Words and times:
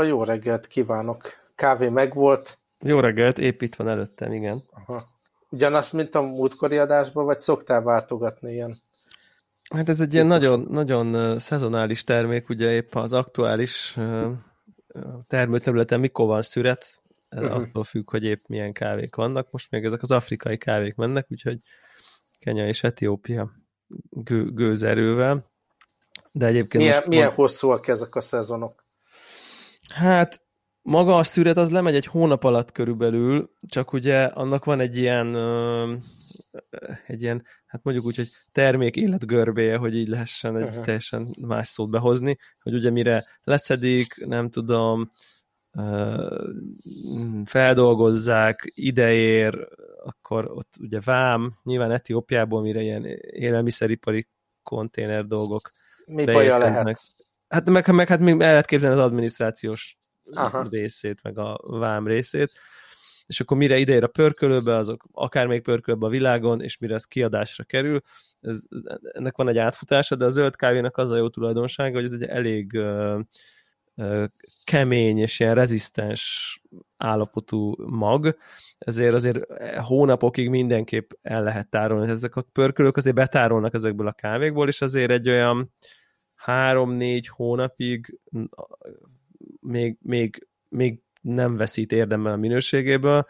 Szóval 0.00 0.16
jó 0.18 0.24
reggelt 0.24 0.66
kívánok. 0.66 1.32
Kávé 1.54 1.88
megvolt. 1.88 2.58
Jó 2.78 3.00
reggelt, 3.00 3.38
épp 3.38 3.62
itt 3.62 3.74
van 3.74 3.88
előttem, 3.88 4.32
igen. 4.32 4.62
Aha. 4.70 5.08
Ugyanazt, 5.50 5.92
mint 5.92 6.14
a 6.14 6.20
múltkori 6.20 6.76
adásban, 6.76 7.24
vagy 7.24 7.38
szoktál 7.38 7.82
váltogatni 7.82 8.52
ilyen? 8.52 8.76
Hát 9.74 9.88
ez 9.88 10.00
egy 10.00 10.14
ilyen 10.14 10.26
nagyon, 10.26 10.66
nagyon 10.70 11.38
szezonális 11.38 12.04
termék, 12.04 12.48
ugye 12.48 12.72
épp 12.72 12.94
az 12.94 13.12
aktuális 13.12 13.98
termőterületen 15.26 16.00
mikor 16.00 16.26
van 16.26 16.42
szüret, 16.42 17.02
uh-huh. 17.30 17.54
attól 17.54 17.84
függ, 17.84 18.10
hogy 18.10 18.24
épp 18.24 18.40
milyen 18.46 18.72
kávék 18.72 19.14
vannak. 19.14 19.50
Most 19.50 19.70
még 19.70 19.84
ezek 19.84 20.02
az 20.02 20.10
afrikai 20.10 20.58
kávék 20.58 20.94
mennek, 20.94 21.26
úgyhogy 21.30 21.58
Kenya 22.38 22.66
és 22.66 22.82
Etiópia 22.82 23.50
gő, 24.10 24.52
gőzerővel. 24.52 25.50
De 26.32 26.46
egyébként 26.46 26.82
milyen, 26.82 26.96
most 26.96 27.08
milyen 27.08 27.32
hosszúak 27.32 27.88
ezek 27.88 28.14
a 28.14 28.20
szezonok? 28.20 28.88
Hát 29.94 30.42
maga 30.82 31.16
a 31.16 31.22
szüret 31.22 31.56
az 31.56 31.70
lemegy 31.70 31.94
egy 31.94 32.06
hónap 32.06 32.44
alatt 32.44 32.72
körülbelül, 32.72 33.50
csak 33.66 33.92
ugye 33.92 34.24
annak 34.24 34.64
van 34.64 34.80
egy 34.80 34.96
ilyen 34.96 35.36
egy 37.06 37.22
ilyen, 37.22 37.44
hát 37.66 37.82
mondjuk 37.82 38.06
úgy, 38.06 38.16
hogy 38.16 38.28
termék 38.52 38.96
életgörbéje, 38.96 39.76
hogy 39.76 39.96
így 39.96 40.08
lehessen 40.08 40.56
egy 40.56 40.62
uh-huh. 40.62 40.84
teljesen 40.84 41.36
más 41.40 41.68
szót 41.68 41.90
behozni, 41.90 42.38
hogy 42.62 42.74
ugye 42.74 42.90
mire 42.90 43.24
leszedik, 43.42 44.26
nem 44.26 44.50
tudom, 44.50 45.10
feldolgozzák, 47.44 48.70
ideér, 48.74 49.68
akkor 50.04 50.50
ott 50.50 50.74
ugye 50.80 51.00
vám, 51.04 51.58
nyilván 51.62 51.90
Etiópiából 51.90 52.60
mire 52.60 52.80
ilyen 52.80 53.04
élelmiszeripari 53.30 54.28
konténer 54.62 55.26
dolgok 55.26 55.70
Mi 56.06 56.24
baja 56.24 56.58
lehet? 56.58 57.00
Hát 57.50 57.70
meg, 57.70 57.92
meg 57.92 58.08
hát 58.08 58.20
még 58.20 58.32
el 58.32 58.38
lehet 58.38 58.66
képzelni 58.66 58.96
az 58.96 59.04
adminisztrációs 59.04 59.98
Aha. 60.32 60.66
részét, 60.70 61.22
meg 61.22 61.38
a 61.38 61.60
vám 61.62 62.06
részét, 62.06 62.52
és 63.26 63.40
akkor 63.40 63.56
mire 63.56 63.78
ideér 63.78 64.02
a 64.02 64.06
pörkölőbe, 64.06 64.76
azok 64.76 65.04
akár 65.12 65.46
még 65.46 65.62
pörkölőbe 65.62 66.06
a 66.06 66.10
világon, 66.10 66.62
és 66.62 66.78
mire 66.78 66.94
ez 66.94 67.04
kiadásra 67.04 67.64
kerül, 67.64 68.00
ez, 68.40 68.62
ennek 69.00 69.36
van 69.36 69.48
egy 69.48 69.58
átfutása, 69.58 70.14
de 70.14 70.24
a 70.24 70.30
zöld 70.30 70.56
kávénak 70.56 70.96
az 70.96 71.10
a 71.10 71.16
jó 71.16 71.28
tulajdonsága, 71.28 71.94
hogy 71.94 72.04
ez 72.04 72.12
egy 72.12 72.24
elég 72.24 72.72
uh, 72.74 73.20
uh, 73.94 74.24
kemény 74.64 75.18
és 75.18 75.40
ilyen 75.40 75.54
rezisztens 75.54 76.60
állapotú 76.96 77.74
mag, 77.86 78.36
ezért 78.78 79.14
azért 79.14 79.46
hónapokig 79.76 80.48
mindenképp 80.48 81.10
el 81.22 81.42
lehet 81.42 81.68
tárolni. 81.68 82.10
Ezek 82.10 82.36
a 82.36 82.44
pörkölők 82.52 82.96
azért 82.96 83.16
betárolnak 83.16 83.74
ezekből 83.74 84.06
a 84.06 84.12
kávékból, 84.12 84.68
és 84.68 84.80
azért 84.80 85.10
egy 85.10 85.28
olyan 85.28 85.72
három-négy 86.40 87.28
hónapig 87.28 88.18
még, 89.60 89.98
még, 90.02 90.48
még 90.68 91.02
nem 91.20 91.56
veszít 91.56 91.92
érdemben 91.92 92.32
a 92.32 92.36
minőségéből. 92.36 93.26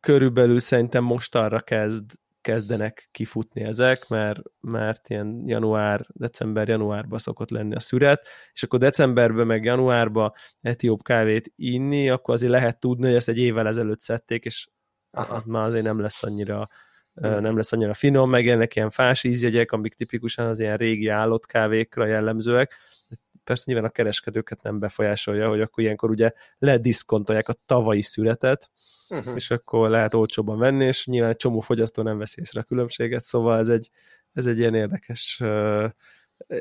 Körülbelül 0.00 0.58
szerintem 0.58 1.04
most 1.04 1.34
arra 1.34 1.60
kezd, 1.60 2.10
kezdenek 2.40 3.08
kifutni 3.10 3.62
ezek, 3.62 4.08
mert, 4.08 4.40
mert 4.60 5.08
ilyen 5.08 5.42
január, 5.46 6.06
december-januárban 6.08 7.18
szokott 7.18 7.50
lenni 7.50 7.74
a 7.74 7.80
szüret, 7.80 8.28
és 8.52 8.62
akkor 8.62 8.78
decemberben 8.78 9.46
meg 9.46 9.64
januárban 9.64 10.32
etióp 10.60 11.02
kávét 11.02 11.52
inni, 11.56 12.10
akkor 12.10 12.34
azért 12.34 12.52
lehet 12.52 12.80
tudni, 12.80 13.06
hogy 13.06 13.14
ezt 13.14 13.28
egy 13.28 13.38
évvel 13.38 13.66
ezelőtt 13.66 14.00
szedték, 14.00 14.44
és 14.44 14.68
az 15.10 15.44
már 15.44 15.64
azért 15.64 15.84
nem 15.84 16.00
lesz 16.00 16.22
annyira 16.22 16.68
nem 17.20 17.56
lesz 17.56 17.72
annyira 17.72 17.94
finom, 17.94 18.30
meg 18.30 18.48
ennek 18.48 18.76
ilyen 18.76 18.90
fás 18.90 19.24
ízjegyek, 19.24 19.72
amik 19.72 19.94
tipikusan 19.94 20.46
az 20.46 20.60
ilyen 20.60 20.76
régi 20.76 21.08
állott 21.08 21.46
kávékra 21.46 22.06
jellemzőek, 22.06 22.76
persze 23.44 23.64
nyilván 23.66 23.84
a 23.84 23.92
kereskedőket 23.92 24.62
nem 24.62 24.78
befolyásolja, 24.78 25.48
hogy 25.48 25.60
akkor 25.60 25.84
ilyenkor 25.84 26.10
ugye 26.10 26.32
lediszkontolják 26.58 27.48
a 27.48 27.56
tavalyi 27.66 28.02
születet, 28.02 28.70
uh-huh. 29.08 29.34
és 29.34 29.50
akkor 29.50 29.90
lehet 29.90 30.14
olcsóban 30.14 30.58
venni, 30.58 30.84
és 30.84 31.06
nyilván 31.06 31.30
egy 31.30 31.36
csomó 31.36 31.60
fogyasztó 31.60 32.02
nem 32.02 32.18
veszi 32.18 32.40
észre 32.40 32.60
a 32.60 32.64
különbséget, 32.64 33.24
szóval 33.24 33.58
ez 33.58 33.68
egy, 33.68 33.90
ez 34.32 34.46
egy 34.46 34.58
ilyen 34.58 34.74
érdekes 34.74 35.42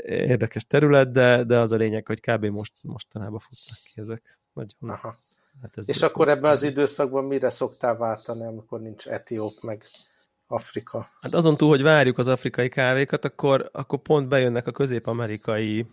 érdekes 0.06 0.66
terület, 0.66 1.12
de, 1.12 1.44
de 1.44 1.60
az 1.60 1.72
a 1.72 1.76
lényeg, 1.76 2.08
hogy 2.08 2.20
kb. 2.20 2.46
most, 2.46 2.74
mostanában 2.82 3.40
futnak 3.40 3.78
ki 3.84 4.00
ezek. 4.00 4.40
Nagyon, 4.54 4.90
Aha. 4.90 5.18
Hát 5.62 5.78
ez 5.78 5.90
és 5.90 6.02
akkor 6.02 6.30
ebben 6.30 6.52
az 6.52 6.64
időszakban 6.64 7.24
mire 7.24 7.50
szoktál 7.50 7.96
váltani, 7.98 8.46
amikor 8.46 8.82
nincs 8.82 9.08
etióp, 9.08 9.54
meg 9.62 9.84
Afrika? 10.52 11.10
Hát 11.22 11.34
azon 11.34 11.56
túl, 11.56 11.70
hogy 11.70 11.82
várjuk 11.82 12.18
az 12.18 12.28
afrikai 12.28 12.70
kávékat, 12.70 13.26
akkor, 13.26 13.70
akkor 13.72 14.00
pont 14.00 14.28
bejönnek 14.28 14.68
a 14.68 14.72
közép-amerikai 14.72 15.86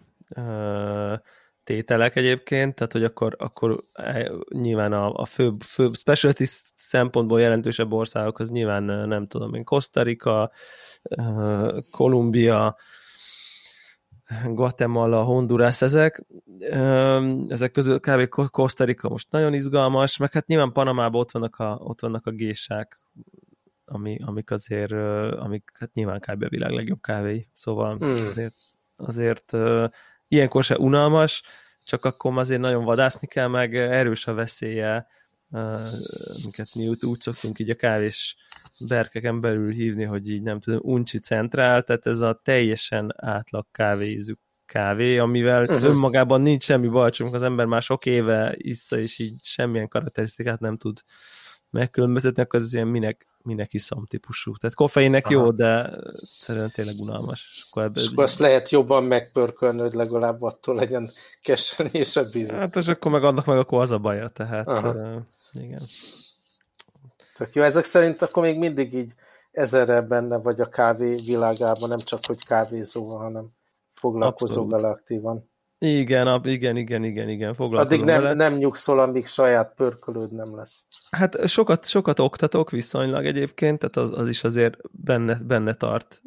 tételek 1.64 2.16
egyébként, 2.16 2.74
tehát 2.74 2.92
hogy 2.92 3.04
akkor, 3.04 3.36
akkor 3.38 3.84
e, 3.92 4.32
nyilván 4.48 4.92
a, 4.92 5.12
a 5.12 5.24
főbb, 5.24 5.62
főbb 5.62 5.96
specialty 5.96 6.44
szempontból 6.74 7.40
jelentősebb 7.40 7.92
országok, 7.92 8.38
az 8.38 8.50
nyilván 8.50 8.82
nem 8.82 9.26
tudom 9.26 9.54
én, 9.54 9.64
Costa 9.64 10.02
Rica, 10.02 10.50
Kolumbia, 11.90 12.76
Guatemala, 14.44 15.22
Honduras, 15.22 15.82
ezek. 15.82 16.26
Ezek 17.48 17.72
közül 17.72 18.00
kb. 18.00 18.28
Costa 18.50 18.84
Rica 18.84 19.08
most 19.08 19.30
nagyon 19.30 19.54
izgalmas, 19.54 20.16
meg 20.16 20.32
hát 20.32 20.46
nyilván 20.46 20.72
Panamában 20.72 21.20
ott 21.20 21.30
vannak 21.30 21.56
a, 21.56 21.78
ott 21.80 22.00
vannak 22.00 22.26
a 22.26 22.30
gésák, 22.30 23.00
ami, 23.86 24.18
amik 24.24 24.50
azért, 24.50 24.92
amik 25.32 25.70
hát 25.78 25.92
nyilván 25.92 26.20
kb. 26.20 26.42
a 26.42 26.48
világ 26.48 26.70
legjobb 26.70 27.00
kávéi, 27.00 27.46
szóval 27.54 27.96
hmm. 27.96 28.26
azért, 28.26 28.54
azért 28.96 29.52
ilyenkor 30.28 30.64
se 30.64 30.78
unalmas, 30.78 31.42
csak 31.84 32.04
akkor 32.04 32.38
azért 32.38 32.60
nagyon 32.60 32.84
vadászni 32.84 33.26
kell, 33.26 33.46
meg 33.46 33.76
erős 33.76 34.26
a 34.26 34.34
veszélye, 34.34 35.06
amiket 36.42 36.74
mi 36.74 36.88
úgy, 36.88 37.04
úgy 37.04 37.20
szoktunk 37.20 37.58
így 37.58 37.70
a 37.70 37.74
kávés 37.74 38.36
berkeken 38.88 39.40
belül 39.40 39.70
hívni, 39.70 40.04
hogy 40.04 40.28
így 40.28 40.42
nem 40.42 40.60
tudom, 40.60 40.80
uncsi 40.82 41.18
centrál, 41.18 41.82
tehát 41.82 42.06
ez 42.06 42.20
a 42.20 42.40
teljesen 42.44 43.14
átlag 43.16 43.66
kávéízű 43.72 44.32
kávé, 44.66 45.18
amivel 45.18 45.62
uh-huh. 45.62 45.84
önmagában 45.84 46.40
nincs 46.40 46.64
semmi 46.64 46.88
baj, 46.88 47.10
csak 47.10 47.34
az 47.34 47.42
ember 47.42 47.66
már 47.66 47.82
sok 47.82 48.06
éve 48.06 48.54
issza, 48.56 48.98
és 48.98 49.18
így 49.18 49.38
semmilyen 49.42 49.88
karakterisztikát 49.88 50.60
nem 50.60 50.76
tud 50.76 51.00
megkülönböztetni, 51.78 52.42
akkor 52.42 52.60
ez 52.60 52.74
ilyen 52.74 52.86
minek, 52.86 53.26
minek 53.42 53.74
iszom 53.74 54.06
típusú. 54.06 54.56
Tehát 54.56 54.76
koffeinnek 54.76 55.26
Aha. 55.26 55.34
jó, 55.34 55.50
de 55.50 55.90
szerintem 56.14 56.70
tényleg 56.70 56.94
unalmas. 56.98 57.48
És 57.56 57.64
akkor, 57.68 57.82
ebbe, 57.82 58.00
és 58.00 58.08
akkor 58.08 58.24
azt 58.24 58.38
lehet 58.38 58.70
jobban 58.70 59.04
megpörkölni, 59.04 59.80
hogy 59.80 59.92
legalább 59.92 60.42
attól 60.42 60.74
legyen 60.74 61.10
kesernyésebb 61.42 62.32
víz. 62.32 62.50
Hát 62.50 62.76
és 62.76 62.88
akkor 62.88 63.10
meg 63.10 63.24
annak 63.24 63.44
meg 63.44 63.58
akkor 63.58 63.80
az 63.80 63.90
a 63.90 63.98
baja, 63.98 64.28
tehát 64.28 64.66
uh, 64.66 65.16
igen. 65.52 65.82
Tök 67.36 67.54
jó, 67.54 67.62
ezek 67.62 67.84
szerint 67.84 68.22
akkor 68.22 68.42
még 68.42 68.58
mindig 68.58 68.94
így 68.94 69.14
ezerre 69.50 70.00
benne 70.00 70.36
vagy 70.36 70.60
a 70.60 70.68
kávé 70.68 71.14
világában, 71.14 71.88
nem 71.88 71.98
csak 71.98 72.20
hogy 72.26 72.44
kávézó, 72.44 73.16
hanem 73.16 73.48
foglalkozó 73.94 74.66
vele 74.66 74.88
aktívan. 74.88 75.50
Igen, 75.78 76.40
igen, 76.44 76.76
igen, 76.76 77.04
igen, 77.04 77.28
igen, 77.28 77.54
foglalkozom 77.54 78.00
Addig 78.00 78.14
nem, 78.14 78.22
vele. 78.22 78.34
nem 78.34 78.54
nyugszol, 78.54 78.98
amíg 78.98 79.26
saját 79.26 79.74
pörkölőd 79.74 80.32
nem 80.32 80.56
lesz. 80.56 80.86
Hát 81.10 81.48
sokat, 81.48 81.88
sokat 81.88 82.18
oktatok 82.18 82.70
viszonylag 82.70 83.26
egyébként, 83.26 83.78
tehát 83.78 83.96
az, 83.96 84.18
az 84.18 84.28
is 84.28 84.44
azért 84.44 84.76
benne, 84.90 85.38
benne 85.46 85.74
tart 85.74 86.22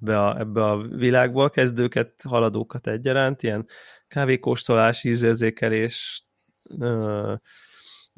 ebbe 0.00 0.24
a, 0.24 0.38
ebbe 0.38 0.64
a 0.64 0.76
világba, 0.76 1.48
kezdőket, 1.48 2.22
haladókat 2.28 2.86
egyaránt, 2.86 3.42
ilyen 3.42 3.66
kávékóstolás, 4.08 5.04
ízérzékelés, 5.04 6.24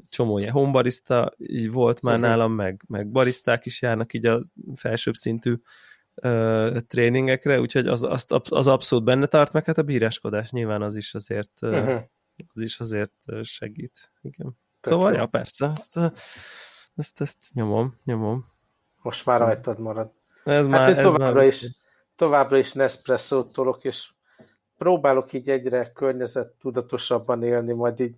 csomó 0.09 0.39
ilyen 0.39 0.53
honbarista 0.53 1.33
így 1.37 1.73
volt 1.73 2.03
már 2.03 2.15
uh-huh. 2.15 2.31
nálam, 2.31 2.53
meg, 2.53 2.83
meg 2.87 3.11
bariszták 3.11 3.67
is 3.67 3.83
járnak 3.83 4.13
így 4.13 4.27
a 4.27 4.41
felsőbb 4.75 5.15
szintű 5.15 5.55
ö, 6.23 6.79
tréningekre, 6.87 7.61
úgyhogy 7.61 7.87
az, 7.87 8.03
az, 8.03 8.27
az 8.49 8.67
abszolút 8.67 9.05
benne 9.05 9.27
tart, 9.27 9.53
meg 9.53 9.65
hát 9.65 9.79
a 9.79 9.83
bíráskodás 9.83 10.51
nyilván 10.51 10.83
az 10.83 10.97
is 10.97 11.15
azért 11.15 11.63
uh-huh. 11.63 12.01
az 12.55 12.61
is 12.61 12.81
azért 12.81 13.13
segít. 13.43 14.13
Igen. 14.21 14.59
Tök 14.81 14.93
szóval, 14.93 15.13
jó. 15.13 15.17
ja, 15.19 15.27
persze, 15.27 15.67
ezt, 15.67 15.97
ezt, 16.97 17.21
ezt 17.21 17.39
nyomom, 17.53 17.99
nyomom. 18.05 18.53
Most 19.03 19.27
már 19.27 19.41
rajtad 19.41 19.79
marad. 19.79 20.13
Ez 20.45 20.55
hát 20.55 20.69
már, 20.69 20.89
én 20.89 21.03
továbbra, 21.03 21.33
már 21.33 21.47
is, 21.47 21.67
továbbra 22.17 22.57
is 22.57 22.73
Nespresso-t 22.73 23.53
tolok, 23.53 23.85
és 23.85 24.11
próbálok 24.79 25.33
így 25.33 25.51
egyre 25.51 25.93
környezet 25.93 26.53
tudatosabban 26.61 27.43
élni, 27.43 27.73
majd 27.73 28.01
így 28.01 28.17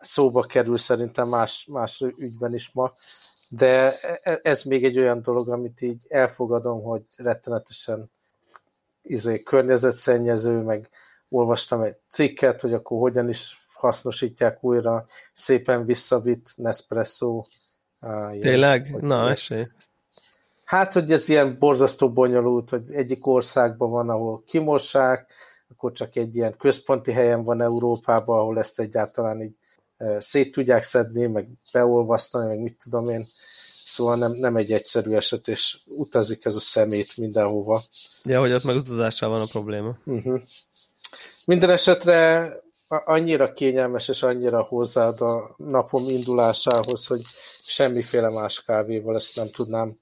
szóba 0.00 0.42
kerül 0.42 0.78
szerintem 0.78 1.28
más, 1.28 1.66
más 1.70 2.00
ügyben 2.16 2.54
is 2.54 2.70
ma, 2.72 2.92
de 3.54 3.98
e, 4.22 4.40
ez 4.42 4.62
még 4.62 4.84
egy 4.84 4.98
olyan 4.98 5.22
dolog, 5.22 5.48
amit 5.48 5.80
így 5.82 6.04
elfogadom, 6.08 6.82
hogy 6.82 7.02
rettenetesen 7.16 8.10
izé, 9.02 9.42
környezetszennyező, 9.42 10.62
meg 10.62 10.88
olvastam 11.28 11.80
egy 11.80 11.96
cikket, 12.08 12.60
hogy 12.60 12.72
akkor 12.72 12.98
hogyan 12.98 13.28
is 13.28 13.66
hasznosítják 13.74 14.64
újra 14.64 15.04
szépen 15.32 15.84
visszavitt 15.84 16.52
Nespresso. 16.56 17.44
Tényleg? 18.40 18.86
Ilyen, 18.86 19.00
Na, 19.00 19.30
esély. 19.30 19.64
Hát, 20.64 20.92
hogy 20.92 21.12
ez 21.12 21.28
ilyen 21.28 21.58
borzasztó 21.58 22.12
bonyolult, 22.12 22.70
hogy 22.70 22.92
egyik 22.92 23.26
országban 23.26 23.90
van, 23.90 24.08
ahol 24.08 24.42
kimossák, 24.46 25.32
akkor 25.70 25.92
csak 25.92 26.16
egy 26.16 26.36
ilyen 26.36 26.56
központi 26.56 27.12
helyen 27.12 27.44
van 27.44 27.60
Európában, 27.60 28.38
ahol 28.38 28.58
ezt 28.58 28.80
egyáltalán 28.80 29.42
így 29.42 29.56
szét 30.18 30.52
tudják 30.52 30.82
szedni, 30.82 31.26
meg 31.26 31.48
beolvasztani, 31.72 32.46
meg 32.46 32.58
mit 32.58 32.76
tudom 32.82 33.08
én. 33.08 33.28
Szóval 33.84 34.16
nem, 34.16 34.32
nem 34.32 34.56
egy 34.56 34.72
egyszerű 34.72 35.14
eset, 35.14 35.48
és 35.48 35.78
utazik 35.86 36.44
ez 36.44 36.56
a 36.56 36.60
szemét 36.60 37.16
mindenhova. 37.16 37.84
Ja, 38.24 38.40
hogy 38.40 38.52
ott 38.52 38.64
meg 38.64 38.76
utazással 38.76 39.28
van 39.28 39.40
a 39.40 39.46
probléma. 39.46 39.96
Uh-huh. 40.04 40.40
Minden 41.44 41.70
esetre 41.70 42.48
annyira 42.88 43.52
kényelmes 43.52 44.08
és 44.08 44.22
annyira 44.22 44.62
hozzáad 44.62 45.20
a 45.20 45.54
napom 45.56 46.08
indulásához, 46.08 47.06
hogy 47.06 47.22
semmiféle 47.60 48.30
más 48.30 48.64
kávéval 48.64 49.14
ezt 49.14 49.36
nem 49.36 49.48
tudnám 49.48 49.98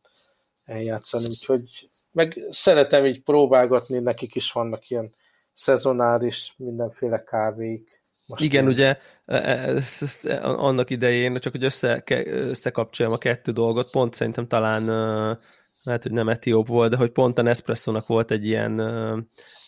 eljátszani, 0.64 1.24
úgyhogy 1.24 1.88
meg 2.12 2.46
szeretem 2.50 3.06
így 3.06 3.22
próbálgatni, 3.22 3.98
nekik 3.98 4.34
is 4.34 4.52
vannak 4.52 4.90
ilyen 4.90 5.14
szezonáris 5.54 6.54
mindenféle 6.56 7.24
kávéik. 7.24 7.99
Most 8.30 8.42
Igen, 8.42 8.64
én... 8.64 8.70
ugye 8.70 8.96
e, 9.26 9.36
e, 9.36 9.82
e, 10.22 10.40
annak 10.42 10.90
idején, 10.90 11.36
csak 11.36 11.52
hogy 11.52 11.64
össze, 11.64 12.02
összekapcsoljam 12.26 13.14
a 13.14 13.18
kettő 13.18 13.52
dolgot, 13.52 13.90
pont 13.90 14.14
szerintem 14.14 14.46
talán 14.46 14.84
lehet, 15.82 16.02
hogy 16.02 16.12
nem 16.12 16.28
etióp 16.28 16.66
volt, 16.66 16.90
de 16.90 16.96
hogy 16.96 17.10
pont 17.10 17.38
a 17.38 17.42
Nespresso-nak 17.42 18.06
volt 18.06 18.30
egy 18.30 18.46
ilyen, 18.46 18.78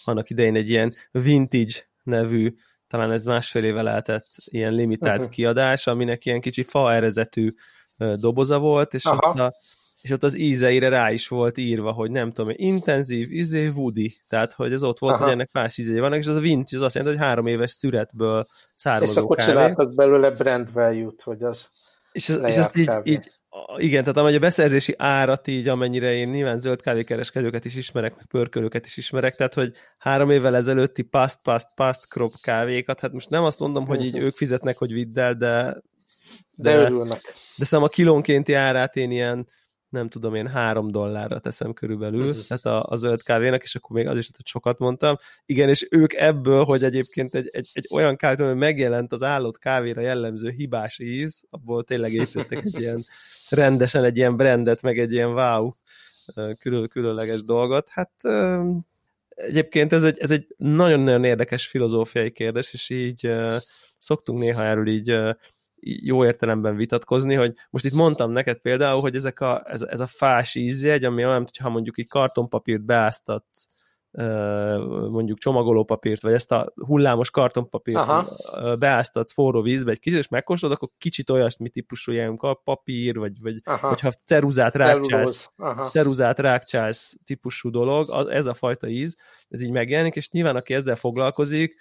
annak 0.05 0.31
idején 0.31 0.57
egy 0.57 0.71
ilyen 0.71 0.95
vintage 1.11 1.73
nevű, 2.03 2.55
talán 2.89 3.11
ez 3.11 3.25
másfél 3.25 3.65
éve 3.65 3.83
lehetett 3.83 4.27
ilyen 4.45 4.73
limitált 4.73 5.19
uh-huh. 5.19 5.33
kiadás, 5.33 5.87
aminek 5.87 6.25
ilyen 6.25 6.41
kicsi 6.41 6.63
faerezetű 6.63 7.51
doboza 7.97 8.59
volt, 8.59 8.95
és 8.95 9.05
ott, 9.05 9.21
a, 9.21 9.55
és 10.03 10.11
ott 10.11 10.23
az 10.23 10.39
ízeire 10.39 10.89
rá 10.89 11.11
is 11.11 11.29
volt 11.29 11.59
írva, 11.59 11.93
hogy 11.93 12.11
nem 12.11 12.33
tudom, 12.33 12.53
intenzív, 12.57 13.33
izé, 13.33 13.69
woody, 13.69 14.21
tehát 14.29 14.53
hogy 14.53 14.73
ez 14.73 14.83
ott 14.83 14.99
volt, 14.99 15.15
Aha. 15.15 15.23
hogy 15.23 15.33
ennek 15.33 15.53
más 15.53 15.79
ízei 15.79 15.99
vannak, 15.99 16.19
és 16.19 16.27
az 16.27 16.37
a 16.37 16.41
vintage 16.41 16.77
az 16.77 16.83
azt 16.83 16.95
jelenti, 16.95 17.17
hogy 17.17 17.27
három 17.27 17.47
éves 17.47 17.71
szüretből 17.71 18.47
származó 18.75 19.13
És 19.13 19.17
akkor 19.17 19.37
kávé. 19.37 19.51
csináltak 19.51 19.95
belőle 19.95 20.31
brand 20.31 20.73
value-t, 20.73 21.23
hogy 21.23 21.43
az 21.43 21.69
és, 22.13 22.29
az, 22.29 22.43
és 22.47 22.57
azt 22.57 22.77
így, 22.77 22.91
így, 23.03 23.31
igen, 23.77 24.01
tehát 24.01 24.17
amely 24.17 24.35
a 24.35 24.39
beszerzési 24.39 24.95
árat 24.99 25.47
így, 25.47 25.69
amennyire 25.69 26.15
én 26.15 26.29
nyilván 26.29 26.59
zöld 26.59 26.83
kávékereskedőket 26.83 27.65
is 27.65 27.75
ismerek, 27.75 28.17
meg 28.17 28.27
pörkölőket 28.27 28.87
is 28.87 28.97
ismerek, 28.97 29.35
tehát 29.35 29.55
hogy 29.55 29.73
három 29.99 30.31
évvel 30.31 30.57
ezelőtti 30.57 31.03
past, 31.03 31.39
past, 31.43 31.69
past 31.75 32.07
crop 32.07 32.33
kávékat, 32.41 33.01
hát 33.01 33.13
most 33.13 33.31
nem 33.31 33.45
azt 33.45 33.59
mondom, 33.59 33.87
hogy 33.87 34.05
így 34.05 34.17
ők 34.17 34.37
fizetnek, 34.37 34.77
hogy 34.77 34.93
vidd 34.93 35.19
el, 35.19 35.35
de 35.35 35.83
de, 36.55 36.73
de 36.73 36.77
örülnek. 36.77 37.21
De 37.57 37.65
szóval 37.65 37.87
a 37.87 37.91
kilónkénti 37.91 38.55
árát 38.55 38.97
én 38.97 39.11
ilyen 39.11 39.49
nem 39.93 40.09
tudom 40.09 40.35
én, 40.35 40.47
három 40.47 40.91
dollárra 40.91 41.39
teszem 41.39 41.73
körülbelül, 41.73 42.35
tehát 42.47 42.65
a, 42.65 42.87
a 42.89 42.97
zöld 42.97 43.23
kávénak, 43.23 43.63
és 43.63 43.75
akkor 43.75 43.97
még 43.97 44.07
az 44.07 44.17
is, 44.17 44.31
hogy 44.37 44.47
sokat 44.47 44.79
mondtam. 44.79 45.17
Igen, 45.47 45.69
és 45.69 45.87
ők 45.91 46.15
ebből, 46.15 46.65
hogy 46.65 46.85
egyébként 46.85 47.35
egy, 47.35 47.49
egy, 47.53 47.71
egy 47.73 47.89
olyan 47.93 48.17
kávét, 48.17 48.41
ami 48.41 48.59
megjelent 48.59 49.13
az 49.13 49.23
állott 49.23 49.59
kávéra 49.59 50.01
jellemző 50.01 50.51
hibás 50.51 50.99
íz, 50.99 51.43
abból 51.51 51.85
tényleg 51.85 52.13
építettek 52.13 52.65
egy 52.65 52.81
ilyen 52.81 53.05
rendesen 53.51 54.05
egy 54.05 54.17
ilyen 54.17 54.37
brandet, 54.37 54.83
meg 54.83 54.99
egy 54.99 55.13
ilyen 55.13 55.33
wow 55.33 55.73
külön, 56.59 56.89
különleges 56.89 57.45
dolgot. 57.45 57.89
Hát 57.89 58.13
egyébként 59.29 59.93
ez 59.93 60.05
egy, 60.05 60.19
ez 60.19 60.31
egy 60.31 60.47
nagyon-nagyon 60.57 61.25
érdekes 61.25 61.67
filozófiai 61.67 62.31
kérdés, 62.31 62.73
és 62.73 62.91
így 62.91 63.31
szoktunk 63.99 64.39
néha 64.39 64.63
erről 64.63 64.89
így 64.89 65.13
jó 65.83 66.25
értelemben 66.25 66.77
vitatkozni, 66.77 67.35
hogy 67.35 67.55
most 67.71 67.85
itt 67.85 67.93
mondtam 67.93 68.31
neked 68.31 68.59
például, 68.59 69.01
hogy 69.01 69.15
ezek 69.15 69.41
a, 69.41 69.63
ez, 69.67 69.83
ez 69.83 70.01
a 70.01 70.07
fás 70.07 70.55
ízjegy, 70.55 71.05
ami 71.05 71.25
olyan, 71.25 71.47
ha 71.61 71.69
mondjuk 71.69 71.99
egy 71.99 72.09
kartonpapírt 72.09 72.85
beáztatsz 72.85 73.69
mondjuk 75.11 75.39
csomagolópapírt, 75.39 76.23
vagy 76.23 76.33
ezt 76.33 76.53
a 76.53 76.73
hullámos 76.87 77.31
kartonpapírt 77.31 77.97
Aha. 77.97 78.27
beáztatsz 78.77 79.33
forró 79.33 79.63
vízbe 79.63 79.91
egy 79.91 79.99
kicsit, 79.99 80.19
és 80.19 80.29
megkóstolod, 80.29 80.77
akkor 80.77 80.89
kicsit 80.99 81.31
olyasmi 81.31 81.69
típusú 81.69 82.13
ilyen 82.13 82.39
papír, 82.65 83.19
vagy, 83.19 83.41
vagy 83.41 83.61
hogyha 83.81 84.11
ceruzát 84.11 84.75
rákcsálsz, 84.75 85.53
ceruzát 85.91 86.39
rákcsálsz 86.39 87.17
típusú 87.25 87.71
dolog, 87.71 88.11
az, 88.11 88.27
ez 88.27 88.47
a 88.47 88.55
fajta 88.55 88.89
íz, 88.89 89.17
ez 89.53 89.63
így 89.63 89.71
megjelenik, 89.71 90.17
és 90.17 90.31
nyilván 90.31 90.57
aki 90.57 90.75
ezzel 90.75 90.97
foglalkozik, 90.97 91.75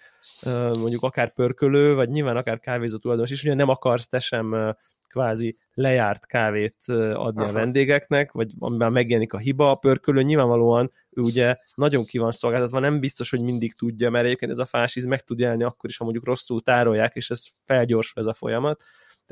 mondjuk 0.79 1.03
akár 1.03 1.33
pörkölő, 1.33 1.95
vagy 1.95 2.09
nyilván 2.09 2.37
akár 2.37 2.59
kávézó 2.59 2.97
tulajdonos 2.97 3.31
is, 3.31 3.43
ugye 3.43 3.53
nem 3.53 3.69
akarsz 3.69 4.07
te 4.07 4.19
sem 4.19 4.75
kvázi 5.07 5.57
lejárt 5.73 6.25
kávét 6.25 6.75
adni 7.13 7.41
Aha. 7.41 7.49
a 7.49 7.51
vendégeknek, 7.51 8.31
vagy 8.31 8.51
amiben 8.59 8.91
megjelenik 8.91 9.33
a 9.33 9.37
hiba, 9.37 9.71
a 9.71 9.75
pörkölő 9.75 10.21
nyilvánvalóan 10.21 10.91
ő 11.09 11.21
ugye 11.21 11.55
nagyon 11.75 12.05
ki 12.05 12.17
van 12.17 12.31
szolgáltatva, 12.31 12.79
nem 12.79 12.99
biztos, 12.99 13.29
hogy 13.29 13.43
mindig 13.43 13.73
tudja, 13.73 14.09
mert 14.09 14.25
egyébként 14.25 14.51
ez 14.51 14.59
a 14.59 14.65
fásíz 14.65 15.05
meg 15.05 15.23
tud 15.23 15.39
jelni 15.39 15.63
akkor 15.63 15.89
is, 15.89 15.97
ha 15.97 16.03
mondjuk 16.03 16.25
rosszul 16.25 16.61
tárolják, 16.61 17.15
és 17.15 17.29
ez 17.29 17.43
felgyorsul 17.65 18.21
ez 18.21 18.27
a 18.27 18.33
folyamat. 18.33 18.83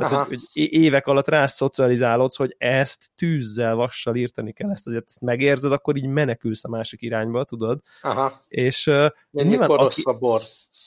Tehát, 0.08 0.28
hogy, 0.28 0.40
hogy 0.54 0.74
évek 0.74 1.08
alatt 1.08 1.28
rászocializálodsz, 1.28 2.36
hogy 2.36 2.56
ezt 2.58 3.12
tűzzel, 3.16 3.76
vassal 3.76 4.16
írtani 4.16 4.52
kell, 4.52 4.72
ezt 4.72 4.88
azért 4.88 5.06
ezt 5.08 5.22
megérzed, 5.22 5.72
akkor 5.72 5.96
így 5.96 6.08
menekülsz 6.08 6.64
a 6.64 6.70
másik 6.70 7.02
irányba, 7.02 7.44
tudod? 7.44 7.80
Aha. 8.02 8.42
És 8.48 8.88
uh, 8.88 9.06
nyilván, 9.32 9.70
aki, 9.70 10.02
a 10.04 10.14
bor. 10.14 10.42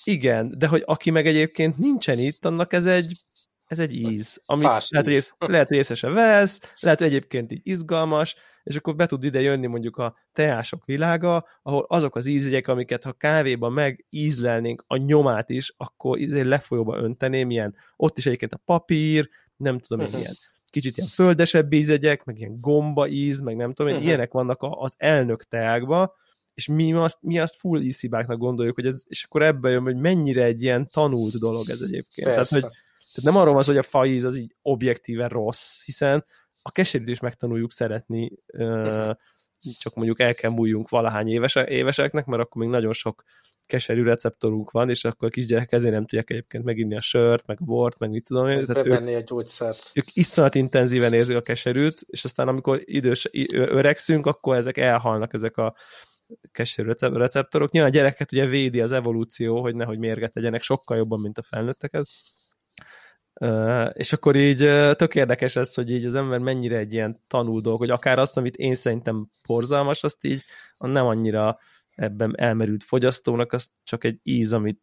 Igen, 0.05 0.55
de 0.59 0.67
hogy 0.67 0.83
aki 0.87 1.11
meg 1.11 1.27
egyébként 1.27 1.79
nincsen 1.79 2.19
itt, 2.19 2.45
annak 2.45 2.73
ez 2.73 2.87
egy 2.87 3.13
ez 3.67 3.79
egy 3.79 3.95
íz, 3.95 4.43
ami 4.45 4.63
lehet, 4.63 4.83
íz. 4.83 4.91
hogy, 4.91 5.13
ész, 5.13 5.35
lehet, 5.39 5.69
hogy 5.69 5.77
észre 5.77 5.95
se 5.95 6.09
vesz, 6.09 6.61
lehet, 6.81 6.99
hogy 6.99 7.09
egyébként 7.09 7.53
így 7.53 7.61
izgalmas, 7.63 8.35
és 8.63 8.77
akkor 8.77 8.97
be 8.97 9.07
tud 9.07 9.25
ide 9.25 9.41
jönni 9.41 9.67
mondjuk 9.67 9.97
a 9.97 10.17
teások 10.33 10.85
világa, 10.85 11.47
ahol 11.63 11.85
azok 11.89 12.17
az 12.17 12.27
ízjegyek, 12.27 12.69
amiket 12.69 13.03
ha 13.03 13.13
kávéban 13.13 13.73
megízlelnénk 13.73 14.85
a 14.87 14.97
nyomát 14.97 15.51
is, 15.51 15.75
akkor 15.77 16.19
izé 16.19 16.41
lefolyóba 16.41 16.97
önteném, 16.97 17.51
ilyen, 17.51 17.75
ott 17.97 18.19
is 18.19 18.27
egyébként 18.27 18.53
a 18.53 18.61
papír, 18.65 19.29
nem 19.57 19.79
tudom 19.79 20.01
én, 20.01 20.07
uh-huh. 20.07 20.23
ilyen 20.23 20.35
kicsit 20.67 20.97
ilyen 20.97 21.09
földesebb 21.09 21.73
ízjegyek, 21.73 22.25
meg 22.25 22.39
ilyen 22.39 22.61
gomba 22.61 23.09
íz, 23.09 23.41
meg 23.41 23.57
nem 23.57 23.73
tudom 23.73 23.93
uh-huh. 23.93 24.07
ilyenek 24.07 24.33
vannak 24.33 24.59
az 24.61 24.95
elnök 24.97 25.45
teákba, 25.45 26.15
és 26.55 26.67
mi 26.67 26.93
azt, 26.93 27.19
mi 27.21 27.39
azt 27.39 27.57
full 27.57 27.81
ízhibáknak 27.81 28.39
gondoljuk, 28.39 28.75
hogy 28.75 28.87
ez, 28.87 29.03
és 29.07 29.25
akkor 29.25 29.43
ebbe 29.43 29.71
jön, 29.71 29.83
hogy 29.83 29.97
mennyire 29.97 30.45
egy 30.45 30.63
ilyen 30.63 30.89
tanult 30.93 31.39
dolog 31.39 31.69
ez 31.69 31.81
egyébként. 31.81 32.29
Persze. 32.29 32.61
Tehát, 32.61 32.63
hogy 32.63 32.81
tehát 33.15 33.33
nem 33.33 33.37
arról 33.37 33.55
van 33.55 33.63
szó, 33.63 33.69
hogy 33.73 33.85
a 33.85 33.89
faíz 33.89 34.25
az 34.25 34.37
így 34.37 34.55
objektíven 34.63 35.29
rossz, 35.29 35.85
hiszen 35.85 36.25
a 36.63 36.71
keserűt 36.71 37.09
is 37.09 37.21
megtanuljuk 37.21 37.73
szeretni, 37.73 38.31
csak 39.79 39.95
mondjuk 39.95 40.21
el 40.21 40.35
kell 40.35 40.51
múljunk 40.51 40.89
valahány 40.89 41.29
éves, 41.29 41.55
éveseknek, 41.55 42.25
mert 42.25 42.43
akkor 42.43 42.63
még 42.63 42.71
nagyon 42.71 42.93
sok 42.93 43.23
keserű 43.67 44.03
receptorunk 44.03 44.71
van, 44.71 44.89
és 44.89 45.05
akkor 45.05 45.29
a 45.29 45.31
kisgyerek 45.31 45.73
ezért 45.73 45.93
nem 45.95 46.07
tudják 46.07 46.31
egyébként 46.31 46.65
meginni 46.65 46.97
a 46.97 47.01
sört, 47.01 47.47
meg 47.47 47.59
a 47.61 47.65
bort, 47.65 47.99
meg 47.99 48.11
mit 48.11 48.25
tudom 48.25 48.49
én. 48.49 48.65
Tehát 48.65 48.87
ők, 48.87 49.17
a 49.17 49.21
gyógyszert. 49.21 49.91
Ők 49.95 50.05
iszonyat 50.13 50.55
intenzíven 50.55 51.13
érzik 51.13 51.37
a 51.37 51.41
keserűt, 51.41 52.01
és 52.07 52.25
aztán 52.25 52.49
amikor 52.49 52.81
idős, 52.85 53.29
öregszünk, 53.53 54.27
akkor 54.27 54.57
ezek 54.57 54.77
elhalnak, 54.77 55.33
ezek 55.33 55.57
a 55.57 55.75
keserű 56.53 56.93
receptorok. 56.99 57.71
Nyilván 57.71 57.91
a 57.91 57.95
gyereket 57.95 58.33
ugye 58.33 58.47
védi 58.47 58.81
az 58.81 58.93
evolúció, 58.93 59.61
hogy 59.61 59.75
nehogy 59.75 59.99
mérget 59.99 60.35
legyenek 60.35 60.63
sokkal 60.63 60.97
jobban, 60.97 61.21
mint 61.21 61.39
a 61.39 61.43
felnőtteket. 61.43 62.07
És 63.93 64.13
akkor 64.13 64.37
így 64.37 64.63
uh, 64.63 64.93
tök 64.93 65.15
érdekes 65.15 65.57
ez, 65.57 65.75
hogy 65.75 65.91
így 65.91 66.05
az 66.05 66.15
ember 66.15 66.39
mennyire 66.39 66.77
egy 66.77 66.93
ilyen 66.93 67.17
tanul 67.27 67.61
dolog, 67.61 67.79
hogy 67.79 67.91
akár 67.91 68.19
azt, 68.19 68.37
amit 68.37 68.57
én 68.57 68.75
szerintem 68.75 69.29
porzalmas, 69.47 70.03
azt 70.03 70.25
így 70.25 70.45
nem 70.79 71.07
annyira 71.07 71.59
ebben 71.95 72.35
elmerült 72.37 72.85
fogyasztónak, 72.85 73.53
az 73.53 73.71
csak 73.85 74.05
egy 74.05 74.19
íz, 74.23 74.53
amit 74.53 74.81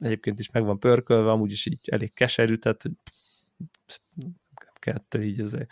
egyébként 0.00 0.38
is 0.38 0.50
meg 0.50 0.64
van 0.64 0.78
pörkölve, 0.78 1.30
amúgy 1.30 1.50
is 1.50 1.66
így 1.66 1.78
elég 1.90 2.12
keserű, 2.14 2.56
tehát 2.56 2.82
kettő 4.78 5.24
így 5.24 5.40
azért. 5.40 5.70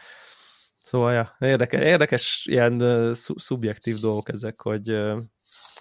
Szóval, 0.78 1.12
ja, 1.12 1.36
érdekes, 1.38 1.82
érdekes 1.82 2.46
ilyen 2.50 2.82
uh, 2.82 3.12
szubjektív 3.12 3.98
dolgok 3.98 4.28
ezek, 4.28 4.60
hogy 4.60 4.88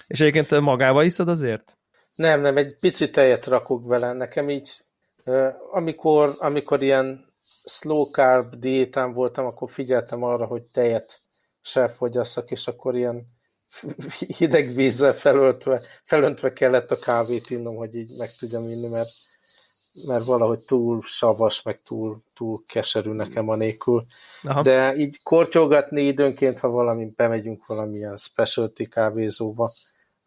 és 0.07 0.19
egyébként 0.19 0.59
magába 0.59 1.03
iszod 1.03 1.29
azért? 1.29 1.77
Nem, 2.15 2.41
nem, 2.41 2.57
egy 2.57 2.77
picit 2.79 3.11
tejet 3.11 3.45
rakok 3.45 3.87
bele, 3.87 4.13
nekem 4.13 4.49
így 4.49 4.85
amikor, 5.71 6.35
amikor 6.37 6.83
ilyen 6.83 7.33
slow 7.63 8.03
carb 8.03 8.55
diétán 8.55 9.13
voltam, 9.13 9.45
akkor 9.45 9.71
figyeltem 9.71 10.23
arra, 10.23 10.45
hogy 10.45 10.63
tejet 10.63 11.21
se 11.61 11.89
fogyasszak, 11.89 12.51
és 12.51 12.67
akkor 12.67 12.95
ilyen 12.95 13.27
hideg 14.37 14.73
vízzel 14.75 15.13
felöltve, 15.13 15.81
felöntve 16.03 16.53
kellett 16.53 16.91
a 16.91 16.99
kávét 16.99 17.49
innom, 17.49 17.75
hogy 17.75 17.95
így 17.95 18.17
meg 18.17 18.35
tudjam 18.39 18.63
inni, 18.63 18.87
mert, 18.87 19.09
mert 20.05 20.25
valahogy 20.25 20.59
túl 20.59 21.01
savas, 21.03 21.61
meg 21.61 21.81
túl, 21.83 22.23
túl 22.33 22.63
keserű 22.67 23.11
nekem 23.11 23.49
a. 23.49 23.57
Aha. 24.43 24.61
De 24.61 24.95
így 24.95 25.23
kortyolgatni 25.23 26.01
időnként, 26.01 26.59
ha 26.59 26.67
valami, 26.67 27.05
bemegyünk 27.15 27.65
valamilyen 27.65 28.17
specialty 28.17 28.83
kávézóba, 28.83 29.71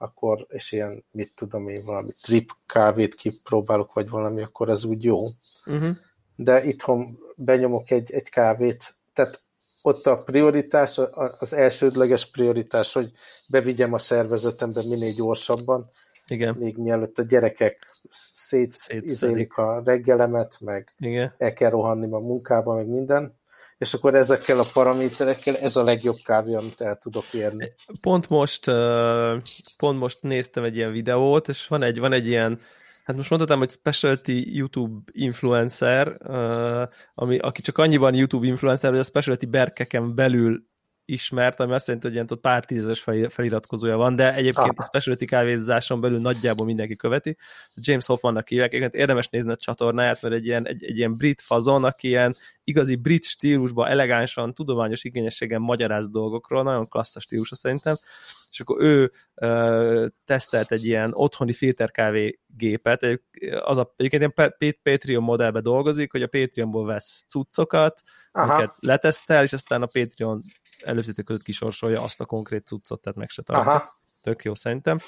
akkor, 0.02 0.46
és 0.48 0.72
ilyen, 0.72 1.04
mit 1.10 1.32
tudom 1.34 1.68
én, 1.68 1.84
valami 1.84 2.12
trip 2.22 2.50
kávét 2.66 3.14
kipróbálok, 3.14 3.92
vagy 3.92 4.08
valami, 4.08 4.42
akkor 4.42 4.68
ez 4.68 4.84
úgy 4.84 5.04
jó. 5.04 5.26
Uh-huh. 5.66 5.96
De 6.36 6.64
itthon 6.64 7.18
benyomok 7.36 7.90
egy, 7.90 8.12
egy 8.12 8.28
kávét, 8.28 8.94
tehát 9.12 9.42
ott 9.82 10.06
a 10.06 10.16
prioritás, 10.16 11.00
az 11.38 11.52
elsődleges 11.52 12.30
prioritás, 12.30 12.92
hogy 12.92 13.12
bevigyem 13.48 13.92
a 13.92 13.98
szervezetembe 13.98 14.82
minél 14.88 15.12
gyorsabban, 15.12 15.90
Igen. 16.26 16.54
még 16.54 16.76
mielőtt 16.76 17.18
a 17.18 17.22
gyerekek 17.22 17.86
szétizélik 18.10 19.56
a 19.56 19.82
reggelemet, 19.84 20.58
meg 20.60 20.94
Igen. 20.98 21.34
el 21.38 21.52
kell 21.52 21.70
rohanni 21.70 22.12
a 22.12 22.18
munkába, 22.18 22.74
meg 22.74 22.86
minden, 22.86 23.39
és 23.80 23.94
akkor 23.94 24.14
ezekkel 24.14 24.58
a 24.58 24.66
paraméterekkel 24.72 25.56
ez 25.56 25.76
a 25.76 25.82
legjobb 25.82 26.16
kávé, 26.24 26.54
amit 26.54 26.80
el 26.80 26.96
tudok 26.96 27.24
érni. 27.32 27.72
Pont 28.00 28.28
most, 28.28 28.64
pont 29.76 29.98
most 29.98 30.18
néztem 30.20 30.64
egy 30.64 30.76
ilyen 30.76 30.92
videót, 30.92 31.48
és 31.48 31.66
van 31.66 31.82
egy, 31.82 31.98
van 31.98 32.12
egy 32.12 32.26
ilyen 32.26 32.60
hát 33.04 33.16
most 33.16 33.30
mondhatom, 33.30 33.58
hogy 33.58 33.70
specialty 33.70 34.56
YouTube 34.56 35.00
influencer, 35.12 36.16
ami, 37.14 37.38
aki 37.38 37.62
csak 37.62 37.78
annyiban 37.78 38.14
YouTube 38.14 38.46
influencer, 38.46 38.90
hogy 38.90 38.98
a 38.98 39.02
specialty 39.02 39.46
berkeken 39.46 40.14
belül 40.14 40.64
ismert, 41.12 41.60
ami 41.60 41.72
azt 41.72 41.86
jelenti, 41.86 42.06
hogy 42.06 42.16
ilyen 42.16 42.28
ott 42.30 42.40
pár 42.40 42.64
tízes 42.64 43.04
feliratkozója 43.28 43.96
van, 43.96 44.16
de 44.16 44.34
egyébként 44.34 44.78
a 44.78 44.84
specialty 44.84 45.24
kávézáson 45.24 46.00
belül 46.00 46.20
nagyjából 46.20 46.66
mindenki 46.66 46.96
követi. 46.96 47.36
James 47.74 48.06
Hoffmannak 48.06 48.48
hívják, 48.48 48.68
egyébként 48.68 48.94
érdemes 48.94 49.28
nézni 49.28 49.50
a 49.50 49.56
csatornáját, 49.56 50.22
mert 50.22 50.34
egy 50.34 50.46
ilyen, 50.46 50.66
egy, 50.66 50.84
egy 50.84 50.98
ilyen 50.98 51.16
brit 51.16 51.40
fazon, 51.40 51.84
aki 51.84 52.08
ilyen 52.08 52.34
igazi 52.64 52.96
brit 52.96 53.24
stílusban, 53.24 53.88
elegánsan, 53.88 54.54
tudományos 54.54 55.04
igényességen 55.04 55.60
magyaráz 55.60 56.08
dolgokról, 56.08 56.62
nagyon 56.62 56.88
klassz 56.88 57.16
a 57.16 57.20
stílusa 57.20 57.54
szerintem, 57.54 57.96
és 58.50 58.60
akkor 58.60 58.82
ő 58.82 59.12
ö, 59.34 60.06
tesztelt 60.24 60.72
egy 60.72 60.86
ilyen 60.86 61.10
otthoni 61.14 61.52
filterkávé 61.52 62.38
gépet, 62.46 63.20
az 63.60 63.78
a, 63.78 63.94
egyébként 63.96 64.32
ilyen 64.36 64.74
Patreon 64.82 65.22
modellbe 65.22 65.60
dolgozik, 65.60 66.12
hogy 66.12 66.22
a 66.22 66.26
Patreonból 66.26 66.86
vesz 66.86 67.24
cuccokat, 67.28 68.02
Aha. 68.32 68.52
amiket 68.52 68.74
letesztel, 68.78 69.42
és 69.42 69.52
aztán 69.52 69.82
a 69.82 69.86
Patreon 69.86 70.42
előfizetők 70.82 71.24
között 71.24 71.42
kisorsolja 71.42 72.02
azt 72.02 72.20
a 72.20 72.24
konkrét 72.24 72.66
cuccot, 72.66 73.00
tehát 73.00 73.18
meg 73.18 73.28
se 73.28 73.42
tartja. 73.42 73.70
Aha. 73.70 73.98
Tök 74.20 74.44
jó 74.44 74.54
szerintem. 74.54 74.98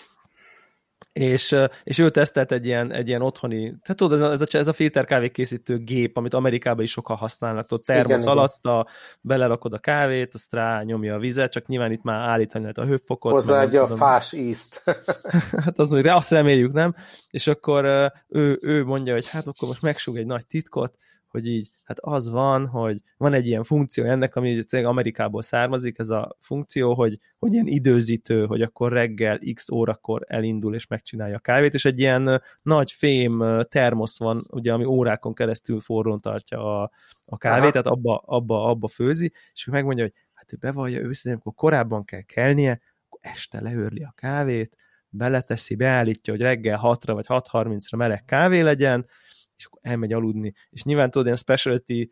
És, 1.13 1.57
és 1.85 1.99
ő 1.99 2.11
tesztelt 2.11 2.53
egy 2.53 2.67
ilyen, 2.67 2.93
egy 2.93 3.09
ilyen 3.09 3.23
otthoni, 3.23 3.61
tehát 3.61 3.97
tudod, 3.97 4.23
ez 4.33 4.41
a, 4.41 4.47
ez 4.51 4.69
a 4.69 4.73
filter 4.73 5.05
kávé 5.05 5.31
készítő 5.31 5.79
gép, 5.79 6.17
amit 6.17 6.35
Amerikában 6.35 6.85
is 6.85 6.91
sokan 6.91 7.17
használnak, 7.17 7.67
tudod, 7.67 7.85
termosz 7.85 8.23
igen, 8.23 8.33
alatta, 8.33 8.87
belerakod 9.21 9.73
a 9.73 9.79
kávét, 9.79 10.35
azt 10.35 10.53
rá 10.53 10.83
nyomja 10.83 11.15
a 11.15 11.19
vizet, 11.19 11.53
csak 11.53 11.67
nyilván 11.67 11.93
itt 11.93 12.03
már 12.03 12.29
állítani 12.29 12.63
lehet 12.63 12.79
a 12.79 12.85
hőfokot. 12.85 13.33
Hozzáadja 13.33 13.83
a 13.83 13.87
fás 13.87 14.33
ízt. 14.33 14.83
hát 15.65 15.79
az 15.79 15.91
mondjuk, 15.91 16.15
azt 16.15 16.31
reméljük, 16.31 16.73
nem? 16.73 16.95
És 17.31 17.47
akkor 17.47 17.85
ő, 18.29 18.59
ő 18.61 18.85
mondja, 18.85 19.13
hogy 19.13 19.29
hát 19.29 19.47
akkor 19.47 19.69
most 19.69 19.83
megsúg 19.83 20.17
egy 20.17 20.27
nagy 20.27 20.47
titkot, 20.47 20.97
hogy 21.33 21.47
így, 21.47 21.71
hát 21.85 21.99
az 22.01 22.31
van, 22.31 22.67
hogy 22.67 23.01
van 23.17 23.33
egy 23.33 23.47
ilyen 23.47 23.65
funkció 23.65 24.05
ennek, 24.05 24.37
ami 24.37 24.65
tényleg 24.65 24.91
Amerikából 24.91 25.43
származik, 25.43 25.99
ez 25.99 26.11
a 26.11 26.37
funkció, 26.41 26.95
hogy, 26.95 27.19
hogy 27.39 27.53
ilyen 27.53 27.67
időzítő, 27.67 28.47
hogy 28.47 28.63
akkor 28.63 28.93
reggel 28.93 29.39
x 29.55 29.71
órakor 29.71 30.25
elindul 30.27 30.75
és 30.75 30.87
megcsinálja 30.87 31.37
a 31.37 31.39
kávét, 31.39 31.75
és 31.75 31.85
egy 31.85 31.99
ilyen 31.99 32.43
nagy 32.63 32.93
fém 32.93 33.63
termosz 33.69 34.19
van, 34.19 34.47
ugye, 34.51 34.73
ami 34.73 34.85
órákon 34.85 35.35
keresztül 35.35 35.81
forrón 35.81 36.19
tartja 36.19 36.83
a, 36.83 36.91
a 37.25 37.39
kávét, 37.39 37.63
Aha. 37.63 37.71
tehát 37.71 37.87
abba, 37.87 38.23
abba, 38.27 38.65
abba 38.65 38.89
főzi, 38.89 39.33
és 39.53 39.67
ő 39.67 39.71
megmondja, 39.71 40.05
hogy 40.05 40.15
hát 40.33 40.53
ő 40.53 40.57
bevallja 40.61 41.01
őszintén, 41.01 41.33
amikor 41.33 41.55
korábban 41.55 42.05
kell 42.05 42.23
kelnie, 42.23 42.81
akkor 43.07 43.21
este 43.23 43.61
leőrli 43.61 44.03
a 44.03 44.13
kávét, 44.17 44.77
beleteszi, 45.09 45.75
beállítja, 45.75 46.33
hogy 46.33 46.43
reggel 46.43 46.81
6-ra 46.83 47.11
vagy 47.13 47.27
6.30-ra 47.29 47.97
meleg 47.97 48.25
kávé 48.25 48.61
legyen, 48.61 49.07
és 49.63 49.69
akkor 49.69 49.81
elmegy 49.83 50.13
aludni. 50.13 50.55
És 50.71 50.83
nyilván 50.83 51.11
tudod, 51.11 51.27
ilyen 51.27 51.39
specialty 51.39 52.11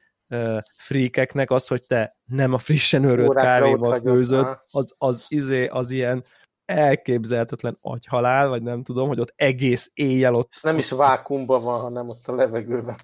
freakeknek 0.78 1.50
az, 1.50 1.66
hogy 1.66 1.82
te 1.86 2.16
nem 2.24 2.52
a 2.52 2.58
frissen 2.58 3.04
őrült 3.04 3.34
kávéval 3.34 4.00
főzöd, 4.00 4.58
az, 4.70 4.94
az, 4.98 5.24
izé, 5.28 5.66
az 5.66 5.90
ilyen 5.90 6.24
elképzelhetetlen 6.64 7.78
agyhalál, 7.80 8.48
vagy 8.48 8.62
nem 8.62 8.82
tudom, 8.82 9.08
hogy 9.08 9.20
ott 9.20 9.32
egész 9.36 9.90
éjjel 9.94 10.34
ott... 10.34 10.52
Ez 10.54 10.62
nem 10.62 10.78
is 10.78 10.90
vákumban 10.90 11.62
van, 11.62 11.80
hanem 11.80 12.08
ott 12.08 12.28
a 12.28 12.34
levegőben. 12.34 12.96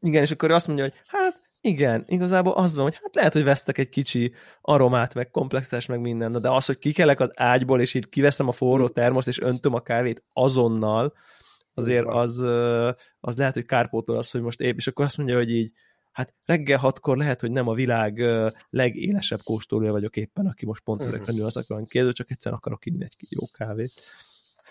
Igen, 0.00 0.22
és 0.22 0.30
akkor 0.30 0.50
azt 0.50 0.66
mondja, 0.66 0.84
hogy 0.84 0.94
hát 1.06 1.40
igen, 1.60 2.04
igazából 2.06 2.52
az 2.52 2.74
van, 2.74 2.84
hogy 2.84 2.98
hát 3.02 3.14
lehet, 3.14 3.32
hogy 3.32 3.44
vesztek 3.44 3.78
egy 3.78 3.88
kicsi 3.88 4.32
aromát, 4.60 5.14
meg 5.14 5.30
komplexitás, 5.30 5.86
meg 5.86 6.00
minden, 6.00 6.40
de 6.40 6.50
az, 6.50 6.66
hogy 6.66 6.78
kikelek 6.78 7.20
az 7.20 7.30
ágyból, 7.34 7.80
és 7.80 7.94
így 7.94 8.08
kiveszem 8.08 8.48
a 8.48 8.52
forró 8.52 8.86
hm. 8.86 8.92
termoszt, 8.92 9.28
és 9.28 9.40
öntöm 9.40 9.74
a 9.74 9.80
kávét 9.80 10.22
azonnal, 10.32 11.12
azért 11.78 12.06
az, 12.06 12.36
az 13.20 13.36
lehet, 13.36 13.54
hogy 13.54 13.66
kárpótol 13.66 14.16
az, 14.16 14.30
hogy 14.30 14.40
most 14.40 14.60
épp, 14.60 14.76
és 14.76 14.86
akkor 14.86 15.04
azt 15.04 15.16
mondja, 15.16 15.36
hogy 15.36 15.50
így, 15.50 15.72
hát 16.12 16.34
reggel 16.44 16.78
hatkor 16.78 17.16
lehet, 17.16 17.40
hogy 17.40 17.50
nem 17.50 17.68
a 17.68 17.74
világ 17.74 18.22
legélesebb 18.70 19.40
kóstolója 19.44 19.92
vagyok 19.92 20.16
éppen, 20.16 20.46
aki 20.46 20.66
most 20.66 20.82
pont 20.82 21.04
ezekre 21.04 21.32
nő 21.32 21.44
az 21.44 21.56
akarom 21.56 21.84
kéző, 21.84 22.12
csak 22.12 22.30
egyszerűen 22.30 22.60
akarok 22.60 22.86
inni 22.86 23.04
egy 23.04 23.16
jó 23.28 23.42
kávét. 23.52 23.92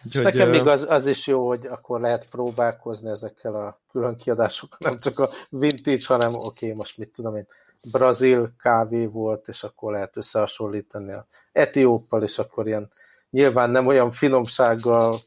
Úgyhogy, 0.06 0.24
nekem 0.24 0.50
még 0.50 0.68
az, 0.68 0.86
az 0.90 1.08
is 1.08 1.28
jó, 1.28 1.48
hogy 1.48 1.66
akkor 1.66 2.00
lehet 2.00 2.30
próbálkozni 2.30 3.10
ezekkel 3.10 3.56
a 3.56 3.80
külön 3.92 4.16
kiadásokkal, 4.16 4.78
nem 4.80 5.00
csak 5.00 5.20
a 5.20 5.30
vintage, 5.50 6.04
hanem 6.06 6.34
oké, 6.34 6.66
okay, 6.66 6.78
most 6.78 6.98
mit 6.98 7.10
tudom 7.10 7.36
én, 7.36 7.48
brazil 7.92 8.52
kávé 8.62 9.06
volt, 9.06 9.48
és 9.48 9.64
akkor 9.64 9.92
lehet 9.92 10.18
összehasonlítani 10.18 11.12
a 11.12 11.28
etióppal, 11.52 12.24
és 12.24 12.40
akkor 12.40 12.68
ilyen 12.68 12.92
nyilván 13.30 13.70
nem 13.70 13.88
olyan 13.88 14.12
finomsággal 14.12 15.20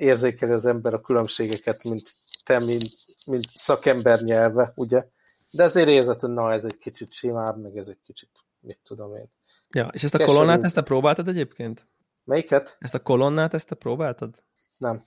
érzékeli 0.00 0.52
az 0.52 0.66
ember 0.66 0.94
a 0.94 1.00
különbségeket, 1.00 1.84
mint 1.84 2.14
te, 2.44 2.58
mint, 2.58 2.92
mint 3.26 3.44
szakember 3.46 4.22
nyelve, 4.22 4.72
ugye? 4.74 5.06
De 5.50 5.62
azért 5.62 5.88
érzed, 5.88 6.20
hogy 6.20 6.30
na, 6.30 6.52
ez 6.52 6.64
egy 6.64 6.78
kicsit 6.78 7.12
simább, 7.12 7.62
meg 7.62 7.76
ez 7.76 7.88
egy 7.88 8.00
kicsit, 8.04 8.30
mit 8.60 8.80
tudom 8.84 9.16
én. 9.16 9.32
Ja, 9.68 9.90
és 9.92 10.02
ezt 10.02 10.14
a 10.14 10.18
Keserű. 10.18 10.36
kolonnát, 10.36 10.64
ezt 10.64 10.74
te 10.74 10.82
próbáltad 10.82 11.28
egyébként? 11.28 11.86
Melyiket? 12.24 12.76
Ezt 12.78 12.94
a 12.94 13.02
kolonnát, 13.02 13.54
ezt 13.54 13.68
te 13.68 13.74
próbáltad? 13.74 14.42
Nem. 14.76 15.02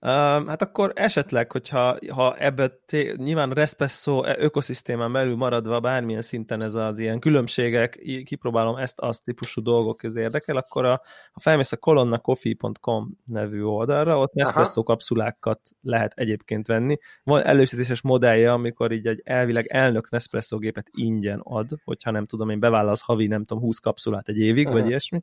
Hát 0.00 0.62
akkor 0.62 0.92
esetleg, 0.94 1.52
hogyha 1.52 1.96
ha 2.10 2.36
ebből 2.36 2.80
té- 2.86 3.16
nyilván 3.16 3.50
Respresso 3.50 4.22
e, 4.22 4.36
ökoszisztémán 4.38 5.12
belül 5.12 5.36
maradva 5.36 5.80
bármilyen 5.80 6.22
szinten 6.22 6.62
ez 6.62 6.74
az 6.74 6.98
ilyen 6.98 7.18
különbségek, 7.18 8.00
kipróbálom 8.24 8.76
ezt, 8.76 9.00
azt 9.00 9.24
típusú 9.24 9.62
dolgok 9.62 10.02
ez 10.02 10.16
érdekel, 10.16 10.56
akkor 10.56 10.84
a, 10.84 11.02
ha 11.32 11.40
felmész 11.40 11.72
a 11.72 11.76
colonnacoffee.com 11.76 13.18
nevű 13.24 13.62
oldalra, 13.62 14.18
ott 14.18 14.32
Nespresso 14.32 14.82
kapszulákat 14.82 15.60
lehet 15.80 16.12
egyébként 16.16 16.66
venni. 16.66 16.96
Van 17.22 17.44
előszítéses 17.44 18.02
modellje, 18.02 18.52
amikor 18.52 18.92
így 18.92 19.06
egy 19.06 19.20
elvileg 19.24 19.66
elnök 19.66 20.10
Nespresso 20.10 20.58
gépet 20.58 20.88
ingyen 20.92 21.40
ad, 21.42 21.68
hogyha 21.84 22.10
nem 22.10 22.26
tudom, 22.26 22.50
én 22.50 22.60
bevállalsz 22.60 23.02
havi, 23.02 23.26
nem 23.26 23.44
tudom, 23.44 23.62
20 23.62 23.78
kapszulát 23.78 24.28
egy 24.28 24.38
évig, 24.38 24.66
Aha. 24.66 24.78
vagy 24.78 24.88
ilyesmi 24.88 25.22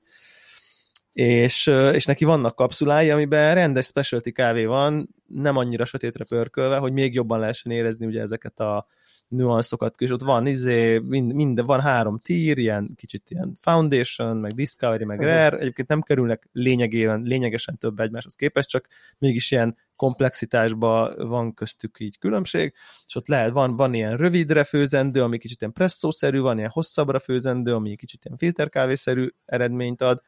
és, 1.15 1.67
és 1.93 2.05
neki 2.05 2.25
vannak 2.25 2.55
kapszulái, 2.55 3.09
amiben 3.09 3.55
rendes 3.55 3.85
specialty 3.85 4.31
kávé 4.31 4.65
van, 4.65 5.09
nem 5.27 5.57
annyira 5.57 5.85
sötétre 5.85 6.23
pörkölve, 6.23 6.77
hogy 6.77 6.91
még 6.91 7.13
jobban 7.13 7.39
lehessen 7.39 7.71
érezni 7.71 8.05
ugye 8.05 8.21
ezeket 8.21 8.59
a 8.59 8.87
nüanszokat, 9.27 10.01
és 10.01 10.11
ott 10.11 10.21
van 10.21 10.47
izé, 10.47 10.97
mind, 10.97 11.33
mind, 11.33 11.65
van 11.65 11.81
három 11.81 12.19
tír, 12.19 12.57
ilyen 12.57 12.91
kicsit 12.95 13.29
ilyen 13.29 13.57
foundation, 13.59 14.37
meg 14.37 14.53
discovery, 14.53 15.05
meg 15.05 15.19
uh-huh. 15.19 15.33
rare, 15.33 15.57
egyébként 15.57 15.87
nem 15.87 16.01
kerülnek 16.01 16.49
lényegében, 16.51 17.21
lényegesen 17.21 17.77
több 17.77 17.99
egymáshoz 17.99 18.35
képest, 18.35 18.69
csak 18.69 18.87
mégis 19.17 19.51
ilyen 19.51 19.77
komplexitásban 19.95 21.27
van 21.27 21.53
köztük 21.53 21.99
így 21.99 22.17
különbség, 22.17 22.73
és 23.07 23.15
ott 23.15 23.27
lehet, 23.27 23.51
van, 23.51 23.75
van 23.75 23.93
ilyen 23.93 24.17
rövidre 24.17 24.63
főzendő, 24.63 25.23
ami 25.23 25.37
kicsit 25.37 25.61
ilyen 25.61 25.73
presszószerű, 25.73 26.39
van 26.39 26.57
ilyen 26.57 26.69
hosszabbra 26.69 27.19
főzendő, 27.19 27.73
ami 27.73 27.95
kicsit 27.95 28.25
ilyen 28.25 28.37
filterkávészerű 28.37 29.27
eredményt 29.45 30.01
ad, 30.01 30.21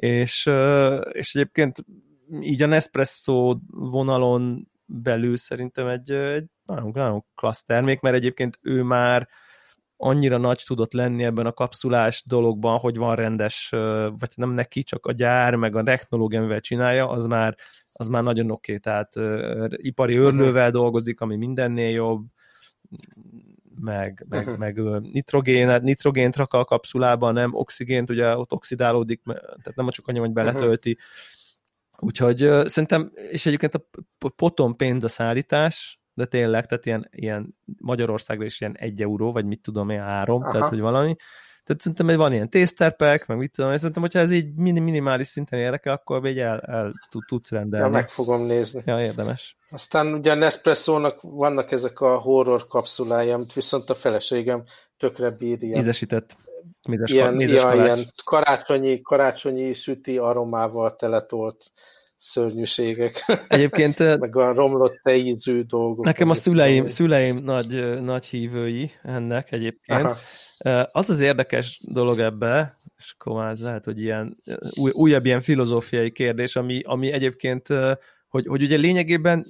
és, 0.00 0.50
és 1.12 1.34
egyébként 1.34 1.84
így 2.40 2.62
a 2.62 2.66
Nespresso 2.66 3.56
vonalon 3.70 4.68
belül 4.86 5.36
szerintem 5.36 5.86
egy, 5.86 6.10
egy 6.10 6.44
nagyon, 6.64 6.90
nagyon 6.94 7.24
klassz 7.34 7.62
termék, 7.62 8.00
mert 8.00 8.16
egyébként 8.16 8.58
ő 8.62 8.82
már 8.82 9.28
annyira 9.96 10.36
nagy 10.36 10.62
tudott 10.66 10.92
lenni 10.92 11.24
ebben 11.24 11.46
a 11.46 11.52
kapszulás 11.52 12.22
dologban, 12.26 12.78
hogy 12.78 12.96
van 12.96 13.14
rendes, 13.14 13.68
vagy 14.18 14.32
nem 14.34 14.50
neki, 14.50 14.82
csak 14.82 15.06
a 15.06 15.12
gyár, 15.12 15.54
meg 15.54 15.76
a 15.76 15.82
technológia, 15.82 16.38
amivel 16.38 16.60
csinálja, 16.60 17.08
az 17.08 17.26
már, 17.26 17.56
az 17.92 18.08
már 18.08 18.22
nagyon 18.22 18.50
oké, 18.50 18.76
okay. 18.76 18.78
tehát 18.78 19.14
ipari 19.76 20.16
örlővel 20.16 20.70
dolgozik, 20.70 21.20
ami 21.20 21.36
mindennél 21.36 21.90
jobb, 21.90 22.26
meg, 23.80 24.26
meg, 24.28 24.40
uh-huh. 24.40 24.58
meg 24.64 25.00
nitrogén, 25.00 25.82
nitrogént 25.82 26.36
rak 26.36 26.52
a 26.52 26.64
kapszulába, 26.64 27.30
nem 27.30 27.54
oxigént, 27.54 28.10
ugye 28.10 28.36
ott 28.36 28.52
oxidálódik, 28.52 29.22
tehát 29.24 29.74
nem 29.74 29.88
csak 29.88 30.08
annyi, 30.08 30.18
hogy 30.18 30.32
beletölti. 30.32 30.90
Uh-huh. 30.90 31.04
Úgyhogy 31.98 32.68
szerintem, 32.68 33.12
és 33.30 33.46
egyébként 33.46 33.74
a 33.74 33.86
potom 34.36 34.76
pénz 34.76 35.04
a 35.04 35.08
szállítás, 35.08 36.00
de 36.14 36.24
tényleg, 36.24 36.66
tehát 36.66 36.86
ilyen, 36.86 37.08
ilyen 37.10 37.56
Magyarországra 37.80 38.44
is 38.44 38.60
ilyen 38.60 38.76
egy 38.76 39.02
euró, 39.02 39.32
vagy 39.32 39.44
mit 39.44 39.60
tudom 39.60 39.90
én, 39.90 40.00
három, 40.00 40.42
Aha. 40.42 40.52
tehát 40.52 40.68
hogy 40.68 40.80
valami. 40.80 41.16
Tehát 41.64 41.82
szerintem 41.82 42.16
van 42.16 42.32
ilyen 42.32 42.50
tészterpek, 42.50 43.26
meg 43.26 43.36
mit 43.36 43.52
tudom, 43.52 43.72
és 43.72 43.76
szerintem, 43.78 44.02
hogyha 44.02 44.18
ez 44.18 44.30
így 44.30 44.54
minimális 44.54 45.26
szinten 45.26 45.58
érdekel, 45.58 45.92
akkor 45.92 46.26
így 46.26 46.38
el, 46.38 46.60
el 46.60 46.92
tudsz 47.26 47.50
rendelni. 47.50 47.86
Ja, 47.86 47.92
meg 47.92 48.08
fogom 48.08 48.42
nézni. 48.42 48.82
Ja, 48.84 49.02
érdemes. 49.02 49.56
Aztán 49.76 50.14
ugye 50.14 50.34
Nespresso-nak 50.34 51.18
vannak 51.20 51.72
ezek 51.72 52.00
a 52.00 52.18
horror 52.18 52.66
kapszulái, 52.66 53.30
amit 53.30 53.52
viszont 53.52 53.90
a 53.90 53.94
feleségem 53.94 54.64
tökre 54.98 55.30
bírja. 55.30 55.76
Ízesített. 55.76 56.36
Mízes, 56.88 57.10
ilyen, 57.10 57.34
mízes 57.34 57.62
ja, 57.62 57.74
ilyen 57.74 57.98
karácsonyi, 58.24 59.00
karácsonyi 59.00 59.72
süti 59.72 60.18
aromával 60.18 60.96
teletolt 60.96 61.64
szörnyűségek. 62.16 63.24
Egyébként... 63.48 63.98
meg 64.18 64.36
a 64.36 64.52
romlott 64.52 65.00
ízű 65.10 65.62
dolgok. 65.62 66.04
Nekem 66.04 66.30
a 66.30 66.34
szüleim, 66.34 66.86
szüleim 66.86 67.36
nagy, 67.36 68.02
nagy 68.02 68.26
hívői 68.26 68.90
ennek 69.02 69.52
egyébként. 69.52 70.16
Aha. 70.62 70.86
Az 70.92 71.10
az 71.10 71.20
érdekes 71.20 71.80
dolog 71.84 72.18
ebbe, 72.18 72.78
és 72.96 73.14
akkor 73.18 73.44
ez 73.44 73.60
lehet, 73.60 73.84
hogy 73.84 74.02
ilyen 74.02 74.36
új, 74.80 74.90
újabb 74.94 75.24
ilyen 75.24 75.40
filozófiai 75.40 76.10
kérdés, 76.10 76.56
ami, 76.56 76.80
ami 76.84 77.12
egyébként, 77.12 77.68
hogy, 78.36 78.46
hogy 78.46 78.62
ugye 78.62 78.76
lényegében 78.76 79.44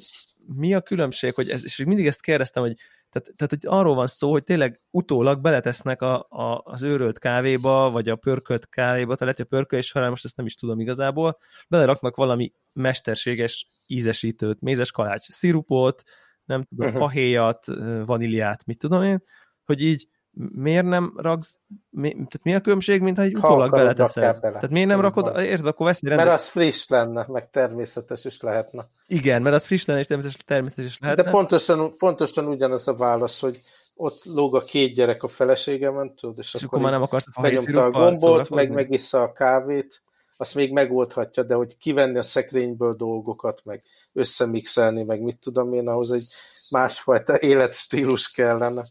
mi 0.55 0.75
a 0.75 0.81
különbség, 0.81 1.35
hogy 1.35 1.51
ez, 1.51 1.65
és 1.65 1.77
mindig 1.77 2.07
ezt 2.07 2.23
kérdeztem, 2.23 2.63
hogy 2.63 2.77
tehát, 3.11 3.37
tehát 3.37 3.51
hogy 3.51 3.81
arról 3.81 3.95
van 3.95 4.07
szó, 4.07 4.31
hogy 4.31 4.45
tényleg 4.45 4.81
utólag 4.91 5.41
beletesznek 5.41 6.03
a, 6.03 6.27
a, 6.29 6.63
az 6.65 6.83
őrölt 6.83 7.19
kávéba, 7.19 7.91
vagy 7.91 8.09
a 8.09 8.17
pörkölt 8.17 8.69
kávéba, 8.69 9.15
tehát 9.15 9.21
lehet, 9.21 9.37
hogy 9.37 9.47
a 9.51 9.57
pörkölés 9.57 9.87
során 9.87 10.11
most 10.11 10.25
ezt 10.25 10.37
nem 10.37 10.47
is 10.47 10.55
tudom 10.55 10.81
igazából, 10.81 11.39
beleraknak 11.69 12.17
valami 12.17 12.53
mesterséges 12.73 13.67
ízesítőt, 13.87 14.61
mézes 14.61 14.91
kalács 14.91 15.31
szirupot, 15.31 16.03
nem 16.45 16.63
tudom, 16.63 16.93
fahéjat, 16.93 17.67
vaníliát, 18.05 18.65
mit 18.67 18.79
tudom 18.79 19.03
én, 19.03 19.23
hogy 19.65 19.83
így 19.83 20.09
miért 20.55 20.85
nem 20.85 21.13
raksz, 21.17 21.59
mi, 21.91 22.09
tehát 22.11 22.41
mi 22.43 22.55
a 22.55 22.61
különbség, 22.61 23.01
mintha 23.01 23.23
egy 23.23 23.37
utólag 23.37 23.71
beleteszel? 23.71 24.39
Bele. 24.41 24.55
Tehát 24.55 24.71
miért 24.71 24.89
nem 24.89 25.01
rakod, 25.01 25.39
érted, 25.39 25.67
akkor 25.67 25.87
veszni 25.87 26.09
rendben. 26.09 26.29
Mert 26.29 26.41
az 26.41 26.49
friss 26.49 26.87
lenne, 26.87 27.27
meg 27.29 27.51
természetes 27.51 28.25
is 28.25 28.41
lehetne. 28.41 28.85
Igen, 29.07 29.43
mert 29.43 29.55
az 29.55 29.67
friss 29.67 29.85
lenne, 29.85 30.01
és 30.01 30.07
természetes, 30.07 30.45
természetes 30.45 30.85
is 30.85 30.99
lehetne. 30.99 31.23
De 31.23 31.31
pontosan, 31.31 31.97
pontosan 31.97 32.47
ugyanaz 32.47 32.89
a 32.89 32.95
válasz, 32.95 33.41
hogy 33.41 33.61
ott 33.95 34.25
lóg 34.25 34.57
a 34.57 34.61
két 34.61 34.95
gyerek 34.95 35.23
a 35.23 35.29
feleségemen, 35.29 36.15
tudod, 36.15 36.39
és, 36.39 36.55
és 36.55 36.63
akkor, 36.63 36.67
akkor 36.67 36.81
már 36.81 36.93
nem 36.93 37.03
akarsz 37.03 37.27
a 37.33 37.41
megnyomta 37.41 37.85
a 37.85 37.91
gombot, 37.91 38.51
meg 38.51 38.71
megissza 38.71 39.23
a 39.23 39.33
kávét, 39.33 40.03
azt 40.37 40.55
még 40.55 40.73
megoldhatja, 40.73 41.43
de 41.43 41.55
hogy 41.55 41.79
kivenni 41.79 42.19
a 42.19 42.23
szekrényből 42.23 42.95
dolgokat, 42.95 43.61
meg 43.65 43.83
összemixelni, 44.13 45.03
meg 45.03 45.21
mit 45.21 45.39
tudom 45.39 45.73
én, 45.73 45.89
ahhoz 45.89 46.13
egy 46.13 46.27
másfajta 46.71 47.35
életstílus 47.51 48.31
kellene. 48.31 48.87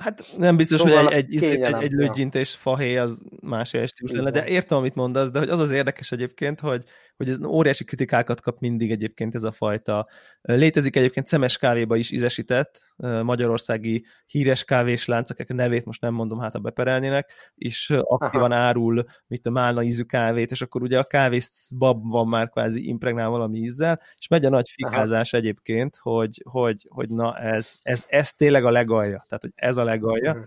Hát 0.00 0.24
nem 0.36 0.56
biztos, 0.56 0.78
szóval 0.78 1.04
hogy 1.04 1.12
egy, 1.12 1.44
egy, 1.44 1.62
egy, 1.62 1.82
egy 1.82 1.90
lőgyintés 1.92 2.54
fahéj 2.54 2.98
az 2.98 3.22
más 3.42 3.68
stílus 3.68 4.12
lenne, 4.12 4.30
de 4.30 4.46
értem, 4.46 4.78
amit 4.78 4.94
mondasz, 4.94 5.30
de 5.30 5.38
hogy 5.38 5.48
az 5.48 5.58
az 5.58 5.70
érdekes 5.70 6.12
egyébként, 6.12 6.60
hogy, 6.60 6.84
hogy 7.20 7.28
ez 7.28 7.44
óriási 7.44 7.84
kritikákat 7.84 8.40
kap 8.40 8.60
mindig 8.60 8.90
egyébként 8.90 9.34
ez 9.34 9.42
a 9.42 9.52
fajta. 9.52 10.08
Létezik 10.40 10.96
egyébként 10.96 11.26
szemes 11.26 11.58
kávéba 11.58 11.96
is 11.96 12.10
ízesített, 12.10 12.80
magyarországi 13.22 14.04
híres 14.26 14.64
kávésláncok, 14.64 15.38
a 15.48 15.52
nevét 15.52 15.84
most 15.84 16.00
nem 16.00 16.14
mondom, 16.14 16.38
hát 16.40 16.54
a 16.54 16.58
beperelnének, 16.58 17.30
és 17.54 17.90
aktívan 17.90 18.52
Aha. 18.52 18.60
árul, 18.60 19.04
mit 19.26 19.46
a 19.46 19.50
málna 19.50 19.82
ízű 19.82 20.02
kávét, 20.02 20.50
és 20.50 20.62
akkor 20.62 20.82
ugye 20.82 20.98
a 20.98 21.06
bab 21.78 22.08
van 22.08 22.28
már 22.28 22.48
kvázi 22.48 22.88
impregnál 22.88 23.28
valami 23.28 23.58
ízzel, 23.58 24.00
és 24.18 24.28
megy 24.28 24.44
a 24.44 24.50
nagy 24.50 24.70
fikázás 24.70 25.32
Aha. 25.32 25.42
egyébként, 25.42 25.96
hogy, 25.96 26.42
hogy, 26.44 26.86
hogy 26.88 27.08
na 27.08 27.38
ez, 27.38 27.74
ez, 27.82 28.04
ez 28.08 28.32
tényleg 28.32 28.64
a 28.64 28.70
legalja, 28.70 29.24
tehát 29.28 29.42
hogy 29.42 29.52
ez 29.54 29.76
a 29.76 29.84
legalja, 29.84 30.30
uh-huh 30.30 30.46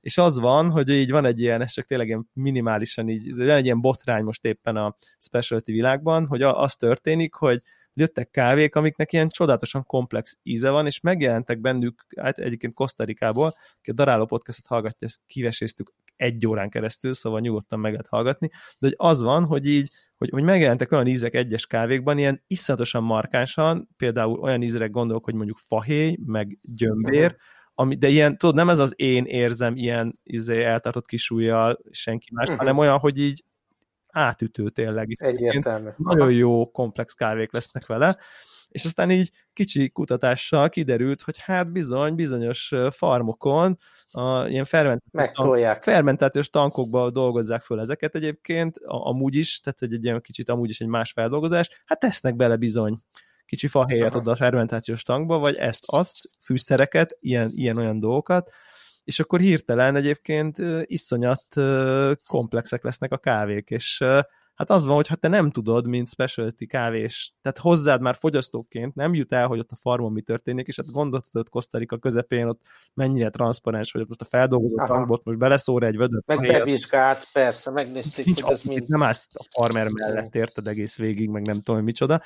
és 0.00 0.18
az 0.18 0.38
van, 0.38 0.70
hogy 0.70 0.88
így 0.88 1.10
van 1.10 1.24
egy 1.24 1.40
ilyen, 1.40 1.62
ez 1.62 1.72
csak 1.72 1.86
tényleg 1.86 2.18
minimálisan 2.32 3.08
így, 3.08 3.36
van 3.36 3.50
egy 3.50 3.64
ilyen 3.64 3.80
botrány 3.80 4.24
most 4.24 4.44
éppen 4.44 4.76
a 4.76 4.96
specialty 5.18 5.72
világban, 5.72 6.26
hogy 6.26 6.42
az 6.42 6.76
történik, 6.76 7.34
hogy 7.34 7.62
jöttek 7.94 8.30
kávék, 8.30 8.74
amiknek 8.74 9.12
ilyen 9.12 9.28
csodálatosan 9.28 9.84
komplex 9.84 10.38
íze 10.42 10.70
van, 10.70 10.86
és 10.86 11.00
megjelentek 11.00 11.60
bennük, 11.60 12.06
hát 12.16 12.38
egyébként 12.38 12.74
Kosztarikából, 12.74 13.54
aki 13.78 13.90
a 13.90 13.94
Daráló 13.94 14.26
podcastot 14.26 14.66
hallgatja, 14.66 15.06
ezt 15.06 15.20
kiveséztük 15.26 15.92
egy 16.16 16.46
órán 16.46 16.70
keresztül, 16.70 17.14
szóval 17.14 17.40
nyugodtan 17.40 17.80
meg 17.80 17.90
lehet 17.90 18.06
hallgatni, 18.06 18.48
de 18.78 18.86
hogy 18.86 18.94
az 18.96 19.22
van, 19.22 19.44
hogy 19.44 19.66
így, 19.66 19.90
hogy, 20.16 20.30
hogy 20.30 20.42
megjelentek 20.42 20.92
olyan 20.92 21.06
ízek 21.06 21.34
egyes 21.34 21.66
kávékban, 21.66 22.18
ilyen 22.18 22.42
iszonyatosan 22.46 23.02
markánsan, 23.02 23.88
például 23.96 24.38
olyan 24.38 24.62
ízre 24.62 24.86
gondolok, 24.86 25.24
hogy 25.24 25.34
mondjuk 25.34 25.58
fahéj, 25.58 26.16
meg 26.26 26.58
gyömbér, 26.62 27.24
uh-huh 27.24 27.54
ami, 27.78 27.96
de 27.96 28.08
ilyen, 28.08 28.38
tudod, 28.38 28.54
nem 28.54 28.68
ez 28.68 28.78
az 28.78 28.92
én 28.96 29.24
érzem 29.24 29.76
ilyen 29.76 30.18
izé, 30.22 30.64
eltartott 30.64 31.06
kisújjal 31.06 31.78
senki 31.90 32.28
más, 32.32 32.44
uh-huh. 32.44 32.58
hanem 32.58 32.78
olyan, 32.78 32.98
hogy 32.98 33.18
így 33.18 33.44
átütő 34.06 34.70
tényleg. 34.70 35.08
Egyértelmű. 35.18 35.88
Nagyon 35.96 36.32
jó 36.32 36.70
komplex 36.70 37.12
kávék 37.12 37.52
lesznek 37.52 37.86
vele, 37.86 38.16
és 38.68 38.84
aztán 38.84 39.10
így 39.10 39.30
kicsi 39.52 39.90
kutatással 39.90 40.68
kiderült, 40.68 41.22
hogy 41.22 41.38
hát 41.38 41.72
bizony, 41.72 42.14
bizonyos 42.14 42.72
farmokon 42.90 43.78
a 44.10 44.46
ilyen 44.46 44.64
fermentációs, 44.64 45.60
fermentációs 45.80 46.50
tankokba 46.50 47.10
dolgozzák 47.10 47.62
föl 47.62 47.80
ezeket 47.80 48.14
egyébként, 48.14 48.78
amúgy 48.84 49.34
is, 49.34 49.60
tehát 49.60 49.82
egy, 49.82 49.92
egy 49.92 50.04
ilyen 50.04 50.20
kicsit 50.20 50.48
amúgy 50.48 50.70
is 50.70 50.80
egy 50.80 50.86
más 50.86 51.12
feldolgozás, 51.12 51.68
hát 51.84 51.98
tesznek 51.98 52.36
bele 52.36 52.56
bizony 52.56 52.98
kicsi 53.46 53.68
fahéjat 53.68 54.14
oda 54.14 54.30
a 54.30 54.36
fermentációs 54.36 55.02
tankba, 55.02 55.38
vagy 55.38 55.56
ezt, 55.56 55.84
azt, 55.86 56.28
fűszereket, 56.44 57.16
ilyen, 57.20 57.50
ilyen 57.54 57.76
olyan 57.76 57.98
dolgokat, 57.98 58.50
és 59.04 59.20
akkor 59.20 59.40
hirtelen 59.40 59.96
egyébként 59.96 60.58
iszonyat 60.82 61.44
komplexek 62.26 62.84
lesznek 62.84 63.12
a 63.12 63.18
kávék, 63.18 63.70
és 63.70 64.04
hát 64.54 64.70
az 64.70 64.84
van, 64.84 64.94
hogy 64.94 65.06
ha 65.06 65.14
te 65.14 65.28
nem 65.28 65.50
tudod, 65.50 65.86
mint 65.86 66.08
specialty 66.08 66.66
kávés, 66.66 67.34
tehát 67.42 67.58
hozzád 67.58 68.00
már 68.00 68.16
fogyasztóként 68.16 68.94
nem 68.94 69.14
jut 69.14 69.32
el, 69.32 69.46
hogy 69.46 69.58
ott 69.58 69.70
a 69.70 69.76
farmon 69.76 70.12
mi 70.12 70.20
történik, 70.20 70.66
és 70.66 70.76
hát 70.76 70.90
gondoltad, 70.90 71.48
Kosztarika 71.48 71.98
közepén 71.98 72.46
ott 72.46 72.60
mennyire 72.94 73.30
transzparens, 73.30 73.92
hogy 73.92 74.04
most 74.06 74.20
a 74.20 74.24
feldolgozott 74.24 74.86
tankbot 74.86 75.24
most 75.24 75.38
beleszór 75.38 75.82
egy 75.82 75.96
vödör. 75.96 76.22
Meg 76.26 76.40
bevizsgált, 76.40 77.28
persze, 77.32 77.70
megnézték, 77.70 78.24
hogy 78.24 78.52
ez 78.52 78.62
mind. 78.62 78.88
Nem 78.88 79.02
állsz 79.02 79.28
a 79.32 79.46
farmer 79.50 79.88
mellett, 79.88 80.34
érted 80.34 80.66
egész 80.66 80.96
végig, 80.96 81.28
meg 81.28 81.46
nem 81.46 81.60
tudom, 81.60 81.84
micsoda. 81.84 82.22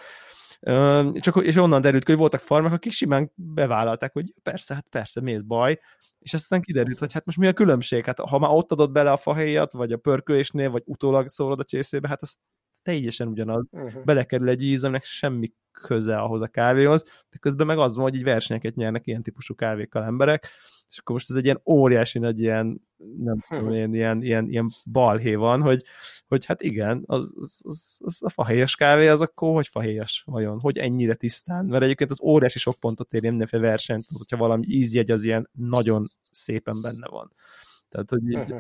Csak, 1.21 1.43
és 1.43 1.57
onnan 1.57 1.81
derült 1.81 2.07
hogy 2.07 2.17
voltak 2.17 2.41
farmák, 2.41 2.73
akik 2.73 2.93
simán 2.93 3.33
bevállalták, 3.35 4.13
hogy 4.13 4.35
persze, 4.43 4.75
hát 4.75 4.87
persze, 4.91 5.21
mi 5.21 5.33
ez 5.33 5.43
baj, 5.43 5.81
és 6.19 6.35
aztán 6.35 6.61
kiderült, 6.61 6.99
hogy 6.99 7.13
hát 7.13 7.25
most 7.25 7.39
mi 7.39 7.47
a 7.47 7.53
különbség? 7.53 8.05
Hát 8.05 8.19
ha 8.19 8.39
már 8.39 8.51
ott 8.53 8.73
adod 8.73 8.93
bele 8.93 9.13
a 9.13 9.17
fahéjat, 9.17 9.73
vagy 9.73 9.93
a 9.93 9.97
pörkölésnél, 9.97 10.71
vagy 10.71 10.83
utólag 10.87 11.29
szólod 11.29 11.61
a 11.61 11.65
csészébe, 11.65 12.09
hát 12.09 12.23
az 12.23 12.37
teljesen 12.83 13.29
ugyanaz. 13.29 13.67
Uh-huh. 13.71 14.05
Belekerül 14.05 14.49
egy 14.49 14.63
íz, 14.63 14.85
aminek 14.85 15.05
semmi 15.05 15.53
köze 15.81 16.17
ahhoz 16.17 16.41
a 16.41 16.47
kávéhoz, 16.47 17.03
de 17.03 17.39
közben 17.41 17.67
meg 17.67 17.79
az 17.79 17.95
van, 17.95 18.05
hogy 18.05 18.15
így 18.15 18.23
versenyeket 18.23 18.75
nyernek 18.75 19.07
ilyen 19.07 19.23
típusú 19.23 19.55
kávékkal 19.55 20.05
emberek, 20.05 20.49
és 20.89 20.99
akkor 20.99 21.15
most 21.15 21.31
ez 21.31 21.37
egy 21.37 21.45
ilyen 21.45 21.61
óriási 21.67 22.19
nagy 22.19 22.41
ilyen, 22.41 22.81
nem 23.19 23.37
tudom, 23.49 23.73
ilyen, 23.73 23.95
ilyen, 23.95 24.23
ilyen, 24.23 24.49
ilyen 24.49 24.71
balhé 24.93 25.35
van, 25.35 25.63
hogy, 25.63 25.85
hogy 26.29 26.45
hát 26.45 26.63
igen, 26.63 27.03
az, 27.07 27.33
az, 27.41 27.61
az, 27.63 27.99
az 27.99 28.23
a 28.23 28.29
fahéjas 28.29 28.77
kávé 28.77 29.09
az 29.09 29.21
akkor 29.21 29.55
hogy 29.55 29.69
fahéjas 29.69 30.23
vajon? 30.27 30.61
Hogy 30.61 30.79
ennyire 30.79 31.15
tisztán? 31.15 31.65
Mert 31.65 31.83
egyébként 31.83 32.11
az 32.11 32.23
óriási 32.23 32.59
sok 32.59 32.79
pontot 32.81 33.13
ér 33.13 33.23
mindenféle 33.23 33.63
versenyt, 33.63 34.07
hogyha 34.19 34.37
valami 34.37 34.65
ízjegy 34.69 35.11
az 35.11 35.25
ilyen 35.25 35.49
nagyon 35.53 36.05
szépen 36.31 36.81
benne 36.83 37.09
van. 37.09 37.33
Tehát, 37.91 38.11
hogy 38.11 38.31
így... 38.31 38.55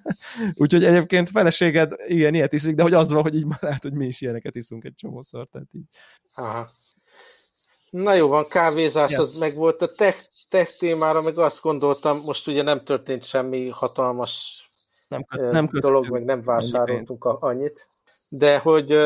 Úgyhogy 0.62 0.84
egyébként 0.84 1.28
feleséged 1.28 1.92
igen, 2.06 2.34
ilyet 2.34 2.52
iszik, 2.52 2.74
de 2.74 2.82
hogy 2.82 2.94
az 2.94 3.10
van, 3.10 3.22
hogy 3.22 3.34
így 3.34 3.46
már 3.46 3.62
lehet, 3.62 3.82
hogy 3.82 3.92
mi 3.92 4.06
is 4.06 4.20
ilyeneket 4.20 4.56
iszunk 4.56 4.84
egy 4.84 4.94
csomószor, 4.94 5.48
tehát 5.52 5.68
így. 5.72 5.84
Aha. 6.34 6.70
Na 7.90 8.14
jó 8.14 8.28
van, 8.28 8.48
kávézás 8.48 9.10
ja. 9.10 9.20
az 9.20 9.32
meg 9.32 9.54
volt. 9.54 9.82
A 9.82 9.92
tech, 9.92 10.24
tech 10.48 10.78
témára 10.78 11.22
meg 11.22 11.38
azt 11.38 11.62
gondoltam, 11.62 12.20
most 12.24 12.46
ugye 12.46 12.62
nem 12.62 12.84
történt 12.84 13.24
semmi 13.24 13.68
hatalmas 13.68 14.64
nem, 15.08 15.24
nem 15.28 15.68
dolog, 15.72 16.08
meg 16.08 16.24
nem 16.24 16.42
vásároltunk 16.42 17.24
a, 17.24 17.36
annyit, 17.40 17.88
de 18.28 18.58
hogy 18.58 18.96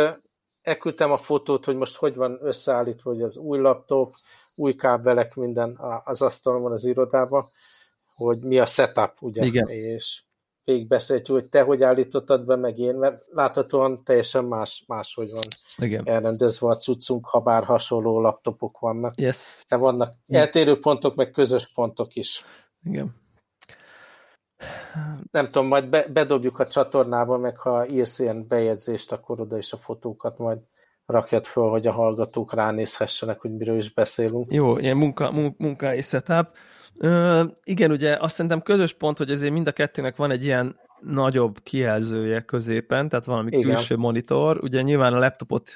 elküldtem 0.62 1.12
a 1.12 1.16
fotót, 1.16 1.64
hogy 1.64 1.76
most 1.76 1.96
hogy 1.96 2.14
van 2.14 2.38
összeállítva, 2.42 3.10
hogy 3.10 3.22
az 3.22 3.37
új 3.37 3.58
laptop, 3.58 4.14
új 4.54 4.74
kábelek, 4.74 5.34
minden 5.34 5.78
az 6.04 6.22
asztalon 6.22 6.62
van 6.62 6.72
az 6.72 6.84
irodában, 6.84 7.48
hogy 8.14 8.38
mi 8.38 8.59
a 8.59 8.66
setup, 8.66 9.12
ugye? 9.20 9.44
Igen. 9.44 9.68
És 9.68 10.22
végigbeszéltjük, 10.64 11.37
hogy 11.37 11.48
te 11.48 11.62
hogy 11.62 11.83
állítottad 11.83 12.44
be, 12.44 12.57
meg 12.57 12.79
én, 12.79 12.94
mert 12.94 13.22
láthatóan 13.31 14.05
teljesen 14.05 14.44
más, 14.44 14.85
máshogy 14.87 15.31
van 15.31 15.46
Igen. 15.77 16.09
elrendezve 16.09 16.68
a 16.68 16.77
cuccunk, 16.77 17.27
ha 17.27 17.40
bár 17.40 17.64
hasonló 17.64 18.20
laptopok 18.20 18.79
vannak. 18.79 19.20
Yes. 19.20 19.64
De 19.68 19.77
vannak 19.77 20.14
Igen. 20.27 20.40
eltérő 20.40 20.79
pontok, 20.79 21.14
meg 21.14 21.31
közös 21.31 21.72
pontok 21.74 22.14
is. 22.14 22.44
Igen. 22.83 23.22
Nem 25.31 25.44
tudom, 25.44 25.66
majd 25.66 25.88
be, 25.88 26.07
bedobjuk 26.12 26.59
a 26.59 26.66
csatornába, 26.66 27.38
meg 27.38 27.59
ha 27.59 27.87
írsz 27.87 28.18
ilyen 28.18 28.46
bejegyzést, 28.48 29.12
akkor 29.12 29.40
oda 29.40 29.59
is 29.59 29.72
a 29.72 29.77
fotókat 29.77 30.38
majd 30.38 30.59
rakjad 31.07 31.44
föl, 31.46 31.68
hogy 31.68 31.87
a 31.87 31.92
hallgatók 31.92 32.55
ránézhessenek, 32.55 33.40
hogy 33.40 33.57
miről 33.57 33.79
is 33.79 33.92
beszélünk. 33.92 34.53
Jó, 34.53 34.79
ilyen 34.79 34.96
munka, 34.96 35.31
munka 35.57 35.94
és 35.94 36.07
setup. 36.07 36.46
Ö, 36.96 37.44
igen, 37.64 37.90
ugye 37.90 38.16
azt 38.16 38.35
szerintem 38.35 38.62
közös 38.62 38.92
pont, 38.92 39.18
hogy 39.18 39.30
azért 39.30 39.52
mind 39.52 39.66
a 39.66 39.72
kettőnek 39.72 40.16
van 40.16 40.30
egy 40.30 40.44
ilyen 40.44 40.80
nagyobb 41.00 41.62
kijelzője 41.62 42.40
középen, 42.40 43.09
tehát 43.09 43.24
valami 43.24 43.50
Igen. 43.57 43.62
külső 43.62 43.96
monitor. 43.96 44.59
Ugye 44.62 44.83
nyilván 44.83 45.12
a 45.12 45.18
laptopot 45.18 45.70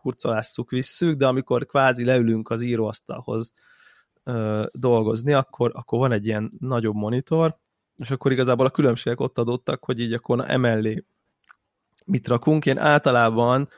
hurcolásszuk, 0.00 0.70
visszük, 0.70 1.16
de 1.16 1.26
amikor 1.26 1.66
kvázi 1.66 2.04
leülünk 2.04 2.50
az 2.50 2.62
íróasztalhoz 2.62 3.52
ö, 4.24 4.64
dolgozni, 4.72 5.32
akkor, 5.32 5.70
akkor 5.74 5.98
van 5.98 6.12
egy 6.12 6.26
ilyen 6.26 6.52
nagyobb 6.58 6.94
monitor, 6.94 7.56
és 7.96 8.10
akkor 8.10 8.32
igazából 8.32 8.66
a 8.66 8.70
különbségek 8.70 9.20
ott 9.20 9.38
adottak, 9.38 9.84
hogy 9.84 10.00
így 10.00 10.12
akkor 10.12 10.36
na, 10.36 10.46
emellé 10.46 11.04
mit 12.04 12.28
rakunk. 12.28 12.66
Én 12.66 12.78
általában 12.78 13.68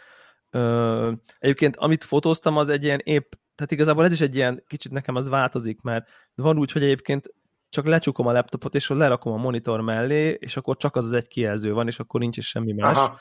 Ö, 0.50 1.12
egyébként 1.38 1.76
amit 1.76 2.04
fotóztam, 2.04 2.56
az 2.56 2.68
egy 2.68 2.84
ilyen 2.84 3.00
épp, 3.04 3.32
tehát 3.58 3.72
igazából 3.72 4.04
ez 4.04 4.12
is 4.12 4.20
egy 4.20 4.34
ilyen, 4.34 4.64
kicsit 4.66 4.92
nekem 4.92 5.14
az 5.14 5.28
változik, 5.28 5.80
mert 5.80 6.08
van 6.34 6.58
úgy, 6.58 6.72
hogy 6.72 6.82
egyébként 6.82 7.34
csak 7.68 7.86
lecsukom 7.86 8.26
a 8.26 8.32
laptopot, 8.32 8.74
és 8.74 8.88
lerakom 8.88 9.32
a 9.32 9.36
monitor 9.36 9.80
mellé, 9.80 10.36
és 10.40 10.56
akkor 10.56 10.76
csak 10.76 10.96
az 10.96 11.04
az 11.04 11.12
egy 11.12 11.28
kijelző 11.28 11.72
van, 11.72 11.86
és 11.86 11.98
akkor 11.98 12.20
nincs 12.20 12.36
is 12.36 12.48
semmi 12.48 12.72
más. 12.72 12.96
Aha. 12.96 13.20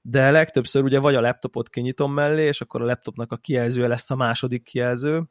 De 0.00 0.30
legtöbbször 0.30 0.82
ugye 0.82 0.98
vagy 0.98 1.14
a 1.14 1.20
laptopot 1.20 1.68
kinyitom 1.68 2.12
mellé, 2.12 2.46
és 2.46 2.60
akkor 2.60 2.82
a 2.82 2.84
laptopnak 2.84 3.32
a 3.32 3.36
kijelzője 3.36 3.88
lesz 3.88 4.10
a 4.10 4.16
második 4.16 4.62
kijelző, 4.62 5.28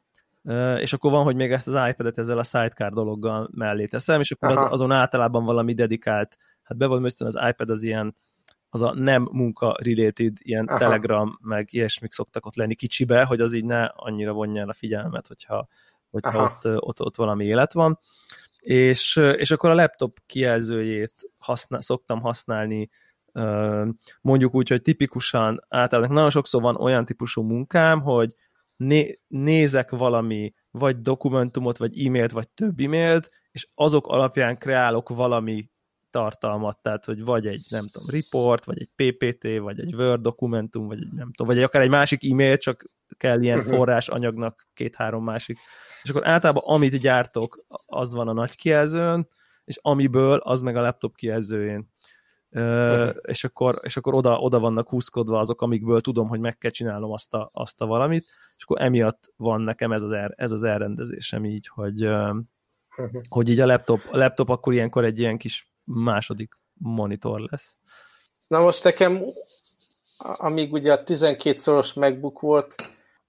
és 0.76 0.92
akkor 0.92 1.10
van, 1.10 1.24
hogy 1.24 1.36
még 1.36 1.52
ezt 1.52 1.68
az 1.68 1.88
iPad-et 1.88 2.18
ezzel 2.18 2.38
a 2.38 2.42
sidecar 2.42 2.92
dologgal 2.92 3.48
mellé 3.52 3.86
teszem, 3.86 4.20
és 4.20 4.30
akkor 4.30 4.48
az, 4.50 4.66
azon 4.72 4.92
általában 4.92 5.44
valami 5.44 5.74
dedikált, 5.74 6.36
hát 6.62 6.78
be 6.78 6.86
van 6.86 7.04
az 7.04 7.38
iPad 7.48 7.70
az 7.70 7.82
ilyen 7.82 8.16
az 8.70 8.82
a 8.82 8.94
nem 8.94 9.28
munka-related, 9.32 10.36
ilyen 10.38 10.66
Aha. 10.66 10.78
Telegram, 10.78 11.38
meg 11.42 11.68
ilyesmik 11.70 12.12
szoktak 12.12 12.46
ott 12.46 12.54
lenni 12.54 12.74
kicsibe, 12.74 13.24
hogy 13.24 13.40
az 13.40 13.52
így 13.52 13.64
ne 13.64 13.84
annyira 13.84 14.32
vonja 14.32 14.62
el 14.62 14.68
a 14.68 14.72
figyelmet, 14.72 15.26
hogyha, 15.26 15.68
hogyha 16.10 16.42
ott, 16.42 16.82
ott, 16.82 17.00
ott 17.00 17.16
valami 17.16 17.44
élet 17.44 17.72
van. 17.72 17.98
És, 18.58 19.16
és 19.16 19.50
akkor 19.50 19.70
a 19.70 19.74
laptop 19.74 20.18
kijelzőjét 20.26 21.14
használ, 21.38 21.80
szoktam 21.80 22.20
használni 22.20 22.90
mondjuk 24.20 24.54
úgy, 24.54 24.68
hogy 24.68 24.82
tipikusan 24.82 25.64
általában 25.68 26.14
nagyon 26.14 26.30
sokszor 26.30 26.62
van 26.62 26.76
olyan 26.76 27.04
típusú 27.04 27.42
munkám, 27.42 28.00
hogy 28.00 28.34
né, 28.76 29.18
nézek 29.28 29.90
valami, 29.90 30.54
vagy 30.70 31.00
dokumentumot, 31.00 31.78
vagy 31.78 32.06
e-mailt, 32.06 32.30
vagy 32.30 32.48
több 32.48 32.80
e-mailt, 32.80 33.30
és 33.50 33.66
azok 33.74 34.06
alapján 34.06 34.58
kreálok 34.58 35.08
valami 35.08 35.68
tartalmat, 36.10 36.78
tehát 36.78 37.04
hogy 37.04 37.24
vagy 37.24 37.46
egy, 37.46 37.66
nem 37.70 37.84
tudom, 37.90 38.08
report, 38.10 38.64
vagy 38.64 38.80
egy 38.80 38.90
PPT, 38.94 39.58
vagy 39.58 39.80
egy 39.80 39.94
Word 39.94 40.20
dokumentum, 40.20 40.86
vagy 40.86 40.98
egy, 41.00 41.12
nem 41.12 41.32
tudom, 41.32 41.54
vagy 41.54 41.62
akár 41.62 41.82
egy 41.82 41.88
másik 41.88 42.30
e-mail, 42.30 42.56
csak 42.56 42.84
kell 43.16 43.42
ilyen 43.42 43.58
uh-huh. 43.58 43.74
forrás 43.74 44.08
anyagnak 44.08 44.66
két-három 44.74 45.24
másik. 45.24 45.58
És 46.02 46.10
akkor 46.10 46.26
általában 46.26 46.62
amit 46.66 47.00
gyártok, 47.00 47.64
az 47.86 48.12
van 48.12 48.28
a 48.28 48.32
nagy 48.32 48.56
kijelzőn, 48.56 49.28
és 49.64 49.78
amiből, 49.82 50.38
az 50.38 50.60
meg 50.60 50.76
a 50.76 50.80
laptop 50.80 51.16
kijelzőjén. 51.16 51.90
Uh, 52.50 53.14
és 53.22 53.44
akkor, 53.44 53.78
és 53.82 53.96
akkor 53.96 54.14
oda, 54.14 54.38
oda 54.38 54.58
vannak 54.60 54.88
húzkodva 54.88 55.38
azok, 55.38 55.62
amikből 55.62 56.00
tudom, 56.00 56.28
hogy 56.28 56.40
meg 56.40 56.58
kell 56.58 56.70
csinálnom 56.70 57.12
azt 57.12 57.34
a, 57.34 57.50
azt 57.52 57.80
a 57.80 57.86
valamit, 57.86 58.26
és 58.56 58.62
akkor 58.64 58.82
emiatt 58.82 59.32
van 59.36 59.60
nekem 59.60 59.92
ez 59.92 60.02
az, 60.02 60.12
er, 60.12 60.32
ez 60.36 60.50
az 60.50 60.62
elrendezésem 60.62 61.44
így, 61.44 61.68
hogy, 61.68 62.04
uh, 62.04 62.36
uh-huh. 62.96 63.22
hogy 63.28 63.50
így 63.50 63.60
a 63.60 63.66
laptop, 63.66 64.00
a 64.10 64.16
laptop 64.16 64.48
akkor 64.48 64.72
ilyenkor 64.72 65.04
egy 65.04 65.18
ilyen 65.18 65.38
kis 65.38 65.70
második 65.88 66.58
monitor 66.74 67.40
lesz. 67.40 67.76
Na 68.46 68.58
most 68.58 68.84
nekem, 68.84 69.22
amíg 70.18 70.72
ugye 70.72 70.92
a 70.92 71.02
12 71.02 71.58
szoros 71.58 71.92
MacBook 71.92 72.40
volt, 72.40 72.74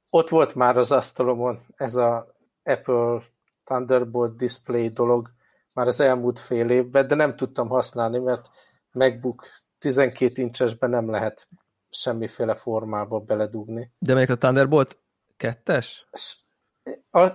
ott 0.09 0.29
volt 0.29 0.55
már 0.55 0.77
az 0.77 0.91
asztalomon 0.91 1.59
ez 1.75 1.95
a 1.95 2.35
Apple 2.63 3.21
Thunderbolt 3.63 4.35
display 4.35 4.89
dolog 4.89 5.31
már 5.73 5.87
az 5.87 5.99
elmúlt 5.99 6.39
fél 6.39 6.69
évben, 6.69 7.07
de 7.07 7.15
nem 7.15 7.35
tudtam 7.35 7.67
használni, 7.67 8.19
mert 8.19 8.49
MacBook 8.91 9.47
12 9.77 10.41
incsesben 10.41 10.89
nem 10.89 11.09
lehet 11.09 11.49
semmiféle 11.89 12.55
formába 12.55 13.19
beledugni. 13.19 13.91
De 13.99 14.13
melyik 14.13 14.29
a 14.29 14.35
Thunderbolt 14.35 14.97
kettes? 15.37 16.07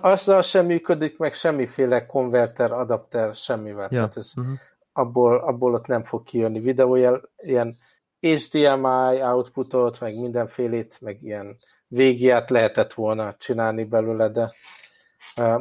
Azzal 0.01 0.41
sem 0.41 0.65
működik, 0.65 1.17
meg 1.17 1.33
semmiféle 1.33 2.05
konverter, 2.05 2.71
adapter, 2.71 3.33
semmivel. 3.33 3.83
Ja. 3.83 3.89
Tehát 3.89 4.17
ez 4.17 4.31
uh-huh 4.37 4.55
abból, 4.97 5.37
abból 5.37 5.73
ott 5.73 5.85
nem 5.85 6.03
fog 6.03 6.23
kijönni 6.23 6.59
videójel, 6.59 7.29
ilyen 7.37 7.77
HDMI 8.19 9.21
outputot, 9.21 9.99
meg 9.99 10.19
mindenfélét, 10.19 11.01
meg 11.01 11.23
ilyen 11.23 11.55
végiát 11.87 12.49
lehetett 12.49 12.93
volna 12.93 13.35
csinálni 13.35 13.83
belőle, 13.83 14.29
de 14.29 14.53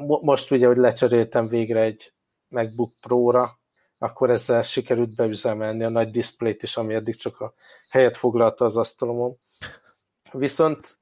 most 0.05 0.51
ugye, 0.51 0.66
hogy 0.66 0.77
lecseréltem 0.77 1.49
végre 1.49 1.81
egy 1.81 2.12
MacBook 2.49 2.92
Pro-ra, 3.01 3.59
akkor 3.99 4.31
ezzel 4.31 4.62
sikerült 4.62 5.14
beüzemelni 5.14 5.85
a 5.85 5.90
nagy 5.90 6.11
diszplét 6.11 6.62
is, 6.62 6.77
ami 6.77 6.94
eddig 6.94 7.16
csak 7.16 7.40
a 7.40 7.55
helyet 7.90 8.16
foglalta 8.16 8.64
az 8.64 8.77
asztalomon. 8.77 9.38
Viszont 10.33 10.99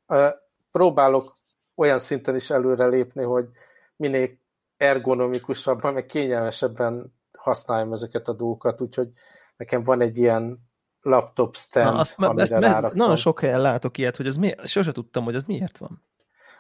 próbálok 0.71 1.37
olyan 1.75 1.99
szinten 1.99 2.35
is 2.35 2.51
előre 2.51 2.87
lépni, 2.87 3.23
hogy 3.23 3.49
minél 3.97 4.31
ergonomikusabban, 4.77 5.93
meg 5.93 6.07
kényelmesebben 6.07 7.21
használjam 7.43 7.93
ezeket 7.93 8.29
a 8.29 8.33
dolgokat, 8.33 8.81
úgyhogy 8.81 9.09
nekem 9.57 9.85
van 9.85 10.01
egy 10.01 10.19
ilyen 10.19 10.71
laptop 11.01 11.57
stand, 11.57 11.93
Na, 11.93 11.99
azt, 11.99 12.15
amire 12.17 12.43
ezt, 12.43 12.53
ráraktam. 12.53 12.97
Nagyon 12.97 13.17
sok 13.17 13.41
helyen 13.41 13.61
látok 13.61 13.99
ilyet, 13.99 14.17
hogy 14.17 14.27
ez 14.27 14.37
miért, 14.37 14.67
sose 14.67 14.93
tudtam, 14.93 15.25
hogy 15.25 15.35
ez 15.35 15.45
miért 15.45 15.79
van. 15.79 16.03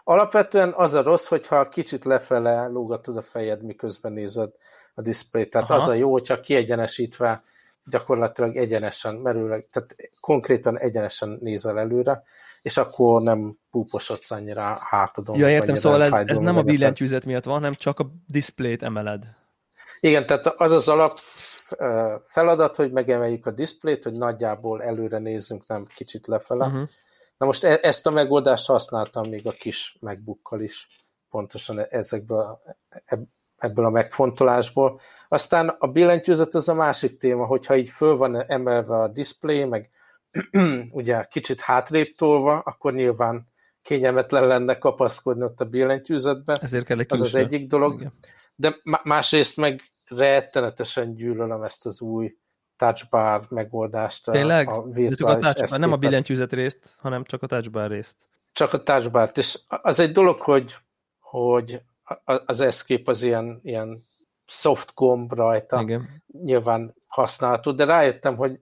Alapvetően 0.05 0.73
az 0.77 0.95
a 0.95 1.03
rossz, 1.03 1.27
hogyha 1.27 1.69
kicsit 1.69 2.05
lefele 2.05 2.67
lógatod 2.67 3.17
a 3.17 3.23
fejed, 3.23 3.63
miközben 3.63 4.13
nézed 4.13 4.51
a 4.95 5.03
diszplét. 5.03 5.51
Tehát 5.51 5.71
Aha. 5.71 5.81
az 5.81 5.89
a 5.89 5.95
jó, 5.95 6.13
hogyha 6.13 6.41
kiegyenesítve 6.41 7.43
gyakorlatilag 7.85 8.57
egyenesen 8.57 9.15
merül, 9.15 9.49
tehát 9.49 9.97
konkrétan 10.21 10.79
egyenesen 10.79 11.39
nézel 11.41 11.79
előre, 11.79 12.23
és 12.63 12.77
akkor 12.77 13.23
nem 13.23 13.59
púposodsz 13.71 14.31
annyira 14.31 14.79
hátadon. 14.81 15.39
Ja, 15.39 15.49
értem, 15.49 15.75
szóval 15.75 16.03
ez, 16.03 16.13
ez 16.13 16.39
nem 16.39 16.57
a 16.57 16.63
billentyűzet 16.63 17.25
miatt 17.25 17.45
van, 17.45 17.55
hanem 17.55 17.73
csak 17.73 17.99
a 17.99 18.11
diszplét 18.27 18.83
emeled. 18.83 19.25
Igen, 20.05 20.27
tehát 20.27 20.47
az 20.47 20.73
az 20.73 20.89
alap 20.89 21.19
feladat, 22.25 22.77
hogy 22.77 22.93
megemeljük 22.93 23.47
a 23.47 23.51
diszplét, 23.51 24.05
hogy 24.05 24.13
nagyjából 24.13 24.83
előre 24.83 25.19
nézzünk, 25.19 25.67
nem 25.67 25.87
kicsit 25.95 26.27
lefele. 26.27 26.67
Uh-huh. 26.67 26.89
Na 27.37 27.47
most 27.47 27.65
e- 27.65 27.79
ezt 27.83 28.07
a 28.07 28.11
megoldást 28.11 28.67
használtam 28.67 29.29
még 29.29 29.47
a 29.47 29.51
kis 29.51 29.97
MacBookkal 30.01 30.61
is, 30.61 30.89
pontosan 31.31 31.79
e- 31.79 31.87
ezekből, 31.91 32.63
ebből 33.57 33.85
a 33.85 33.91
megfontolásból. 33.91 35.01
Aztán 35.29 35.69
a 35.69 35.87
billentyűzet 35.87 36.55
az 36.55 36.69
a 36.69 36.75
másik 36.75 37.17
téma, 37.17 37.45
hogyha 37.45 37.77
így 37.77 37.89
föl 37.89 38.17
van 38.17 38.51
emelve 38.51 38.95
a 38.95 39.09
diszplé, 39.09 39.65
meg 39.65 39.89
ugye 40.91 41.25
kicsit 41.25 41.61
hátrébb 41.61 42.15
tolva, 42.15 42.59
akkor 42.59 42.93
nyilván 42.93 43.49
kényelmetlen 43.83 44.47
lenne 44.47 44.79
kapaszkodni 44.79 45.45
ott 45.45 45.61
a 45.61 45.65
billentyűzetbe. 45.65 46.59
Ezért 46.61 46.85
kell 46.85 46.99
egy 46.99 47.07
az 47.09 47.21
az 47.21 47.35
egyik 47.35 47.67
dolog. 47.67 48.01
Igen. 48.01 48.13
De 48.55 48.77
másrészt 49.03 49.57
meg 49.57 49.92
rettenetesen 50.09 51.15
gyűlölöm 51.15 51.63
ezt 51.63 51.87
az 51.87 52.01
új 52.01 52.37
touchbar 52.77 53.47
megoldást. 53.49 54.31
Tényleg? 54.31 54.69
A, 54.69 54.77
a 54.77 54.83
virtuális 54.83 55.47
a 55.47 55.53
touchbar, 55.53 55.79
nem 55.79 55.93
a 55.93 55.97
billentyűzet 55.97 56.53
részt, 56.53 56.97
hanem 56.99 57.25
csak 57.25 57.43
a 57.43 57.47
touchbar 57.47 57.91
részt. 57.91 58.17
Csak 58.53 58.73
a 58.73 58.83
touchbar 58.83 59.31
és 59.35 59.59
az 59.67 59.99
egy 59.99 60.13
dolog, 60.13 60.41
hogy, 60.41 60.75
hogy 61.19 61.83
az 62.47 62.61
escape 62.61 63.11
az 63.11 63.23
ilyen, 63.23 63.61
ilyen 63.63 64.05
soft 64.47 64.95
gomb 64.95 65.33
rajta. 65.33 65.81
Igen. 65.81 66.23
Nyilván 66.27 66.95
használható, 67.07 67.73
de 67.73 67.85
rájöttem, 67.85 68.37
hogy 68.37 68.61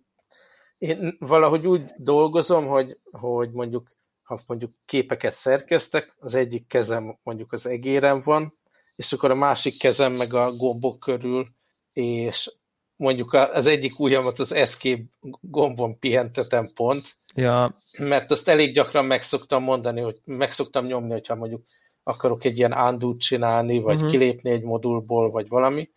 én 0.78 1.16
valahogy 1.18 1.66
úgy 1.66 1.84
dolgozom, 1.96 2.66
hogy, 2.66 2.98
hogy 3.10 3.50
mondjuk 3.50 3.88
ha 4.22 4.40
mondjuk 4.46 4.74
képeket 4.84 5.32
szerkeztek, 5.32 6.14
az 6.18 6.34
egyik 6.34 6.66
kezem 6.66 7.18
mondjuk 7.22 7.52
az 7.52 7.66
egérem 7.66 8.22
van, 8.24 8.58
és 9.00 9.12
akkor 9.12 9.30
a 9.30 9.34
másik 9.34 9.78
kezem 9.78 10.12
meg 10.12 10.34
a 10.34 10.52
gombok 10.56 10.98
körül, 10.98 11.48
és 11.92 12.52
mondjuk 12.96 13.32
az 13.32 13.66
egyik 13.66 13.98
ujjamat 13.98 14.38
az 14.38 14.52
escape 14.52 15.02
gombon 15.40 15.98
pihentetem 15.98 16.70
pont, 16.74 17.16
ja. 17.34 17.76
mert 17.98 18.30
azt 18.30 18.48
elég 18.48 18.74
gyakran 18.74 19.04
megszoktam 19.04 19.62
mondani, 19.62 20.00
hogy 20.00 20.20
megszoktam 20.24 20.84
nyomni, 20.84 21.12
hogyha 21.12 21.34
mondjuk 21.34 21.64
akarok 22.02 22.44
egy 22.44 22.58
ilyen 22.58 22.72
undo 22.72 23.16
csinálni, 23.16 23.78
vagy 23.78 23.94
uh-huh. 23.94 24.10
kilépni 24.10 24.50
egy 24.50 24.62
modulból, 24.62 25.30
vagy 25.30 25.48
valami, 25.48 25.90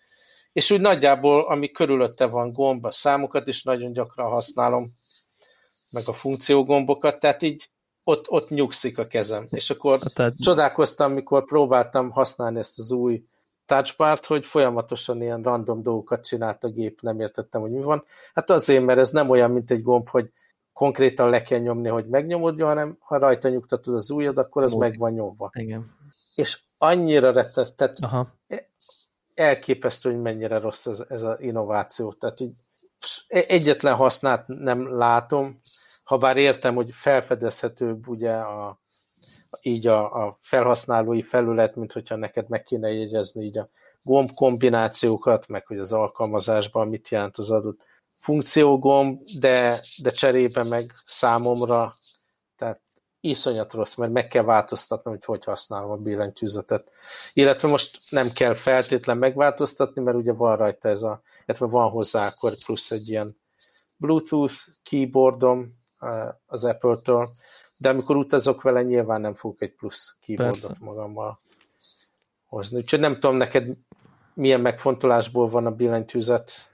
és 0.53 0.71
úgy 0.71 0.81
nagyjából, 0.81 1.41
ami 1.41 1.71
körülötte 1.71 2.25
van 2.25 2.51
gomb, 2.51 2.85
a 2.85 2.91
számokat 2.91 3.47
is 3.47 3.63
nagyon 3.63 3.93
gyakran 3.93 4.29
használom, 4.29 4.91
meg 5.89 6.03
a 6.05 6.13
funkciógombokat, 6.13 7.19
tehát 7.19 7.41
így 7.41 7.69
ott, 8.03 8.29
ott 8.29 8.49
nyugszik 8.49 8.97
a 8.97 9.07
kezem. 9.07 9.47
És 9.49 9.69
akkor 9.69 9.99
Tehát... 9.99 10.33
csodálkoztam, 10.37 11.11
mikor 11.11 11.45
próbáltam 11.45 12.09
használni 12.09 12.59
ezt 12.59 12.79
az 12.79 12.91
új 12.91 13.23
touchbart, 13.65 14.25
hogy 14.25 14.45
folyamatosan 14.45 15.21
ilyen 15.21 15.41
random 15.41 15.83
dolgokat 15.83 16.25
csinált 16.25 16.63
a 16.63 16.69
gép, 16.69 17.01
nem 17.01 17.19
értettem, 17.19 17.61
hogy 17.61 17.71
mi 17.71 17.81
van. 17.81 18.03
Hát 18.33 18.49
azért, 18.49 18.85
mert 18.85 18.99
ez 18.99 19.11
nem 19.11 19.29
olyan, 19.29 19.51
mint 19.51 19.71
egy 19.71 19.81
gomb, 19.81 20.09
hogy 20.09 20.31
konkrétan 20.73 21.29
le 21.29 21.43
kell 21.43 21.59
nyomni, 21.59 21.89
hogy 21.89 22.07
megnyomod, 22.07 22.61
hanem 22.61 22.97
ha 22.99 23.17
rajta 23.17 23.49
nyugtatod 23.49 23.95
az 23.95 24.09
ujjad, 24.09 24.37
akkor 24.37 24.63
az 24.63 24.73
Ó, 24.73 24.77
meg 24.77 24.97
van 24.97 25.11
nyomva. 25.11 25.49
Igen. 25.53 25.95
És 26.35 26.61
annyira 26.77 27.31
rettet, 27.31 27.75
tehát 27.75 27.97
Aha. 27.99 28.33
E- 28.47 28.69
elképesztő, 29.33 30.11
hogy 30.11 30.21
mennyire 30.21 30.57
rossz 30.57 30.85
ez, 30.85 31.03
ez 31.07 31.23
az 31.23 31.35
innováció. 31.39 32.11
Tehát 32.11 32.39
így 32.39 32.53
egyetlen 33.27 33.95
hasznát 33.95 34.47
nem 34.47 34.97
látom, 34.97 35.61
ha 36.13 36.19
bár 36.19 36.37
értem, 36.37 36.75
hogy 36.75 36.91
felfedezhetőbb 36.91 38.07
ugye 38.07 38.31
a, 38.31 38.79
így 39.61 39.87
a, 39.87 40.25
a 40.25 40.37
felhasználói 40.41 41.21
felület, 41.21 41.75
mint 41.75 41.91
hogyha 41.91 42.15
neked 42.15 42.49
meg 42.49 42.63
kéne 42.63 42.91
jegyezni 42.91 43.43
így 43.43 43.57
a 43.57 43.69
gomb 44.01 44.33
kombinációkat, 44.33 45.47
meg 45.47 45.65
hogy 45.67 45.77
az 45.77 45.93
alkalmazásban 45.93 46.87
mit 46.87 47.09
jelent 47.09 47.37
az 47.37 47.51
adott 47.51 47.81
funkciógomb, 48.19 49.21
de, 49.39 49.81
de 50.01 50.11
cserébe 50.11 50.63
meg 50.63 50.93
számomra, 51.05 51.95
tehát 52.57 52.81
iszonyat 53.19 53.73
rossz, 53.73 53.95
mert 53.95 54.11
meg 54.11 54.27
kell 54.27 54.43
változtatnom, 54.43 55.13
hogy 55.13 55.25
hogy 55.25 55.43
használom 55.43 55.91
a 55.91 55.97
billentyűzetet. 55.97 56.89
Illetve 57.33 57.67
most 57.67 57.99
nem 58.09 58.31
kell 58.31 58.53
feltétlen 58.53 59.17
megváltoztatni, 59.17 60.01
mert 60.01 60.17
ugye 60.17 60.33
van 60.33 60.57
rajta 60.57 60.89
ez 60.89 61.03
a, 61.03 61.21
illetve 61.45 61.65
van 61.65 61.89
hozzá 61.89 62.27
akkor 62.27 62.53
plusz 62.65 62.91
egy 62.91 63.09
ilyen 63.09 63.41
Bluetooth 63.97 64.55
keyboardom 64.83 65.81
az 66.45 66.65
Apple-től, 66.65 67.29
de 67.77 67.89
amikor 67.89 68.15
utazok 68.15 68.61
vele, 68.61 68.83
nyilván 68.83 69.21
nem 69.21 69.33
fogok 69.33 69.61
egy 69.61 69.73
plusz 69.73 70.17
keyboardot 70.21 70.67
Persze. 70.67 70.77
magammal 70.79 71.39
hozni. 72.45 72.77
Úgyhogy 72.77 72.99
nem 72.99 73.13
tudom 73.13 73.35
neked 73.35 73.67
milyen 74.33 74.61
megfontolásból 74.61 75.49
van 75.49 75.65
a 75.65 75.71
billentyűzet, 75.71 76.71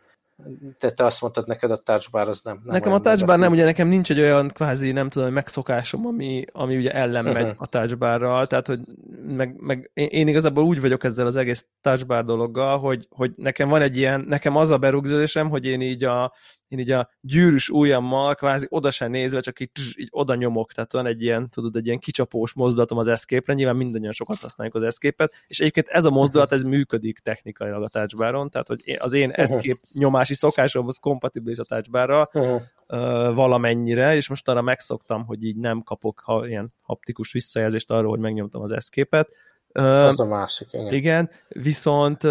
te, 0.77 0.91
te 0.91 1.05
azt 1.05 1.21
mondtad, 1.21 1.47
neked 1.47 1.71
a 1.71 1.77
touchbar 1.77 2.27
az 2.27 2.41
nem. 2.41 2.61
nem 2.63 2.73
nekem 2.75 2.93
a 2.93 2.99
touchbar 2.99 3.37
nem, 3.37 3.51
ugye 3.51 3.63
nekem 3.63 3.87
nincs 3.87 4.11
egy 4.11 4.19
olyan 4.19 4.47
kvázi, 4.47 4.91
nem 4.91 5.09
tudom, 5.09 5.33
megszokásom, 5.33 6.05
ami, 6.05 6.45
ami 6.51 6.77
ugye 6.77 6.91
ellen 6.91 7.23
megy 7.23 7.43
uh-huh. 7.43 7.61
a 7.61 7.65
touchbarral, 7.65 8.47
tehát 8.47 8.67
hogy 8.67 8.79
meg, 9.25 9.61
meg 9.61 9.91
én, 9.93 10.07
én, 10.07 10.27
igazából 10.27 10.63
úgy 10.63 10.81
vagyok 10.81 11.03
ezzel 11.03 11.25
az 11.25 11.35
egész 11.35 11.65
touchbar 11.81 12.25
dologgal, 12.25 12.79
hogy, 12.79 13.07
hogy 13.09 13.31
nekem 13.35 13.69
van 13.69 13.81
egy 13.81 13.97
ilyen, 13.97 14.25
nekem 14.27 14.55
az 14.55 14.69
a 14.69 14.77
berugződésem, 14.77 15.49
hogy 15.49 15.65
én 15.65 15.81
így 15.81 16.03
a, 16.03 16.33
én 16.69 16.79
így 16.79 16.91
a 16.91 17.09
gyűrűs 17.21 17.69
ujjammal 17.69 18.35
kvázi 18.35 18.67
oda 18.69 18.91
se 18.91 19.07
nézve, 19.07 19.39
csak 19.39 19.59
így, 19.59 19.69
így 19.95 20.07
oda 20.11 20.35
nyomok, 20.35 20.73
tehát 20.73 20.91
van 20.91 21.05
egy 21.05 21.21
ilyen, 21.21 21.49
tudod, 21.49 21.75
egy 21.75 21.85
ilyen 21.85 21.99
kicsapós 21.99 22.53
mozdulatom 22.53 22.97
az 22.97 23.07
eszképre, 23.07 23.53
nyilván 23.53 23.75
mindannyian 23.75 24.11
sokat 24.11 24.37
használjuk 24.37 24.75
az 24.75 24.83
eszképet, 24.83 25.33
és 25.47 25.59
egyébként 25.59 25.87
ez 25.87 26.05
a 26.05 26.09
mozdulat, 26.09 26.51
ez 26.51 26.61
működik 26.61 27.19
technikailag 27.19 27.83
a 27.83 27.87
touchbaron, 27.87 28.49
tehát 28.49 28.67
hogy 28.67 28.97
az 28.99 29.13
én 29.13 29.31
eszkép 29.31 29.79
nyomási 29.93 30.33
szokásom 30.33 30.87
az 30.87 30.97
kompatibilis 30.97 31.57
a 31.57 31.63
touchbarral 31.63 32.29
uh, 32.33 33.33
valamennyire, 33.33 34.15
és 34.15 34.29
most 34.29 34.49
arra 34.49 34.61
megszoktam, 34.61 35.25
hogy 35.25 35.43
így 35.43 35.57
nem 35.57 35.81
kapok 35.81 36.21
ha, 36.25 36.47
ilyen 36.47 36.73
haptikus 36.81 37.31
visszajelzést 37.31 37.91
arról, 37.91 38.09
hogy 38.09 38.19
megnyomtam 38.19 38.61
az 38.61 38.71
eszképet. 38.71 39.29
Uh, 39.73 39.83
az 39.83 40.19
a 40.19 40.25
másik, 40.25 40.67
igen. 40.71 40.93
Igen, 40.93 41.29
viszont, 41.47 42.21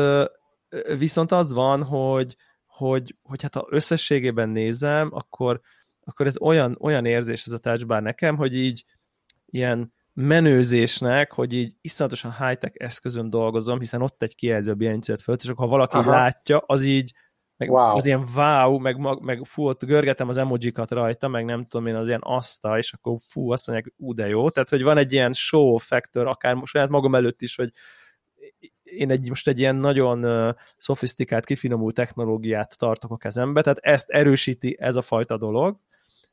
viszont 0.98 1.32
az 1.32 1.52
van, 1.52 1.82
hogy 1.82 2.36
hogy, 2.78 3.14
hogy 3.22 3.42
hát 3.42 3.54
ha 3.54 3.66
összességében 3.70 4.48
nézem, 4.48 5.08
akkor, 5.12 5.60
akkor 6.04 6.26
ez 6.26 6.40
olyan, 6.40 6.76
olyan 6.80 7.04
érzés 7.04 7.46
ez 7.46 7.52
a 7.52 7.58
touchbar 7.58 8.02
nekem, 8.02 8.36
hogy 8.36 8.56
így 8.56 8.84
ilyen 9.46 9.92
menőzésnek, 10.12 11.32
hogy 11.32 11.52
így 11.52 11.74
iszonyatosan 11.80 12.36
high-tech 12.38 12.74
eszközön 12.78 13.30
dolgozom, 13.30 13.78
hiszen 13.78 14.02
ott 14.02 14.22
egy 14.22 14.34
kijelző 14.34 14.72
a 14.72 14.74
billentyűzet 14.74 15.22
föl, 15.22 15.34
és 15.34 15.48
akkor 15.48 15.64
ha 15.64 15.70
valaki 15.70 15.96
Aha. 15.96 16.10
látja, 16.10 16.58
az 16.66 16.82
így 16.82 17.12
meg 17.56 17.70
wow. 17.70 17.96
az 17.96 18.06
ilyen 18.06 18.26
wow, 18.34 18.78
meg, 18.78 19.20
meg 19.20 19.40
fú, 19.44 19.66
ott 19.66 19.84
görgetem 19.84 20.28
az 20.28 20.36
emojikat 20.36 20.90
rajta, 20.90 21.28
meg 21.28 21.44
nem 21.44 21.66
tudom 21.66 21.86
én, 21.86 21.94
az 21.94 22.08
ilyen 22.08 22.22
aszta, 22.22 22.78
és 22.78 22.92
akkor 22.92 23.18
fú, 23.28 23.50
azt 23.50 23.66
mondják, 23.66 23.94
ú, 23.96 24.12
de 24.12 24.28
jó. 24.28 24.50
Tehát, 24.50 24.68
hogy 24.68 24.82
van 24.82 24.98
egy 24.98 25.12
ilyen 25.12 25.32
show 25.32 25.76
factor, 25.76 26.26
akár 26.26 26.54
most 26.54 26.72
saját 26.72 26.88
magam 26.88 27.14
előtt 27.14 27.42
is, 27.42 27.56
hogy 27.56 27.70
én 28.96 29.10
egy, 29.10 29.28
most 29.28 29.48
egy 29.48 29.58
ilyen 29.58 29.76
nagyon 29.76 30.24
uh, 30.24 30.54
szofisztikált, 30.76 31.44
kifinomult 31.44 31.94
technológiát 31.94 32.78
tartok 32.78 33.10
a 33.10 33.16
kezembe, 33.16 33.62
tehát 33.62 33.78
ezt 33.78 34.08
erősíti 34.08 34.76
ez 34.80 34.96
a 34.96 35.02
fajta 35.02 35.38
dolog, 35.38 35.76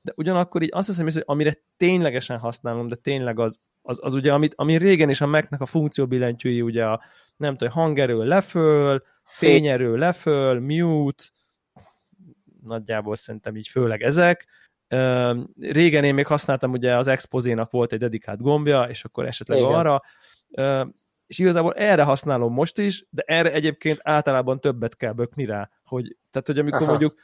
de 0.02 0.14
ugyanakkor 0.16 0.62
így 0.62 0.70
azt 0.74 0.88
hiszem, 0.88 1.06
hogy 1.06 1.24
amire 1.26 1.58
ténylegesen 1.78 2.38
használom, 2.38 2.88
de 2.88 2.96
tényleg 2.96 3.40
az, 3.40 3.60
az, 3.82 4.00
az 4.02 4.14
ugye, 4.14 4.34
amit, 4.34 4.54
ami 4.56 4.78
régen 4.78 5.10
is 5.10 5.22
a 5.22 5.28
Mac-nek 5.28 5.62
a 5.62 5.66
funkcióbillentyűi, 5.66 6.62
ugye 6.62 6.86
a 6.86 7.02
nem 7.38 7.58
tudom, 7.58 7.74
hangerő 7.74 8.24
leföl, 8.24 9.04
fényerő 9.24 9.96
leföl, 9.96 10.60
mute, 10.60 11.24
nagyjából 12.62 13.16
szerintem 13.16 13.56
így 13.56 13.68
főleg 13.68 14.02
ezek. 14.02 14.48
Régen 15.60 16.04
én 16.04 16.14
még 16.14 16.28
használtam, 16.28 16.72
ugye 16.72 16.98
az 16.98 17.08
Expozénak 17.08 17.72
volt 17.72 17.94
egy 17.94 18.00
dedikált 18.00 18.42
gombja, 18.42 18.84
és 18.84 19.04
akkor 19.06 19.26
esetleg 19.26 19.58
Igen. 19.58 19.74
arra 19.74 20.02
és 21.28 21.40
igazából 21.40 21.74
erre 21.74 22.04
használom 22.04 22.54
most 22.54 22.78
is, 22.78 23.06
de 23.10 23.24
erre 23.26 23.54
egyébként 23.54 24.00
általában 24.02 24.60
többet 24.60 24.96
kell 24.96 25.12
bökni 25.12 25.46
rá, 25.46 25.70
hogy, 25.84 26.18
tehát, 26.32 26.48
hogy 26.48 26.60
amikor 26.60 26.82
Aha. 26.82 26.90
mondjuk, 26.90 27.16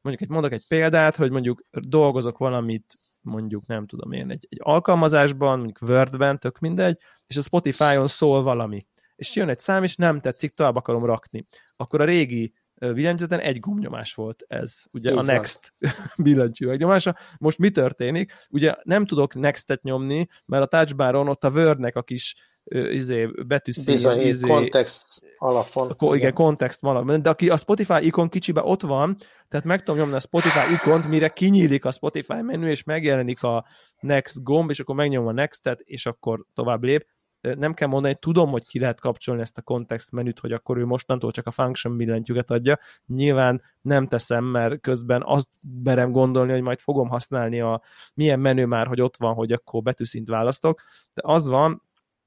mondjuk 0.00 0.20
egy, 0.20 0.28
mondok 0.28 0.52
egy 0.52 0.66
példát, 0.68 1.16
hogy 1.16 1.30
mondjuk 1.30 1.62
dolgozok 1.70 2.38
valamit, 2.38 2.98
mondjuk 3.20 3.66
nem 3.66 3.82
tudom 3.82 4.12
én, 4.12 4.30
egy, 4.30 4.46
egy 4.50 4.60
alkalmazásban, 4.62 5.58
mondjuk 5.58 5.90
Wordben, 5.90 6.38
tök 6.38 6.58
mindegy, 6.58 6.98
és 7.26 7.36
a 7.36 7.42
Spotify-on 7.42 8.06
szól 8.06 8.42
valami, 8.42 8.80
és 9.16 9.34
jön 9.36 9.48
egy 9.48 9.58
szám, 9.58 9.82
és 9.82 9.96
nem 9.96 10.20
tetszik, 10.20 10.54
tovább 10.54 10.76
akarom 10.76 11.04
rakni. 11.04 11.46
Akkor 11.76 12.00
a 12.00 12.04
régi 12.04 12.52
billentyűzeten 12.80 13.40
egy 13.40 13.60
gombnyomás 13.60 14.14
volt 14.14 14.44
ez, 14.48 14.82
ugye 14.92 15.10
Így 15.10 15.16
a 15.16 15.22
Next 15.22 15.74
billentyű 16.24 16.66
megnyomása. 16.66 17.16
Most 17.38 17.58
mi 17.58 17.70
történik? 17.70 18.32
Ugye 18.50 18.74
nem 18.82 19.06
tudok 19.06 19.34
Next-et 19.34 19.82
nyomni, 19.82 20.28
mert 20.44 20.62
a 20.62 20.66
touchbaron 20.66 21.28
ott 21.28 21.44
a 21.44 21.50
Wordnek 21.50 21.96
a 21.96 22.02
kis 22.02 22.34
izé, 22.70 23.26
betűszín, 23.46 23.84
Bizony, 23.94 24.20
izé, 24.20 24.48
kontext 24.48 25.22
alapon. 25.38 25.96
Ko, 25.96 26.06
igen, 26.06 26.18
igen, 26.18 26.32
kontext 26.32 26.84
alapon. 26.84 27.22
De 27.22 27.30
aki 27.30 27.48
a 27.48 27.56
Spotify 27.56 28.06
ikon 28.06 28.28
kicsibe 28.28 28.62
ott 28.64 28.80
van, 28.80 29.16
tehát 29.48 29.66
meg 29.66 29.78
tudom 29.78 30.00
nyomni 30.00 30.14
a 30.14 30.20
Spotify 30.20 30.72
ikont, 30.72 31.08
mire 31.08 31.28
kinyílik 31.28 31.84
a 31.84 31.90
Spotify 31.90 32.40
menü, 32.40 32.70
és 32.70 32.82
megjelenik 32.82 33.42
a 33.42 33.64
Next 34.00 34.42
gomb, 34.42 34.70
és 34.70 34.80
akkor 34.80 34.94
megnyomom 34.94 35.28
a 35.28 35.32
Next-et, 35.32 35.80
és 35.80 36.06
akkor 36.06 36.44
tovább 36.54 36.82
lép. 36.82 37.06
Nem 37.40 37.74
kell 37.74 37.88
mondani, 37.88 38.16
tudom, 38.20 38.50
hogy 38.50 38.66
ki 38.66 38.78
lehet 38.78 39.00
kapcsolni 39.00 39.40
ezt 39.40 39.58
a 39.58 39.62
kontext 39.62 40.12
menüt, 40.12 40.38
hogy 40.38 40.52
akkor 40.52 40.78
ő 40.78 40.84
mostantól 40.84 41.30
csak 41.30 41.46
a 41.46 41.50
function 41.50 41.96
billentyűket 41.96 42.50
adja. 42.50 42.78
Nyilván 43.06 43.62
nem 43.80 44.06
teszem, 44.06 44.44
mert 44.44 44.80
közben 44.80 45.22
azt 45.24 45.50
berem 45.60 46.12
gondolni, 46.12 46.52
hogy 46.52 46.62
majd 46.62 46.78
fogom 46.78 47.08
használni 47.08 47.60
a 47.60 47.82
milyen 48.14 48.40
menü 48.40 48.64
már, 48.64 48.86
hogy 48.86 49.00
ott 49.00 49.16
van, 49.16 49.34
hogy 49.34 49.52
akkor 49.52 49.82
betűszint 49.82 50.28
választok. 50.28 50.82
De 51.14 51.22
az 51.24 51.46
van, 51.48 51.82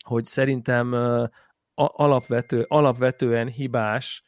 hogy 0.06 0.26
szerintem 0.26 0.94
alapvető, 1.76 2.66
alapvetően 2.68 3.48
hibás 3.48 4.24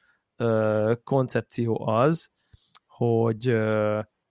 koncepció 1.04 1.88
az, 1.88 2.30
hogy, 2.88 3.58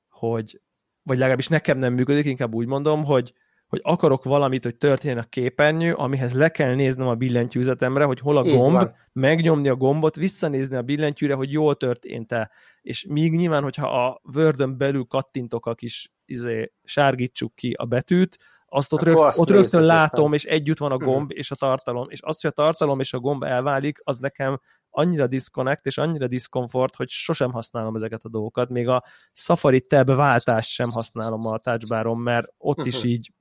hogy 0.08 0.60
vagy 1.02 1.18
legalábbis 1.18 1.48
nekem 1.48 1.78
nem 1.78 1.92
működik, 1.92 2.24
inkább 2.24 2.54
úgy 2.54 2.66
mondom, 2.66 3.04
hogy, 3.04 3.32
hogy 3.74 3.94
akarok 3.94 4.24
valamit, 4.24 4.64
hogy 4.64 4.76
történjen 4.76 5.18
a 5.18 5.28
képernyő, 5.28 5.94
amihez 5.94 6.34
le 6.34 6.48
kell 6.48 6.74
néznem 6.74 7.06
a 7.06 7.14
billentyűzetemre, 7.14 8.04
hogy 8.04 8.20
hol 8.20 8.36
a 8.36 8.42
gomb, 8.42 8.90
megnyomni 9.12 9.68
a 9.68 9.74
gombot, 9.74 10.14
visszanézni 10.14 10.76
a 10.76 10.82
billentyűre, 10.82 11.34
hogy 11.34 11.52
jól 11.52 11.76
történt-e. 11.76 12.50
És 12.82 13.06
míg 13.08 13.32
nyilván, 13.32 13.62
hogyha 13.62 14.04
a 14.04 14.20
word 14.34 14.76
belül 14.76 15.04
kattintok 15.04 15.66
a 15.66 15.74
kis 15.74 16.12
izé, 16.24 16.72
sárgítsuk 16.84 17.54
ki 17.54 17.72
a 17.72 17.84
betűt, 17.84 18.38
azt 18.66 18.92
ott, 18.92 19.02
rögt, 19.02 19.18
azt 19.18 19.40
ott 19.40 19.48
rögtön 19.48 19.82
látom, 19.82 20.32
és 20.32 20.44
együtt 20.44 20.78
van 20.78 20.92
a 20.92 20.96
mhm. 20.96 21.04
gomb 21.04 21.30
és 21.32 21.50
a 21.50 21.54
tartalom, 21.54 22.06
és 22.10 22.22
az, 22.22 22.40
hogy 22.40 22.50
a 22.50 22.62
tartalom 22.62 23.00
és 23.00 23.12
a 23.12 23.18
gomb 23.18 23.42
elválik, 23.42 24.00
az 24.02 24.18
nekem 24.18 24.60
annyira 24.90 25.26
disconnect 25.26 25.86
és 25.86 25.98
annyira 25.98 26.26
discomfort, 26.26 26.96
hogy 26.96 27.08
sosem 27.08 27.52
használom 27.52 27.94
ezeket 27.94 28.24
a 28.24 28.28
dolgokat, 28.28 28.68
még 28.68 28.88
a 28.88 29.02
Safari 29.32 29.80
tab 29.80 30.10
váltást 30.10 30.70
sem 30.70 30.90
használom 30.90 31.46
a 31.46 31.58
touchbaron, 31.58 32.18
mert 32.18 32.52
ott 32.58 32.86
is 32.86 32.98
mhm. 32.98 33.08
így 33.08 33.32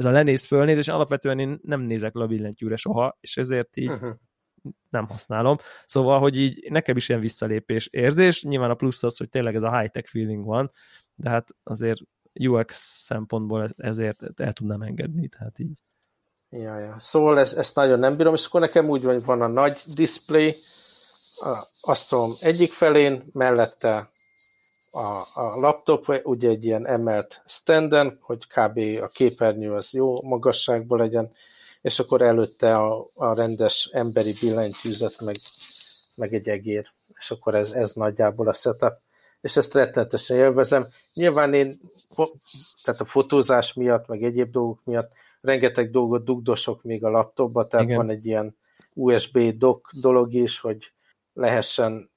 ez 0.00 0.06
a 0.06 0.10
lenéz 0.10 0.44
fölnéz, 0.44 0.78
és 0.78 0.88
alapvetően 0.88 1.38
én 1.38 1.60
nem 1.62 1.80
nézek 1.80 2.14
le 2.14 2.22
a 2.22 2.26
billentyűre 2.26 2.76
soha, 2.76 3.16
és 3.20 3.36
ezért 3.36 3.76
így 3.76 3.90
uh-huh. 3.90 4.14
nem 4.90 5.06
használom. 5.06 5.56
Szóval, 5.86 6.20
hogy 6.20 6.36
így 6.36 6.66
nekem 6.70 6.96
is 6.96 7.08
ilyen 7.08 7.20
visszalépés 7.20 7.86
érzés, 7.86 8.44
nyilván 8.44 8.70
a 8.70 8.74
plusz 8.74 9.02
az, 9.02 9.16
hogy 9.16 9.28
tényleg 9.28 9.54
ez 9.54 9.62
a 9.62 9.78
high-tech 9.78 10.10
feeling 10.10 10.44
van, 10.44 10.70
de 11.14 11.30
hát 11.30 11.48
azért 11.62 12.00
UX 12.40 13.02
szempontból 13.04 13.68
ezért 13.76 14.40
el 14.40 14.52
tudnám 14.52 14.82
engedni, 14.82 15.28
tehát 15.28 15.58
így. 15.58 15.82
Ja, 16.48 16.78
ja. 16.78 16.98
Szóval 16.98 17.38
ez, 17.38 17.54
ezt 17.54 17.74
nagyon 17.74 17.98
nem 17.98 18.16
bírom, 18.16 18.34
és 18.34 18.46
akkor 18.46 18.60
nekem 18.60 18.88
úgy 18.88 19.04
van, 19.04 19.14
hogy 19.14 19.24
van 19.24 19.42
a 19.42 19.46
nagy 19.46 19.82
display, 19.94 20.54
azt 21.80 22.08
tudom, 22.08 22.32
egyik 22.40 22.72
felén, 22.72 23.24
mellette 23.32 24.10
a, 24.90 25.40
a 25.40 25.60
laptop, 25.60 26.20
ugye 26.22 26.48
egy 26.48 26.64
ilyen 26.64 26.86
emelt 26.86 27.42
standen, 27.46 28.18
hogy 28.20 28.46
kb. 28.46 28.78
a 29.02 29.06
képernyő 29.06 29.72
az 29.72 29.94
jó 29.94 30.22
magasságban 30.22 30.98
legyen, 30.98 31.32
és 31.80 31.98
akkor 31.98 32.22
előtte 32.22 32.76
a, 32.76 33.10
a 33.14 33.34
rendes 33.34 33.88
emberi 33.92 34.34
billentyűzet, 34.40 35.20
meg, 35.20 35.36
meg 36.14 36.34
egy 36.34 36.48
egér, 36.48 36.92
és 37.18 37.30
akkor 37.30 37.54
ez, 37.54 37.70
ez 37.70 37.92
nagyjából 37.92 38.48
a 38.48 38.52
setup 38.52 38.98
és 39.40 39.56
ezt 39.56 39.74
rettenetesen 39.74 40.36
élvezem. 40.36 40.86
Nyilván 41.14 41.54
én, 41.54 41.80
tehát 42.82 43.00
a 43.00 43.04
fotózás 43.04 43.74
miatt, 43.74 44.06
meg 44.06 44.22
egyéb 44.22 44.50
dolgok 44.50 44.84
miatt 44.84 45.12
rengeteg 45.40 45.90
dolgot 45.90 46.24
dugdosok 46.24 46.82
még 46.82 47.04
a 47.04 47.10
laptopba, 47.10 47.66
tehát 47.66 47.86
Igen. 47.86 47.96
van 47.96 48.10
egy 48.10 48.26
ilyen 48.26 48.56
USB 48.94 49.38
dock 49.38 49.90
dolog 50.00 50.34
is, 50.34 50.60
hogy 50.60 50.92
lehessen 51.32 52.10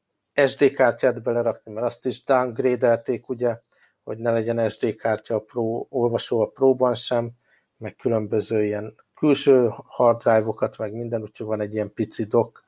SD 0.46 0.72
kártyát 0.72 1.24
belerakni, 1.24 1.72
mert 1.72 1.86
azt 1.86 2.06
is 2.06 2.24
downgrade-elték, 2.24 3.30
ugye, 3.30 3.60
hogy 4.04 4.17
ne 4.17 4.32
legyen 4.32 4.69
SD 4.69 4.96
kártya 4.96 5.36
a 5.36 5.39
Pro, 5.39 5.86
olvasó 5.89 6.41
a 6.41 6.48
Pro-ban 6.48 6.96
sem, 6.96 7.32
meg 7.78 7.96
különböző 7.96 8.63
ilyen 8.63 8.96
külső 9.15 9.69
hard 9.86 10.22
drive-okat, 10.22 10.78
meg 10.78 10.93
minden, 10.93 11.22
úgyhogy 11.22 11.48
van 11.48 11.62
egy 11.62 11.74
ilyen 11.74 11.93
pici 11.93 12.24
dock, 12.24 12.63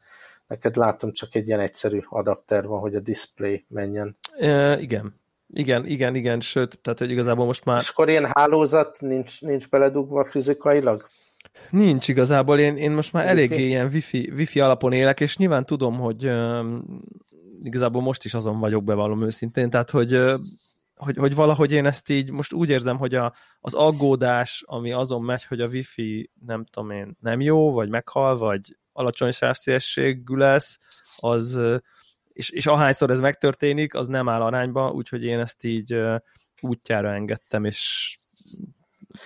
Neked 0.48 0.76
látom 0.76 1.12
csak 1.12 1.36
egy 1.36 1.48
ilyen 1.48 1.60
egyszerű 1.60 2.00
adapter 2.10 2.68
van, 2.68 2.80
hogy 2.80 2.96
a 2.96 3.00
display 3.00 3.66
menjen. 3.68 4.18
E, 4.38 4.80
igen. 4.80 5.20
Igen, 5.48 5.86
igen, 5.86 6.16
igen, 6.16 6.40
sőt, 6.40 6.80
tehát 6.82 7.00
hogy 7.00 7.12
igazából 7.12 7.46
most 7.46 7.66
már... 7.66 7.80
És 7.80 7.90
akkor 7.90 8.10
ilyen 8.10 8.32
hálózat 8.34 8.98
nincs, 9.02 9.42
nincs 9.42 9.70
beledugva 9.70 10.24
fizikailag? 10.24 11.08
Nincs 11.70 12.08
igazából, 12.08 12.60
én, 12.60 12.76
én 12.76 12.92
most 12.92 13.14
már 13.14 13.28
eléggé 13.28 13.66
ilyen 13.66 13.90
wifi, 13.94 14.32
wifi 14.36 14.60
alapon 14.60 14.92
élek, 14.92 15.20
és 15.20 15.38
nyilván 15.38 15.66
tudom, 15.66 16.00
hogy 16.00 16.32
igazából 17.66 18.02
most 18.02 18.26
is 18.26 18.34
azon 18.34 18.60
vagyok 18.60 18.84
bevallom 18.84 19.24
őszintén, 19.24 19.70
tehát 19.70 19.90
hogy, 19.90 20.22
hogy, 20.96 21.18
hogy 21.18 21.36
valahogy 21.36 21.72
én 21.72 21.86
ezt 21.86 22.10
így 22.10 22.32
most 22.32 22.54
úgy 22.54 22.70
érzem, 22.70 22.98
hogy 22.98 23.16
a, 23.16 23.34
az 23.60 23.74
aggódás, 23.74 24.64
ami 24.66 24.92
azon 24.92 25.24
megy, 25.24 25.44
hogy 25.44 25.62
a 25.62 25.68
wifi 25.68 26.32
nem 26.46 26.66
tudom 26.66 26.90
én, 26.90 27.18
nem 27.20 27.42
jó, 27.42 27.72
vagy 27.72 27.90
meghal, 27.90 28.38
vagy 28.38 28.78
alacsony 28.94 29.32
sávszélességű 29.32 30.36
lesz, 30.36 30.80
az, 31.18 31.60
és, 32.34 32.50
és 32.50 32.66
ahányszor 32.66 33.10
ez 33.10 33.20
megtörténik, 33.20 33.94
az 33.94 34.08
nem 34.08 34.30
áll 34.30 34.42
arányba, 34.42 34.92
úgyhogy 34.92 35.24
én 35.24 35.40
ezt 35.40 35.64
így 35.64 35.98
útjára 36.62 37.14
engedtem, 37.14 37.66
és 37.66 38.18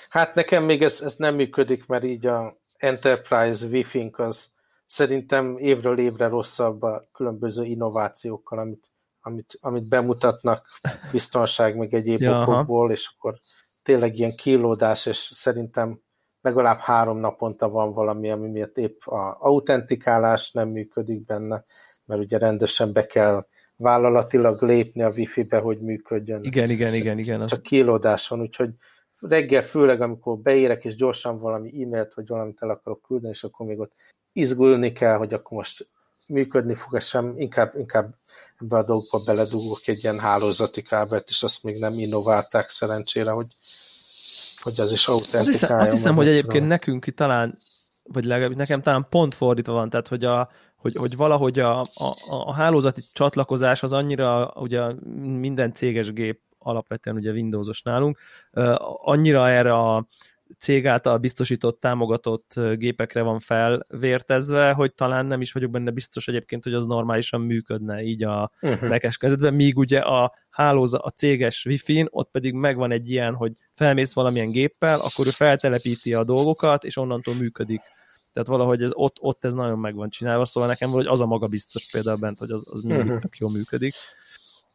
Hát 0.09 0.35
nekem 0.35 0.63
még 0.63 0.81
ez, 0.81 1.01
ez 1.01 1.15
nem 1.15 1.35
működik, 1.35 1.85
mert 1.85 2.03
így 2.03 2.25
a 2.25 2.57
Enterprise 2.77 3.67
wi 3.67 4.11
az 4.11 4.53
szerintem 4.89 5.57
évről 5.57 5.99
évre 5.99 6.27
rosszabb 6.27 6.81
a 6.81 7.07
különböző 7.13 7.63
innovációkkal, 7.63 8.59
amit, 8.59 8.91
amit, 9.21 9.57
amit 9.61 9.89
bemutatnak 9.89 10.65
biztonság 11.11 11.75
meg 11.75 11.93
egyéb 11.93 12.21
ja, 12.21 12.41
okokból, 12.41 12.91
és 12.91 13.13
akkor 13.15 13.39
tényleg 13.83 14.17
ilyen 14.17 14.35
kilódás, 14.35 15.05
és 15.05 15.17
szerintem 15.17 15.99
legalább 16.41 16.77
három 16.77 17.17
naponta 17.17 17.69
van 17.69 17.93
valami, 17.93 18.29
ami 18.29 18.49
miatt 18.49 18.77
épp 18.77 19.01
a 19.05 19.37
autentikálás 19.39 20.51
nem 20.51 20.69
működik 20.69 21.25
benne, 21.25 21.65
mert 22.05 22.21
ugye 22.21 22.37
rendesen 22.37 22.93
be 22.93 23.05
kell 23.05 23.47
vállalatilag 23.75 24.61
lépni 24.61 25.01
a 25.01 25.09
wifi-be, 25.09 25.57
hogy 25.57 25.79
működjön. 25.79 26.43
Igen, 26.43 26.69
igen, 26.69 26.93
igen, 26.93 27.17
igen. 27.17 27.47
Csak 27.47 27.61
kilódás 27.61 28.27
van, 28.27 28.41
úgyhogy 28.41 28.69
reggel 29.19 29.63
főleg, 29.63 30.01
amikor 30.01 30.37
beérek, 30.37 30.85
és 30.85 30.95
gyorsan 30.95 31.39
valami 31.39 31.83
e-mailt, 31.83 32.13
vagy 32.13 32.27
valamit 32.27 32.61
el 32.61 32.69
akarok 32.69 33.01
küldeni, 33.01 33.33
és 33.33 33.43
akkor 33.43 33.65
még 33.65 33.79
ott 33.79 33.93
izgulni 34.39 34.91
kell, 34.91 35.15
hogy 35.15 35.33
akkor 35.33 35.57
most 35.57 35.87
működni 36.27 36.75
fog, 36.75 36.99
sem, 36.99 37.33
inkább, 37.37 37.73
inkább 37.77 38.15
ebbe 38.59 38.77
a 38.77 38.83
dolgokba 38.83 39.19
beledugok 39.25 39.87
egy 39.87 40.03
ilyen 40.03 40.19
hálózati 40.19 40.81
kábelt, 40.81 41.29
és 41.29 41.43
azt 41.43 41.63
még 41.63 41.79
nem 41.79 41.99
innoválták 41.99 42.69
szerencsére, 42.69 43.31
hogy, 43.31 43.47
hogy 44.61 44.79
az 44.79 44.91
is 44.91 45.07
autentikálja. 45.07 45.49
Azt 45.49 45.59
hiszem, 45.59 45.79
azt 45.79 45.91
hiszem 45.91 46.15
hogy 46.15 46.27
egyébként 46.27 46.67
nekünk 46.67 47.05
talán, 47.05 47.57
vagy 48.03 48.25
legalábbis 48.25 48.57
nekem 48.57 48.81
talán 48.81 49.07
pont 49.09 49.35
fordítva 49.35 49.73
van, 49.73 49.89
tehát 49.89 50.07
hogy 50.07 50.23
a, 50.23 50.49
hogy, 50.75 50.95
hogy 50.95 51.15
valahogy 51.15 51.59
a, 51.59 51.81
a, 51.81 52.15
a 52.27 52.53
hálózati 52.53 53.03
csatlakozás 53.13 53.83
az 53.83 53.93
annyira, 53.93 54.53
ugye 54.55 54.93
minden 55.15 55.73
céges 55.73 56.13
gép 56.13 56.41
alapvetően 56.57 57.15
ugye 57.15 57.31
Windowsos 57.31 57.81
nálunk, 57.81 58.17
annyira 59.03 59.49
erre 59.49 59.73
a 59.73 60.05
cég 60.57 60.87
által 60.87 61.17
biztosított, 61.17 61.79
támogatott 61.79 62.59
gépekre 62.73 63.21
van 63.21 63.39
felvértezve, 63.39 64.71
hogy 64.71 64.93
talán 64.93 65.25
nem 65.25 65.41
is 65.41 65.51
vagyok 65.51 65.71
benne 65.71 65.91
biztos 65.91 66.27
egyébként, 66.27 66.63
hogy 66.63 66.73
az 66.73 66.85
normálisan 66.85 67.41
működne 67.41 68.01
így 68.01 68.23
a 68.23 68.51
uh-huh. 68.61 68.89
Mac-es 68.89 69.17
kezdetben, 69.17 69.53
míg 69.53 69.77
ugye 69.77 69.99
a 69.99 70.33
hálózat, 70.49 71.01
a 71.01 71.09
céges 71.09 71.65
Wi-Fi-n, 71.65 72.07
ott 72.09 72.31
pedig 72.31 72.53
megvan 72.53 72.91
egy 72.91 73.09
ilyen, 73.09 73.35
hogy 73.35 73.51
felmész 73.75 74.13
valamilyen 74.13 74.51
géppel, 74.51 74.99
akkor 74.99 75.27
ő 75.27 75.29
feltelepíti 75.29 76.13
a 76.13 76.23
dolgokat, 76.23 76.83
és 76.83 76.97
onnantól 76.97 77.35
működik. 77.35 77.81
Tehát 78.33 78.49
valahogy 78.49 78.81
ez, 78.81 78.89
ott, 78.93 79.15
ott 79.19 79.45
ez 79.45 79.53
nagyon 79.53 79.79
meg 79.79 79.95
van 79.95 80.09
csinálva, 80.09 80.45
szóval 80.45 80.69
nekem 80.69 80.89
valahogy 80.89 81.11
az 81.11 81.21
a 81.21 81.25
maga 81.25 81.47
biztos 81.47 81.89
például 81.91 82.17
bent, 82.17 82.39
hogy 82.39 82.51
az, 82.51 82.67
az 82.71 82.81
mindig 82.81 83.05
uh-huh. 83.05 83.31
jól 83.39 83.51
működik. 83.51 83.93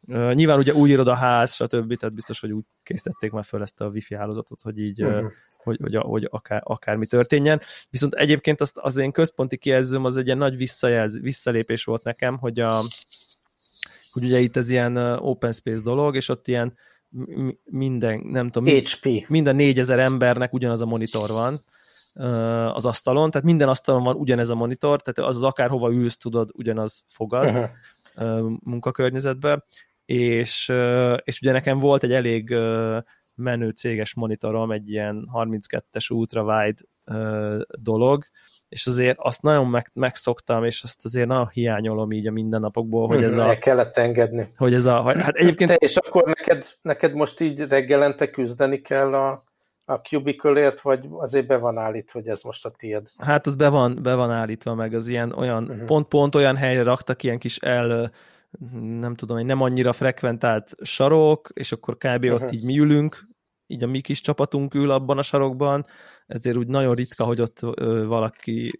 Uh, 0.07 0.33
nyilván 0.33 0.57
ugye 0.57 0.73
új 0.73 0.89
irodaház, 0.89 1.53
stb., 1.53 1.97
tehát 1.97 2.15
biztos, 2.15 2.39
hogy 2.39 2.51
úgy 2.51 2.63
készítették 2.83 3.31
már 3.31 3.43
föl 3.43 3.61
ezt 3.61 3.81
a 3.81 3.87
wifi 3.87 4.15
hálózatot, 4.15 4.61
hogy 4.61 4.79
így, 4.79 5.03
uh-huh. 5.03 5.23
uh, 5.23 5.31
hogy, 5.63 5.77
hogy, 5.81 5.95
hogy 5.95 6.27
akár, 6.31 6.61
akármi 6.63 7.05
történjen. 7.05 7.61
Viszont 7.89 8.13
egyébként 8.13 8.61
azt, 8.61 8.77
az 8.77 8.95
én 8.95 9.11
központi 9.11 9.57
kijelzőm 9.57 10.05
az 10.05 10.17
egy 10.17 10.25
ilyen 10.25 10.37
nagy 10.37 10.57
visszajelz, 10.57 11.19
visszalépés 11.19 11.83
volt 11.83 12.03
nekem, 12.03 12.37
hogy, 12.37 12.59
a, 12.59 12.81
hogy 14.11 14.23
ugye 14.23 14.39
itt 14.39 14.55
ez 14.55 14.69
ilyen 14.69 14.97
open 14.97 15.51
space 15.51 15.81
dolog, 15.81 16.15
és 16.15 16.29
ott 16.29 16.47
ilyen 16.47 16.77
minden, 17.63 18.19
nem 18.19 18.49
tudom, 18.49 18.75
HP. 18.75 19.27
minden 19.27 19.55
négyezer 19.55 19.99
embernek 19.99 20.53
ugyanaz 20.53 20.81
a 20.81 20.85
monitor 20.85 21.29
van 21.29 21.63
az 22.73 22.85
asztalon, 22.85 23.31
tehát 23.31 23.45
minden 23.45 23.69
asztalon 23.69 24.03
van 24.03 24.15
ugyanez 24.15 24.49
a 24.49 24.55
monitor, 24.55 25.01
tehát 25.01 25.29
az, 25.29 25.37
az 25.37 25.43
akárhova 25.43 25.91
ülsz, 25.91 26.17
tudod, 26.17 26.49
ugyanaz 26.53 27.05
fogad 27.09 27.45
uh-huh. 27.45 28.51
munkakörnyezetbe, 28.63 29.65
és, 30.05 30.73
és 31.23 31.39
ugye 31.41 31.51
nekem 31.51 31.79
volt 31.79 32.03
egy 32.03 32.11
elég 32.11 32.55
menő 33.35 33.69
céges 33.69 34.13
monitorom, 34.13 34.71
egy 34.71 34.89
ilyen 34.89 35.29
32-es 35.33 36.11
ultrawide 36.11 36.81
dolog, 37.79 38.23
és 38.69 38.87
azért 38.87 39.17
azt 39.19 39.41
nagyon 39.41 39.67
meg, 39.67 39.89
megszoktam, 39.93 40.63
és 40.63 40.83
azt 40.83 41.05
azért 41.05 41.27
nagyon 41.27 41.47
hiányolom 41.47 42.11
így 42.11 42.27
a 42.27 42.31
mindennapokból, 42.31 43.07
hogy 43.07 43.23
ez 43.23 43.37
a... 43.37 43.47
El 43.47 43.57
kellett 43.57 43.97
engedni. 43.97 44.53
Hogy 44.57 44.73
ez 44.73 44.85
a... 44.85 45.17
Hát 45.17 45.35
egyébként... 45.35 45.69
Te, 45.69 45.75
és 45.75 45.95
akkor 45.95 46.23
neked, 46.23 46.65
neked 46.81 47.13
most 47.13 47.39
így 47.39 47.61
reggelente 47.61 48.29
küzdeni 48.29 48.81
kell 48.81 49.13
a, 49.13 49.43
a 49.85 49.93
cubicle 49.93 50.73
vagy 50.81 51.07
azért 51.11 51.47
be 51.47 51.57
van 51.57 51.77
állítva, 51.77 52.19
hogy 52.19 52.29
ez 52.29 52.41
most 52.41 52.65
a 52.65 52.69
tiéd? 52.69 53.07
Hát 53.17 53.47
az 53.47 53.55
be 53.55 53.69
van, 53.69 53.99
be 54.01 54.15
van 54.15 54.31
állítva, 54.31 54.73
meg 54.73 54.93
az 54.93 55.07
ilyen 55.07 55.31
olyan, 55.31 55.63
uh-huh. 55.63 55.85
pont-pont 55.85 56.35
olyan 56.35 56.55
helyre 56.55 56.83
raktak 56.83 57.23
ilyen 57.23 57.39
kis 57.39 57.57
el 57.57 58.11
nem 58.99 59.15
tudom, 59.15 59.37
egy 59.37 59.45
nem 59.45 59.61
annyira 59.61 59.93
frekventált 59.93 60.75
sarok, 60.81 61.49
és 61.53 61.71
akkor 61.71 61.97
kb. 61.97 62.23
Uh-huh. 62.23 62.33
ott 62.33 62.51
így 62.51 62.63
mi 62.63 62.79
ülünk, 62.79 63.27
így 63.67 63.83
a 63.83 63.87
mi 63.87 64.01
kis 64.01 64.21
csapatunk 64.21 64.73
ül 64.73 64.91
abban 64.91 65.17
a 65.17 65.21
sarokban, 65.21 65.85
ezért 66.27 66.57
úgy 66.57 66.67
nagyon 66.67 66.95
ritka, 66.95 67.23
hogy 67.23 67.41
ott 67.41 67.59
ö, 67.61 68.05
valaki 68.05 68.79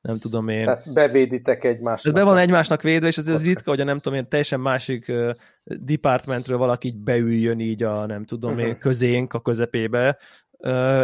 nem 0.00 0.18
tudom 0.18 0.48
én. 0.48 0.64
Tehát 0.64 0.92
bevéditek 0.92 1.64
egymást. 1.64 2.12
be 2.12 2.22
van 2.22 2.38
egymásnak 2.38 2.82
védve, 2.82 3.06
és 3.06 3.16
ez, 3.16 3.28
ez 3.28 3.46
ritka, 3.46 3.70
hogy 3.70 3.80
a 3.80 3.84
nem 3.84 3.98
tudom 3.98 4.18
én, 4.18 4.28
teljesen 4.28 4.60
másik 4.60 5.08
uh, 5.08 5.30
departmentről 5.64 6.58
valaki 6.58 6.88
így 6.88 6.98
beüljön 6.98 7.60
így 7.60 7.82
a 7.82 8.06
nem 8.06 8.24
tudom 8.24 8.52
uh-huh. 8.52 8.68
én, 8.68 8.78
közénk 8.78 9.32
a 9.32 9.40
közepébe, 9.40 10.18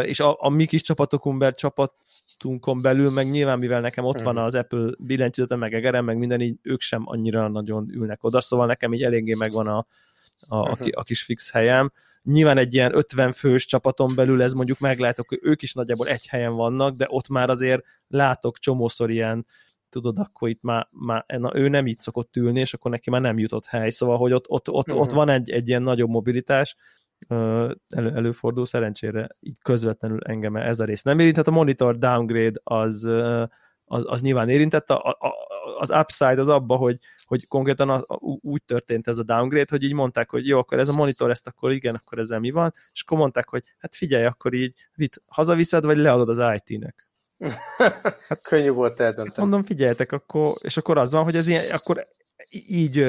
és 0.03 0.19
a, 0.19 0.37
a 0.39 0.49
mi 0.49 0.65
kis 0.65 0.81
csapatokon 0.81 1.37
belül, 1.37 1.53
csapatunkon 1.53 2.81
belül, 2.81 3.09
meg 3.11 3.29
nyilván 3.29 3.59
mivel 3.59 3.81
nekem 3.81 4.05
ott 4.05 4.21
van 4.21 4.37
az 4.37 4.55
Apple 4.55 4.89
billentyűzete, 4.99 5.55
meg 5.55 5.73
egerem, 5.73 6.05
meg 6.05 6.17
minden, 6.17 6.41
így 6.41 6.57
ők 6.61 6.81
sem 6.81 7.01
annyira 7.05 7.47
nagyon 7.47 7.89
ülnek 7.89 8.23
oda, 8.23 8.41
szóval 8.41 8.65
nekem 8.65 8.93
így 8.93 9.03
eléggé 9.03 9.33
megvan 9.33 9.67
a, 9.67 9.85
a, 10.47 10.55
a, 10.55 10.77
a 10.91 11.03
kis 11.03 11.23
fix 11.23 11.51
helyem. 11.51 11.91
Nyilván 12.23 12.57
egy 12.57 12.73
ilyen 12.73 12.95
50 12.95 13.31
fős 13.31 13.65
csapaton 13.65 14.15
belül 14.15 14.41
ez 14.41 14.53
mondjuk 14.53 14.79
meglátok, 14.79 15.29
hogy 15.29 15.39
ők 15.41 15.61
is 15.61 15.73
nagyjából 15.73 16.07
egy 16.07 16.27
helyen 16.27 16.53
vannak, 16.53 16.95
de 16.95 17.05
ott 17.09 17.27
már 17.27 17.49
azért 17.49 17.83
látok 18.07 18.57
csomószor 18.57 19.09
ilyen, 19.09 19.45
tudod, 19.89 20.19
akkor 20.19 20.49
itt 20.49 20.61
már, 20.61 20.87
már 20.91 21.25
na, 21.27 21.55
ő 21.55 21.67
nem 21.67 21.87
így 21.87 21.99
szokott 21.99 22.35
ülni, 22.35 22.59
és 22.59 22.73
akkor 22.73 22.91
neki 22.91 23.09
már 23.09 23.21
nem 23.21 23.39
jutott 23.39 23.65
hely, 23.65 23.89
szóval, 23.89 24.17
hogy 24.17 24.33
ott, 24.33 24.49
ott, 24.49 24.69
ott, 24.69 24.87
uh-huh. 24.87 25.01
ott 25.01 25.11
van 25.11 25.29
egy, 25.29 25.49
egy 25.49 25.67
ilyen 25.67 25.81
nagyobb 25.81 26.09
mobilitás, 26.09 26.75
elő, 27.27 28.11
előfordul, 28.15 28.65
szerencsére 28.65 29.27
így 29.39 29.57
közvetlenül 29.61 30.19
engem 30.23 30.55
ez 30.55 30.79
a 30.79 30.85
rész 30.85 31.01
nem 31.01 31.19
érint, 31.19 31.33
tehát 31.33 31.49
a 31.49 31.51
monitor 31.51 31.97
downgrade 31.97 32.59
az, 32.63 33.03
az, 33.85 34.03
az 34.05 34.21
nyilván 34.21 34.49
érintett, 34.49 34.89
a, 34.89 35.17
a, 35.19 35.33
az 35.79 35.89
upside 35.89 36.41
az 36.41 36.49
abba, 36.49 36.75
hogy, 36.75 36.99
hogy 37.25 37.47
konkrétan 37.47 37.89
a, 37.89 37.95
a, 37.95 38.19
úgy 38.41 38.63
történt 38.63 39.07
ez 39.07 39.17
a 39.17 39.23
downgrade, 39.23 39.67
hogy 39.69 39.83
így 39.83 39.93
mondták, 39.93 40.29
hogy 40.29 40.47
jó, 40.47 40.59
akkor 40.59 40.79
ez 40.79 40.87
a 40.87 40.93
monitor, 40.93 41.29
ezt 41.29 41.47
akkor 41.47 41.71
igen, 41.71 41.95
akkor 41.95 42.19
ezzel 42.19 42.39
mi 42.39 42.51
van, 42.51 42.73
és 42.91 43.01
akkor 43.01 43.17
mondták, 43.17 43.49
hogy 43.49 43.63
hát 43.77 43.95
figyelj, 43.95 44.25
akkor 44.25 44.53
így 44.53 44.73
vitt, 44.95 45.21
hazaviszed, 45.25 45.83
vagy 45.83 45.97
leadod 45.97 46.29
az 46.29 46.53
IT-nek. 46.55 47.07
Hát, 47.77 48.41
Könnyű 48.49 48.69
volt 48.69 48.99
eldönteni. 48.99 49.35
Mondom, 49.37 49.63
figyeljetek, 49.63 50.11
akkor, 50.11 50.53
és 50.61 50.77
akkor 50.77 50.97
az 50.97 51.11
van, 51.11 51.23
hogy 51.23 51.35
ez 51.35 51.47
ilyen, 51.47 51.71
akkor 51.71 52.07
így, 52.67 53.05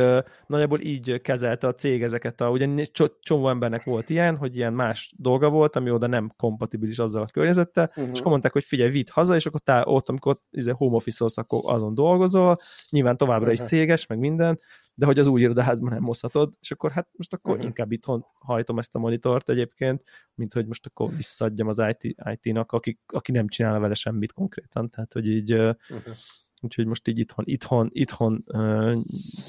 nagyjából 0.46 0.80
így 0.80 1.20
kezelte 1.20 1.66
a 1.66 1.74
cég 1.74 2.02
ezeket, 2.02 2.40
a, 2.40 2.50
ugye 2.50 2.86
csomó 3.20 3.48
embernek 3.48 3.84
volt 3.84 4.10
ilyen, 4.10 4.36
hogy 4.36 4.56
ilyen 4.56 4.72
más 4.72 5.12
dolga 5.16 5.50
volt, 5.50 5.76
ami 5.76 5.90
oda 5.90 6.06
nem 6.06 6.32
kompatibilis 6.36 6.98
azzal 6.98 7.22
a 7.22 7.26
környezettel, 7.26 7.84
uh-huh. 7.88 8.08
és 8.12 8.18
akkor 8.18 8.30
mondták, 8.30 8.52
hogy 8.52 8.64
figyelj, 8.64 8.90
vidd 8.90 9.08
haza, 9.10 9.34
és 9.34 9.46
akkor 9.46 9.60
tá, 9.60 9.82
ott, 9.84 10.08
amikor 10.08 10.38
izé, 10.50 10.70
home 10.70 10.94
office 10.94 11.24
akkor 11.34 11.60
azon 11.64 11.94
dolgozol, 11.94 12.56
nyilván 12.90 13.16
továbbra 13.16 13.50
uh-huh. 13.50 13.62
is 13.62 13.68
céges, 13.68 14.06
meg 14.06 14.18
minden, 14.18 14.60
de 14.94 15.06
hogy 15.06 15.18
az 15.18 15.26
új 15.26 15.40
irodaházban 15.40 15.92
nem 15.92 16.02
hozhatod, 16.02 16.52
és 16.60 16.70
akkor 16.70 16.90
hát 16.90 17.08
most 17.16 17.32
akkor 17.32 17.52
uh-huh. 17.52 17.66
inkább 17.66 17.92
itthon 17.92 18.26
hajtom 18.38 18.78
ezt 18.78 18.94
a 18.94 18.98
monitort 18.98 19.48
egyébként, 19.48 20.02
mint 20.34 20.52
hogy 20.52 20.66
most 20.66 20.86
akkor 20.86 21.08
visszaadjam 21.16 21.68
az 21.68 21.82
IT, 21.88 22.16
IT-nak, 22.30 22.72
aki, 22.72 22.98
aki 23.06 23.32
nem 23.32 23.48
csinál 23.48 23.78
vele 23.78 23.94
semmit 23.94 24.32
konkrétan, 24.32 24.90
tehát 24.90 25.12
hogy 25.12 25.28
így 25.28 25.52
uh-huh 25.52 26.14
úgyhogy 26.60 26.86
most 26.86 27.08
így 27.08 27.18
itthon, 27.18 27.44
itthon, 27.46 27.90
itthon 27.92 28.44
uh, 28.46 28.96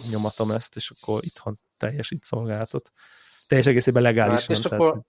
nyomatom 0.10 0.52
ezt, 0.52 0.76
és 0.76 0.92
akkor 0.92 1.24
itthon 1.24 1.60
teljesít 1.78 2.24
szolgáltat. 2.24 2.92
Teljes 3.48 3.66
egészében 3.66 4.04
legálisan. 4.04 4.48
Hát, 4.48 4.50
és 4.50 4.60
tehát, 4.60 4.80
akkor, 4.80 5.02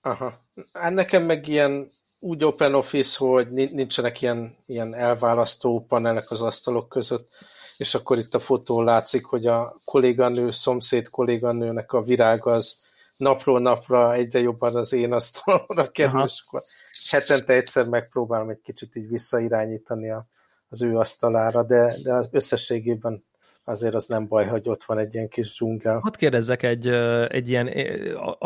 aha. 0.00 0.34
Hát 0.72 0.92
nekem 0.92 1.22
meg 1.22 1.48
ilyen 1.48 1.90
úgy 2.18 2.44
open 2.44 2.74
office, 2.74 3.24
hogy 3.24 3.50
nincsenek 3.50 4.22
ilyen, 4.22 4.56
ilyen 4.66 4.94
elválasztó 4.94 5.84
panelek 5.88 6.30
az 6.30 6.42
asztalok 6.42 6.88
között, 6.88 7.32
és 7.76 7.94
akkor 7.94 8.18
itt 8.18 8.34
a 8.34 8.40
fotó 8.40 8.82
látszik, 8.82 9.24
hogy 9.24 9.46
a 9.46 9.80
kolléganő, 9.84 10.50
szomszéd 10.50 11.08
kolléganőnek 11.08 11.92
a 11.92 12.02
virág 12.02 12.46
az 12.46 12.88
napról 13.16 13.60
napra 13.60 14.14
egyre 14.14 14.38
jobban 14.38 14.76
az 14.76 14.92
én 14.92 15.12
asztalomra 15.12 15.90
kerül, 15.90 16.16
Aha. 16.16 16.24
és 16.24 16.42
akkor 16.46 16.62
hetente 17.10 17.52
egyszer 17.52 17.86
megpróbálom 17.86 18.48
egy 18.48 18.60
kicsit 18.62 18.96
így 18.96 19.08
visszairányítani 19.08 20.10
a, 20.10 20.26
az 20.70 20.82
ő 20.82 20.96
asztalára, 20.96 21.64
de, 21.64 21.96
de 22.02 22.14
az 22.14 22.28
összességében 22.32 23.24
azért 23.64 23.94
az 23.94 24.06
nem 24.06 24.26
baj, 24.26 24.46
hogy 24.46 24.68
ott 24.68 24.84
van 24.84 24.98
egy 24.98 25.14
ilyen 25.14 25.28
kis 25.28 25.52
dzsungel. 25.52 25.98
Hadd 25.98 26.16
kérdezzek 26.16 26.62
egy, 26.62 26.86
egy 27.28 27.48
ilyen, 27.48 27.70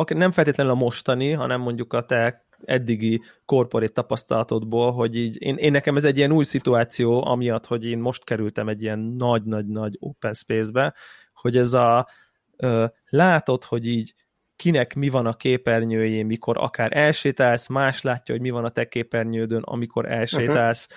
nem 0.06 0.30
feltétlenül 0.30 0.72
a 0.72 0.76
mostani, 0.76 1.30
hanem 1.30 1.60
mondjuk 1.60 1.92
a 1.92 2.04
te 2.04 2.42
eddigi 2.64 3.22
korporét 3.44 3.92
tapasztalatodból, 3.92 4.92
hogy 4.92 5.16
így 5.16 5.42
én, 5.42 5.56
én 5.56 5.72
nekem 5.72 5.96
ez 5.96 6.04
egy 6.04 6.16
ilyen 6.16 6.32
új 6.32 6.44
szituáció, 6.44 7.26
amiatt, 7.26 7.66
hogy 7.66 7.86
én 7.86 7.98
most 7.98 8.24
kerültem 8.24 8.68
egy 8.68 8.82
ilyen 8.82 8.98
nagy-nagy-nagy 8.98 9.96
open 10.00 10.32
space-be, 10.32 10.94
hogy 11.32 11.56
ez 11.56 11.72
a 11.72 12.08
látod, 13.08 13.64
hogy 13.64 13.86
így 13.86 14.14
kinek 14.56 14.94
mi 14.94 15.08
van 15.08 15.26
a 15.26 15.34
képernyőjén, 15.34 16.26
mikor 16.26 16.58
akár 16.58 16.96
elsétálsz, 16.96 17.68
más 17.68 18.02
látja, 18.02 18.34
hogy 18.34 18.42
mi 18.42 18.50
van 18.50 18.64
a 18.64 18.68
te 18.68 18.88
képernyődön, 18.88 19.62
amikor 19.62 20.10
elsétálsz, 20.10 20.88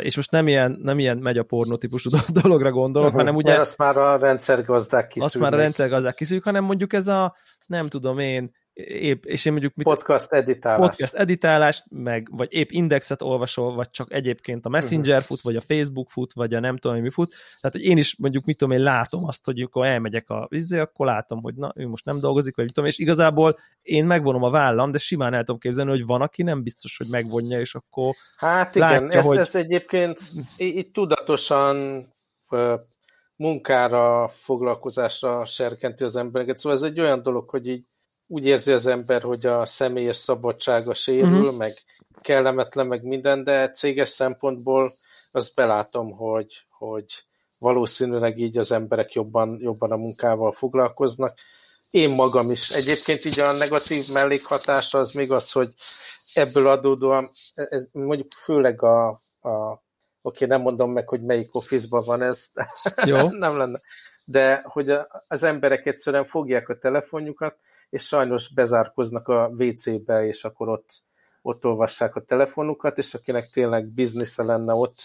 és 0.00 0.16
most 0.16 0.30
nem 0.30 0.48
ilyen, 0.48 0.78
nem 0.82 0.98
ilyen 0.98 1.18
megy 1.18 1.38
a 1.38 1.42
pornó 1.42 1.76
típusú 1.76 2.10
dologra 2.42 2.70
gondolok, 2.70 3.08
uh-huh. 3.08 3.22
hanem 3.22 3.36
ugye... 3.36 3.50
Mert 3.50 3.62
azt 3.62 3.78
már 3.78 3.96
a 3.96 4.16
rendszergazdák 4.16 5.06
kiszűrnek. 5.06 5.34
Azt 5.34 5.42
már 5.42 5.52
a 5.52 5.62
rendszergazdák 5.62 6.14
kiszűrjük, 6.14 6.44
hanem 6.44 6.64
mondjuk 6.64 6.92
ez 6.92 7.08
a, 7.08 7.36
nem 7.66 7.88
tudom 7.88 8.18
én, 8.18 8.54
épp, 8.74 9.24
és 9.24 9.44
én 9.44 9.52
mondjuk... 9.52 9.74
Mit, 9.74 9.86
podcast 9.86 10.32
editálás. 10.32 10.78
Podcast 10.78 11.14
editálás, 11.14 11.84
meg, 11.88 12.28
vagy 12.30 12.48
épp 12.50 12.70
indexet 12.70 13.22
olvasol, 13.22 13.74
vagy 13.74 13.90
csak 13.90 14.12
egyébként 14.12 14.66
a 14.66 14.68
Messenger 14.68 15.12
uh-huh. 15.14 15.26
fut, 15.26 15.40
vagy 15.40 15.56
a 15.56 15.60
Facebook 15.60 16.10
fut, 16.10 16.32
vagy 16.32 16.54
a 16.54 16.60
nem 16.60 16.76
tudom, 16.76 17.00
mi 17.00 17.10
fut. 17.10 17.34
Tehát, 17.60 17.76
hogy 17.76 17.84
én 17.84 17.96
is 17.96 18.16
mondjuk, 18.16 18.44
mit 18.44 18.56
tudom, 18.56 18.76
én 18.76 18.82
látom 18.82 19.24
azt, 19.24 19.44
hogy 19.44 19.58
amikor 19.58 19.86
elmegyek 19.86 20.30
a 20.30 20.46
vízé, 20.50 20.78
akkor 20.78 21.06
látom, 21.06 21.42
hogy 21.42 21.54
na, 21.54 21.72
ő 21.74 21.88
most 21.88 22.04
nem 22.04 22.18
dolgozik, 22.18 22.56
vagy 22.56 22.64
mit 22.64 22.74
tudom, 22.74 22.88
és 22.88 22.98
igazából 22.98 23.58
én 23.82 24.06
megvonom 24.06 24.42
a 24.42 24.50
vállam, 24.50 24.90
de 24.90 24.98
simán 24.98 25.34
el 25.34 25.44
tudom 25.44 25.60
képzelni, 25.60 25.90
hogy 25.90 26.06
van, 26.06 26.20
aki 26.20 26.42
nem 26.42 26.62
biztos, 26.62 26.96
hogy 26.96 27.06
megvonja, 27.10 27.60
és 27.60 27.74
akkor 27.74 28.14
Hát 28.36 28.74
igen, 28.74 28.88
látja, 28.88 29.18
ez, 29.18 29.26
hogy... 29.26 29.36
ez 29.36 29.54
egyébként 29.54 30.20
itt 30.56 30.92
tudatosan 30.92 32.06
munkára, 33.36 34.28
foglalkozásra 34.28 35.44
serkenti 35.44 36.04
az 36.04 36.16
embereket. 36.16 36.58
Szóval 36.58 36.78
ez 36.78 36.84
egy 36.84 37.00
olyan 37.00 37.22
dolog, 37.22 37.50
hogy 37.50 37.68
így 37.68 37.84
úgy 38.32 38.46
érzi 38.46 38.72
az 38.72 38.86
ember, 38.86 39.22
hogy 39.22 39.46
a 39.46 39.64
személyes 39.64 40.16
szabadsága 40.16 40.94
sérül, 40.94 41.40
uh-huh. 41.40 41.56
meg 41.56 41.82
kellemetlen, 42.20 42.86
meg 42.86 43.02
minden, 43.02 43.44
de 43.44 43.70
céges 43.70 44.08
szempontból 44.08 44.94
azt 45.32 45.54
belátom, 45.54 46.10
hogy, 46.10 46.66
hogy 46.70 47.24
valószínűleg 47.58 48.38
így 48.38 48.58
az 48.58 48.72
emberek 48.72 49.12
jobban, 49.12 49.58
jobban 49.60 49.92
a 49.92 49.96
munkával 49.96 50.52
foglalkoznak. 50.52 51.38
Én 51.90 52.10
magam 52.10 52.50
is. 52.50 52.70
Egyébként 52.70 53.24
így 53.24 53.40
a 53.40 53.52
negatív 53.52 54.08
mellékhatása 54.12 54.98
az 54.98 55.12
még 55.12 55.32
az, 55.32 55.52
hogy 55.52 55.74
ebből 56.34 56.68
adódóan, 56.68 57.30
ez 57.54 57.88
mondjuk 57.92 58.32
főleg 58.32 58.82
a, 58.82 59.08
a 59.40 59.82
oké, 60.22 60.44
nem 60.44 60.60
mondom 60.60 60.92
meg, 60.92 61.08
hogy 61.08 61.22
melyik 61.22 61.54
office 61.54 61.86
van 61.88 62.22
ez, 62.22 62.50
Jó. 63.04 63.28
nem 63.46 63.56
lenne, 63.56 63.80
de 64.32 64.62
hogy 64.64 64.98
az 65.28 65.42
emberek 65.42 65.86
egyszerűen 65.86 66.26
fogják 66.26 66.68
a 66.68 66.78
telefonjukat, 66.78 67.56
és 67.90 68.06
sajnos 68.06 68.52
bezárkoznak 68.52 69.28
a 69.28 69.50
WC-be, 69.58 70.26
és 70.26 70.44
akkor 70.44 70.68
ott, 70.68 70.90
ott 71.42 71.64
olvassák 71.64 72.16
a 72.16 72.20
telefonukat, 72.20 72.98
és 72.98 73.14
akinek 73.14 73.48
tényleg 73.48 73.86
biznisze 73.86 74.42
lenne 74.42 74.72
ott, 74.72 75.04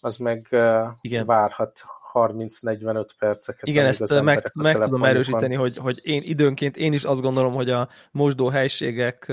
az 0.00 0.16
meg 0.16 0.48
Igen. 1.00 1.26
várhat 1.26 1.82
30-45 2.14 3.06
perceket. 3.18 3.68
Igen, 3.68 3.86
ezt 3.86 4.22
meg, 4.22 4.50
meg 4.54 4.78
tudom 4.78 5.04
erősíteni, 5.04 5.54
hogy, 5.54 5.76
hogy 5.76 6.00
én 6.02 6.20
időnként 6.24 6.76
én 6.76 6.92
is 6.92 7.04
azt 7.04 7.20
gondolom, 7.20 7.52
hogy 7.52 7.70
a 7.70 7.88
mosdó 8.10 8.48
helységek 8.48 9.32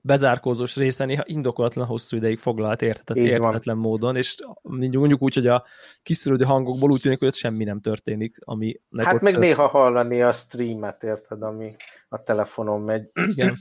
bezárkózós 0.00 0.76
része 0.76 1.04
néha 1.04 1.22
indokolatlan 1.26 1.86
hosszú 1.86 2.16
ideig 2.16 2.38
foglalt 2.38 2.82
értetett, 2.82 3.16
értetlen 3.16 3.76
módon, 3.76 4.16
és 4.16 4.36
mondjuk 4.62 5.22
úgy, 5.22 5.34
hogy 5.34 5.46
a 5.46 5.64
kiszűrődő 6.02 6.44
hangokból 6.44 6.90
úgy 6.90 7.00
tűnik, 7.00 7.18
hogy 7.18 7.28
ott 7.28 7.34
semmi 7.34 7.64
nem 7.64 7.80
történik. 7.80 8.36
Ami 8.44 8.80
hát 8.96 9.20
meg 9.20 9.32
tört... 9.32 9.44
néha 9.44 9.66
hallani 9.66 10.22
a 10.22 10.32
streamet, 10.32 11.02
érted, 11.02 11.42
ami 11.42 11.74
a 12.08 12.22
telefonon 12.22 12.80
megy. 12.80 13.10
Igen, 13.28 13.56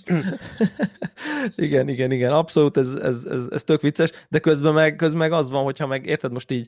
igen, 1.56 1.88
igen, 1.88 2.12
igen, 2.12 2.32
abszolút, 2.32 2.78
ez, 2.78 2.94
ez, 2.94 3.26
ez, 3.26 3.48
ez 3.52 3.64
tök 3.64 3.82
vicces, 3.82 4.12
de 4.30 4.40
közben 4.40 4.74
meg, 4.74 4.96
közben 4.96 5.20
meg 5.20 5.32
az 5.32 5.50
van, 5.50 5.64
hogyha 5.64 5.88
meg 5.88 6.06
érted, 6.06 6.32
most 6.32 6.52
így 6.52 6.68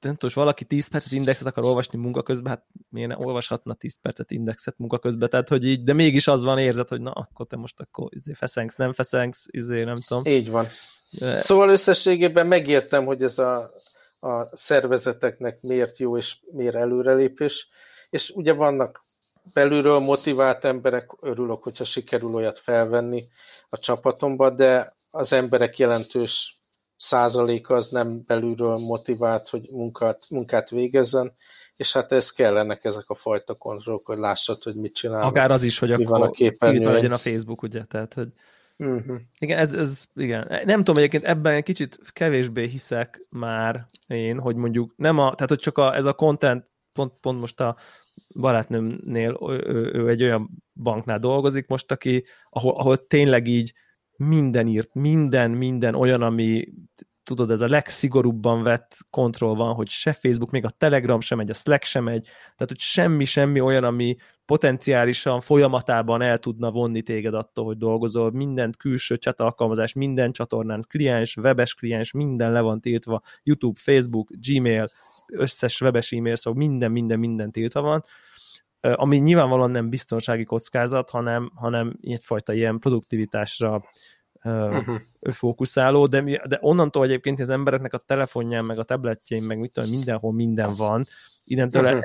nem 0.00 0.14
tudom, 0.14 0.34
valaki 0.34 0.64
10 0.64 0.88
percet 0.88 1.12
indexet 1.12 1.46
akar 1.46 1.64
olvasni 1.64 1.98
munka 1.98 2.22
közben, 2.22 2.52
hát 2.52 2.64
miért 2.88 3.08
ne 3.08 3.26
olvashatna 3.26 3.74
10 3.74 4.00
percet 4.02 4.30
indexet 4.30 4.78
munka 4.78 4.98
közben, 4.98 5.30
tehát 5.30 5.48
hogy 5.48 5.64
így, 5.64 5.84
de 5.84 5.92
mégis 5.92 6.26
az 6.26 6.42
van 6.42 6.58
érzet, 6.58 6.88
hogy 6.88 7.00
na, 7.00 7.10
akkor 7.10 7.46
te 7.46 7.56
most 7.56 7.80
akkor 7.80 8.08
izé 8.10 8.32
feszengsz, 8.32 8.76
nem 8.76 8.92
feszengsz, 8.92 9.46
izé, 9.50 9.82
nem 9.82 10.00
tudom. 10.00 10.24
Így 10.26 10.50
van. 10.50 10.66
De... 11.10 11.40
Szóval 11.40 11.68
összességében 11.68 12.46
megértem, 12.46 13.04
hogy 13.04 13.22
ez 13.22 13.38
a, 13.38 13.72
a 14.20 14.56
szervezeteknek 14.56 15.60
miért 15.60 15.98
jó 15.98 16.16
és 16.16 16.36
miért 16.52 16.74
előrelépés, 16.74 17.68
és 18.10 18.30
ugye 18.30 18.52
vannak 18.52 19.04
belülről 19.52 19.98
motivált 19.98 20.64
emberek, 20.64 21.10
örülök, 21.20 21.62
hogyha 21.62 21.84
sikerül 21.84 22.34
olyat 22.34 22.58
felvenni 22.58 23.24
a 23.68 23.78
csapatomba, 23.78 24.50
de 24.50 24.96
az 25.10 25.32
emberek 25.32 25.78
jelentős 25.78 26.59
százalék 27.00 27.70
az 27.70 27.88
nem 27.88 28.22
belülről 28.26 28.76
motivált, 28.76 29.48
hogy 29.48 29.68
munkát, 29.70 30.26
munkát 30.30 30.70
végezzen, 30.70 31.32
és 31.76 31.92
hát 31.92 32.12
ez 32.12 32.30
kellenek 32.30 32.84
ezek 32.84 33.04
a 33.10 33.14
fajta 33.14 33.54
kontrollok, 33.54 34.06
hogy 34.06 34.18
lássad, 34.18 34.62
hogy 34.62 34.74
mit 34.74 34.94
csinál. 34.94 35.22
Akár 35.22 35.50
az 35.50 35.62
is, 35.62 35.78
hogy 35.78 35.92
akkor 35.92 36.06
van 36.06 36.22
a 36.22 36.30
képernyőn. 36.30 36.92
legyen 36.92 37.12
a 37.12 37.18
Facebook, 37.18 37.62
ugye, 37.62 37.84
tehát, 37.84 38.14
hogy 38.14 38.28
uh-huh. 38.76 39.20
igen, 39.38 39.58
ez, 39.58 39.72
ez, 39.72 40.04
igen. 40.14 40.60
Nem 40.64 40.78
tudom, 40.78 40.96
egyébként 40.96 41.24
ebben 41.24 41.54
egy 41.54 41.62
kicsit 41.62 41.98
kevésbé 42.12 42.66
hiszek 42.66 43.26
már 43.28 43.84
én, 44.06 44.38
hogy 44.38 44.56
mondjuk 44.56 44.92
nem 44.96 45.18
a, 45.18 45.34
tehát 45.34 45.48
hogy 45.48 45.58
csak 45.58 45.78
a, 45.78 45.94
ez 45.94 46.04
a 46.04 46.12
content, 46.12 46.64
pont, 46.92 47.12
pont 47.20 47.40
most 47.40 47.60
a 47.60 47.76
barátnőmnél, 48.40 49.38
ő, 49.48 49.90
ő 49.92 50.08
egy 50.08 50.22
olyan 50.22 50.50
banknál 50.74 51.18
dolgozik 51.18 51.66
most, 51.66 51.92
aki, 51.92 52.24
ahol, 52.50 52.74
ahol 52.76 53.06
tényleg 53.06 53.46
így 53.46 53.72
minden 54.28 54.66
írt, 54.66 54.94
minden, 54.94 55.50
minden 55.50 55.94
olyan, 55.94 56.22
ami 56.22 56.68
tudod, 57.22 57.50
ez 57.50 57.60
a 57.60 57.68
legszigorúbban 57.68 58.62
vett 58.62 58.96
kontroll 59.10 59.54
van, 59.54 59.74
hogy 59.74 59.88
se 59.88 60.12
Facebook, 60.12 60.50
még 60.50 60.64
a 60.64 60.70
Telegram 60.70 61.20
sem 61.20 61.38
megy, 61.38 61.50
a 61.50 61.54
Slack 61.54 61.84
sem 61.84 62.04
megy, 62.04 62.22
tehát 62.22 62.68
hogy 62.68 62.78
semmi, 62.78 63.24
semmi 63.24 63.60
olyan, 63.60 63.84
ami 63.84 64.16
potenciálisan 64.46 65.40
folyamatában 65.40 66.22
el 66.22 66.38
tudna 66.38 66.70
vonni 66.70 67.02
téged 67.02 67.34
attól, 67.34 67.64
hogy 67.64 67.76
dolgozol, 67.76 68.30
minden 68.30 68.74
külső 68.78 69.14
chat 69.14 69.40
alkalmazás, 69.40 69.92
minden 69.92 70.32
csatornán, 70.32 70.84
kliens, 70.88 71.36
webes 71.36 71.74
kliens, 71.74 72.12
minden 72.12 72.52
le 72.52 72.60
van 72.60 72.80
tiltva, 72.80 73.22
YouTube, 73.42 73.80
Facebook, 73.82 74.30
Gmail, 74.48 74.90
összes 75.26 75.80
webes 75.80 76.12
e-mail, 76.12 76.36
szóval 76.36 76.66
minden, 76.66 76.90
minden, 76.90 77.18
minden 77.18 77.52
tiltva 77.52 77.80
van, 77.80 78.04
ami 78.80 79.16
nyilvánvalóan 79.16 79.70
nem 79.70 79.88
biztonsági 79.88 80.44
kockázat, 80.44 81.10
hanem, 81.10 81.52
hanem 81.54 81.96
egyfajta 82.02 82.52
ilyen 82.52 82.78
produktivitásra 82.78 83.82
uh-huh. 84.42 84.96
fókuszáló, 85.20 86.06
de, 86.06 86.22
de 86.48 86.58
onnantól 86.60 87.04
egyébként 87.04 87.40
az 87.40 87.48
embereknek 87.48 87.92
a 87.92 87.98
telefonján, 88.06 88.64
meg 88.64 88.78
a 88.78 88.82
tabletjén, 88.82 89.42
meg 89.42 89.58
mit 89.58 89.72
tudom, 89.72 89.90
mindenhol 89.90 90.32
minden 90.32 90.74
van, 90.76 91.04
innentől 91.44 91.84
uh-huh. 91.84 92.04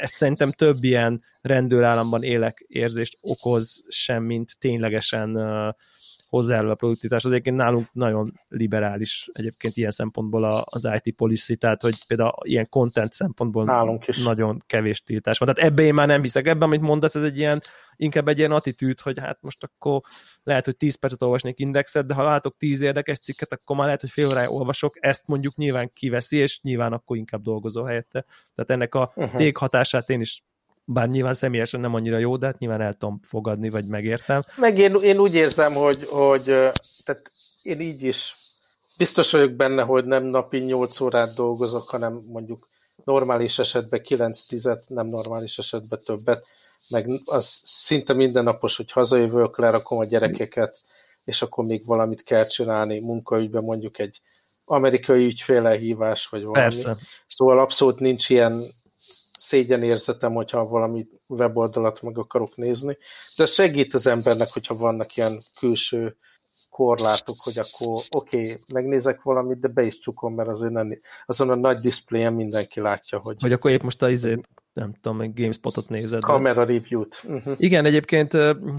ez 0.00 0.10
szerintem 0.10 0.50
több 0.50 0.84
ilyen 0.84 1.22
rendőrállamban 1.40 2.22
élek 2.22 2.64
érzést 2.68 3.18
okoz 3.20 3.84
sem, 3.88 4.22
mint 4.22 4.58
ténylegesen 4.58 5.36
uh, 5.36 5.74
hozzájárul 6.32 6.70
a 6.70 6.74
produktivitás. 6.74 7.24
Az 7.24 7.30
egyébként 7.30 7.56
nálunk 7.56 7.92
nagyon 7.92 8.24
liberális 8.48 9.30
egyébként 9.32 9.76
ilyen 9.76 9.90
szempontból 9.90 10.64
az 10.64 10.88
IT 11.02 11.14
policy, 11.14 11.56
tehát 11.56 11.82
hogy 11.82 12.06
például 12.06 12.32
ilyen 12.42 12.68
content 12.68 13.12
szempontból 13.12 13.64
nálunk 13.64 14.06
is. 14.06 14.24
nagyon 14.24 14.58
kevés 14.66 15.02
tiltás 15.02 15.38
van. 15.38 15.54
Tehát 15.54 15.70
ebbe 15.70 15.82
én 15.82 15.94
már 15.94 16.06
nem 16.06 16.22
hiszek. 16.22 16.46
Ebben, 16.46 16.62
amit 16.62 16.80
mondasz, 16.80 17.14
ez 17.14 17.22
egy 17.22 17.38
ilyen, 17.38 17.60
inkább 17.96 18.28
egy 18.28 18.38
ilyen 18.38 18.52
attitűd, 18.52 19.00
hogy 19.00 19.18
hát 19.18 19.38
most 19.40 19.64
akkor 19.64 20.00
lehet, 20.42 20.64
hogy 20.64 20.76
10 20.76 20.94
percet 20.94 21.22
olvasnék 21.22 21.58
indexet, 21.58 22.06
de 22.06 22.14
ha 22.14 22.22
látok 22.22 22.56
10 22.56 22.82
érdekes 22.82 23.18
cikket, 23.18 23.52
akkor 23.52 23.76
már 23.76 23.84
lehet, 23.84 24.00
hogy 24.00 24.10
fél 24.10 24.28
órája 24.28 24.48
olvasok, 24.48 24.96
ezt 25.00 25.26
mondjuk 25.26 25.54
nyilván 25.54 25.92
kiveszi, 25.92 26.36
és 26.36 26.60
nyilván 26.60 26.92
akkor 26.92 27.16
inkább 27.16 27.42
dolgozó 27.42 27.84
helyette. 27.84 28.24
Tehát 28.54 28.70
ennek 28.70 28.94
a 28.94 29.12
uh-huh. 29.14 29.34
cég 29.34 29.56
hatását 29.56 30.10
én 30.10 30.20
is 30.20 30.42
bár 30.84 31.08
nyilván 31.08 31.34
személyesen 31.34 31.80
nem 31.80 31.94
annyira 31.94 32.18
jó, 32.18 32.36
de 32.36 32.46
hát 32.46 32.58
nyilván 32.58 32.80
el 32.80 32.94
tudom 32.94 33.20
fogadni, 33.22 33.70
vagy 33.70 33.86
megértem. 33.86 34.40
Meg 34.56 34.78
én, 34.78 34.94
én 34.94 35.18
úgy 35.18 35.34
érzem, 35.34 35.72
hogy, 35.72 36.04
hogy 36.08 36.42
tehát 37.04 37.30
én 37.62 37.80
így 37.80 38.02
is 38.02 38.36
biztos 38.96 39.32
vagyok 39.32 39.52
benne, 39.52 39.82
hogy 39.82 40.04
nem 40.04 40.24
napi 40.24 40.58
8 40.58 41.00
órát 41.00 41.34
dolgozok, 41.34 41.88
hanem 41.88 42.22
mondjuk 42.26 42.68
normális 43.04 43.58
esetben 43.58 44.00
9-10, 44.04 44.88
nem 44.88 45.06
normális 45.06 45.58
esetben 45.58 46.00
többet, 46.04 46.46
meg 46.88 47.08
az 47.24 47.60
szinte 47.64 48.12
mindennapos, 48.12 48.76
hogy 48.76 48.92
hazajövök, 48.92 49.58
lerakom 49.58 49.98
a 49.98 50.04
gyerekeket, 50.04 50.82
és 51.24 51.42
akkor 51.42 51.64
még 51.64 51.86
valamit 51.86 52.22
kell 52.22 52.46
csinálni 52.46 53.00
munkaügyben, 53.00 53.62
mondjuk 53.62 53.98
egy 53.98 54.20
amerikai 54.64 55.24
ügyfélelhívás, 55.24 56.26
vagy 56.26 56.40
valami. 56.42 56.60
Persze. 56.60 56.96
Szóval 57.26 57.58
abszolút 57.58 57.98
nincs 57.98 58.28
ilyen 58.28 58.74
szégyenérzetem, 59.42 60.32
hogyha 60.32 60.66
valami 60.66 61.06
weboldalat 61.26 62.02
meg 62.02 62.18
akarok 62.18 62.56
nézni, 62.56 62.96
de 63.36 63.46
segít 63.46 63.94
az 63.94 64.06
embernek, 64.06 64.50
hogyha 64.52 64.76
vannak 64.76 65.16
ilyen 65.16 65.40
külső 65.58 66.16
korlátok, 66.70 67.36
hogy 67.38 67.58
akkor 67.58 68.02
oké, 68.10 68.40
okay, 68.40 68.58
megnézek 68.72 69.22
valamit, 69.22 69.60
de 69.60 69.68
be 69.68 69.82
is 69.82 69.98
csukom, 69.98 70.34
mert 70.34 70.48
azért 70.48 70.72
nem, 70.72 70.98
azon 71.26 71.50
a 71.50 71.54
nagy 71.54 71.78
diszpléjen 71.78 72.32
mindenki 72.32 72.80
látja, 72.80 73.18
hogy... 73.18 73.36
Hogy 73.40 73.52
akkor 73.52 73.70
épp 73.70 73.82
most 73.82 74.02
a 74.02 74.10
izét, 74.10 74.48
nem 74.72 74.94
tudom, 75.00 75.20
egy 75.20 75.34
GameSpotot 75.34 75.88
nézed. 75.88 76.20
Kamera 76.20 76.64
review-t. 76.64 77.22
Uh-huh. 77.24 77.54
Igen, 77.56 77.84
egyébként 77.84 78.32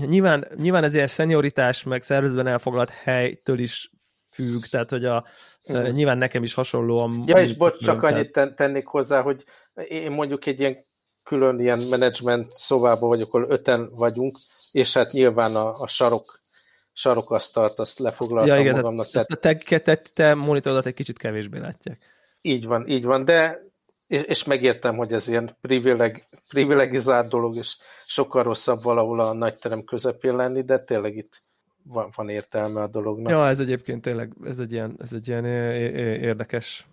nyilván, 0.07 0.47
nyilván 0.55 0.83
ez 0.83 0.95
ilyen 0.95 1.07
szenioritás, 1.07 1.83
meg 1.83 2.03
szervezben 2.03 2.47
elfoglalt 2.47 2.89
helytől 2.89 3.59
is 3.59 3.91
függ, 4.31 4.63
tehát 4.63 4.89
hogy 4.89 5.05
a, 5.05 5.25
uh-huh. 5.63 5.89
nyilván 5.89 6.17
nekem 6.17 6.43
is 6.43 6.53
hasonlóan... 6.53 7.23
Ja, 7.25 7.41
és 7.41 7.53
bocs, 7.53 7.83
csak 7.83 8.03
annyit 8.03 8.39
tennék 8.55 8.85
hozzá, 8.85 9.21
hogy 9.21 9.45
én 9.87 10.11
mondjuk 10.11 10.45
egy 10.45 10.59
ilyen 10.59 10.85
külön 11.23 11.59
ilyen 11.59 11.79
menedzsment 11.79 12.51
szobában 12.51 13.09
vagyok, 13.09 13.33
ahol 13.33 13.49
öten 13.49 13.89
vagyunk, 13.95 14.37
és 14.71 14.93
hát 14.93 15.11
nyilván 15.11 15.55
a, 15.55 15.71
a 15.71 15.87
sarok 15.87 16.41
sarokasztalt, 16.95 17.79
azt 17.79 17.99
lefoglaltam 17.99 18.55
ja, 18.55 18.61
igen, 18.61 18.75
magamnak. 18.75 19.07
Tehát... 19.07 19.27
Te, 19.39 19.55
te, 19.55 19.79
te, 19.79 19.95
te 20.13 20.33
monitorodat 20.33 20.85
egy 20.85 20.93
kicsit 20.93 21.17
kevésbé 21.17 21.57
látják. 21.57 21.99
Így 22.41 22.65
van, 22.65 22.87
így 22.87 23.03
van, 23.03 23.25
de 23.25 23.63
és, 24.07 24.21
és 24.21 24.43
megértem, 24.43 24.95
hogy 24.95 25.13
ez 25.13 25.27
ilyen 25.27 25.57
privileg, 25.61 26.27
privilegizált 26.49 27.29
dolog, 27.29 27.55
és 27.55 27.77
sokkal 28.05 28.43
rosszabb 28.43 28.83
valahol 28.83 29.19
a 29.19 29.33
nagyterem 29.33 29.83
közepén 29.83 30.35
lenni, 30.35 30.63
de 30.63 30.79
tényleg 30.79 31.15
itt 31.15 31.43
van, 31.83 32.11
van 32.15 32.29
értelme 32.29 32.81
a 32.81 32.87
dolognak. 32.87 33.31
Ja, 33.31 33.47
ez 33.47 33.59
egyébként 33.59 34.01
tényleg, 34.01 34.33
ez 34.43 34.59
egy 34.59 34.71
ilyen, 34.71 34.95
ez 34.99 35.13
egy 35.13 35.27
ilyen 35.27 35.45
érdekes 35.45 36.87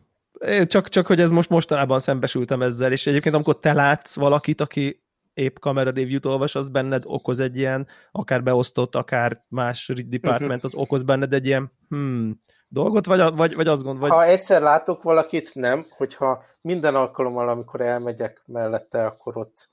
csak, 0.66 0.88
csak 0.88 1.06
hogy 1.06 1.20
ez 1.20 1.30
most 1.30 1.48
mostanában 1.48 1.98
szembesültem 1.98 2.62
ezzel, 2.62 2.92
és 2.92 3.06
egyébként 3.06 3.34
amikor 3.34 3.58
te 3.58 3.72
látsz 3.72 4.14
valakit, 4.14 4.60
aki 4.60 5.02
épp 5.34 5.56
kamera 5.58 5.90
review-t 5.90 6.26
olvas, 6.26 6.54
az 6.54 6.68
benned 6.68 7.02
okoz 7.06 7.40
egy 7.40 7.56
ilyen, 7.56 7.86
akár 8.12 8.42
beosztott, 8.42 8.94
akár 8.94 9.44
más 9.48 9.92
department, 10.06 10.64
az 10.64 10.74
okoz 10.74 11.02
benned 11.02 11.32
egy 11.32 11.46
ilyen 11.46 11.72
hmm, 11.88 12.42
dolgot, 12.68 13.06
vagy, 13.06 13.36
vagy, 13.36 13.54
vagy 13.54 13.66
azt 13.66 13.82
gondolod? 13.82 14.08
Vagy... 14.08 14.18
Ha 14.18 14.24
egyszer 14.24 14.62
látok 14.62 15.02
valakit, 15.02 15.54
nem, 15.54 15.86
hogyha 15.96 16.42
minden 16.60 16.94
alkalommal, 16.94 17.48
amikor 17.48 17.80
elmegyek 17.80 18.42
mellette, 18.46 19.06
akkor 19.06 19.36
ott 19.36 19.70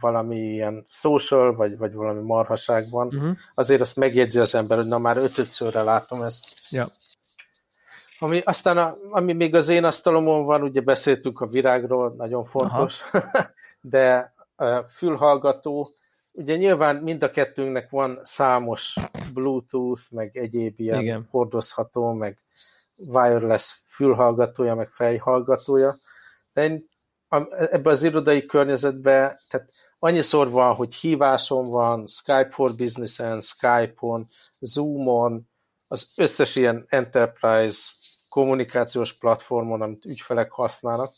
valami 0.00 0.36
ilyen 0.36 0.86
social, 0.88 1.54
vagy, 1.54 1.78
vagy 1.78 1.92
valami 1.92 2.20
marhaság 2.22 2.90
van, 2.90 3.06
uh-huh. 3.06 3.36
azért 3.54 3.80
azt 3.80 3.96
megjegyzi 3.96 4.38
az 4.38 4.54
ember, 4.54 4.78
hogy 4.78 4.86
na 4.86 4.98
már 4.98 5.16
ötödszörre 5.16 5.82
látom 5.82 6.22
ezt. 6.22 6.46
Ja. 6.70 6.90
Ami, 8.18 8.40
aztán, 8.44 8.78
a, 8.78 8.96
ami 9.10 9.32
még 9.32 9.54
az 9.54 9.68
én 9.68 9.84
asztalomon 9.84 10.44
van, 10.44 10.62
ugye 10.62 10.80
beszéltünk 10.80 11.40
a 11.40 11.46
virágról, 11.46 12.14
nagyon 12.16 12.44
fontos, 12.44 13.02
de 13.80 14.34
a 14.56 14.82
fülhallgató, 14.82 15.92
ugye 16.32 16.56
nyilván 16.56 16.96
mind 16.96 17.22
a 17.22 17.30
kettőnknek 17.30 17.90
van 17.90 18.20
számos 18.22 18.96
Bluetooth, 19.34 20.02
meg 20.10 20.36
egyéb 20.36 20.80
ilyen 20.80 21.00
Igen. 21.00 21.26
hordozható, 21.30 22.12
meg 22.12 22.38
wireless 22.96 23.82
fülhallgatója, 23.86 24.74
meg 24.74 24.90
fejhallgatója, 24.90 25.96
de 26.52 26.64
én 26.64 26.88
ebben 27.48 27.92
az 27.92 28.02
irodai 28.02 28.46
környezetben, 28.46 29.38
tehát 29.48 29.70
annyiszor 29.98 30.50
van, 30.50 30.74
hogy 30.74 30.94
hívásom 30.94 31.68
van, 31.68 32.06
Skype 32.06 32.50
for 32.50 32.74
Business-en, 32.74 33.40
Skype-on, 33.40 34.28
Zoom-on, 34.58 35.48
az 35.88 36.12
összes 36.16 36.56
ilyen 36.56 36.84
enterprise 36.88 37.92
kommunikációs 38.28 39.12
platformon, 39.12 39.82
amit 39.82 40.04
ügyfelek 40.04 40.50
használnak, 40.50 41.14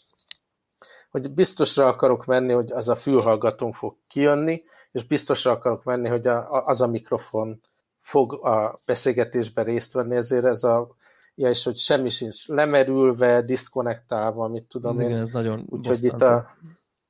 hogy 1.11 1.31
biztosra 1.31 1.87
akarok 1.87 2.25
menni, 2.25 2.53
hogy 2.53 2.73
az 2.73 2.89
a 2.89 2.97
fülhallgatón 2.97 3.73
fog 3.73 3.97
kijönni, 4.09 4.63
és 4.93 5.05
biztosra 5.05 5.51
akarok 5.51 5.85
menni, 5.85 6.09
hogy 6.09 6.27
a, 6.27 6.53
a, 6.55 6.67
az 6.67 6.81
a 6.81 6.87
mikrofon 6.87 7.61
fog 8.01 8.45
a 8.45 8.81
beszélgetésben 8.85 9.65
részt 9.65 9.93
venni, 9.93 10.17
ezért 10.17 10.45
ez 10.45 10.63
a 10.63 10.95
ja, 11.35 11.49
és 11.49 11.65
hogy 11.65 11.77
semmi 11.77 12.09
sincs 12.09 12.49
lemerülve, 12.49 13.43
diszkonektálva, 13.43 14.49
mit 14.49 14.65
tudom 14.65 15.01
igen, 15.01 15.11
én. 15.11 15.17
ez 15.17 15.33
nagyon 15.33 15.67
úgyhogy 15.69 16.05
itt 16.05 16.21
a, 16.21 16.57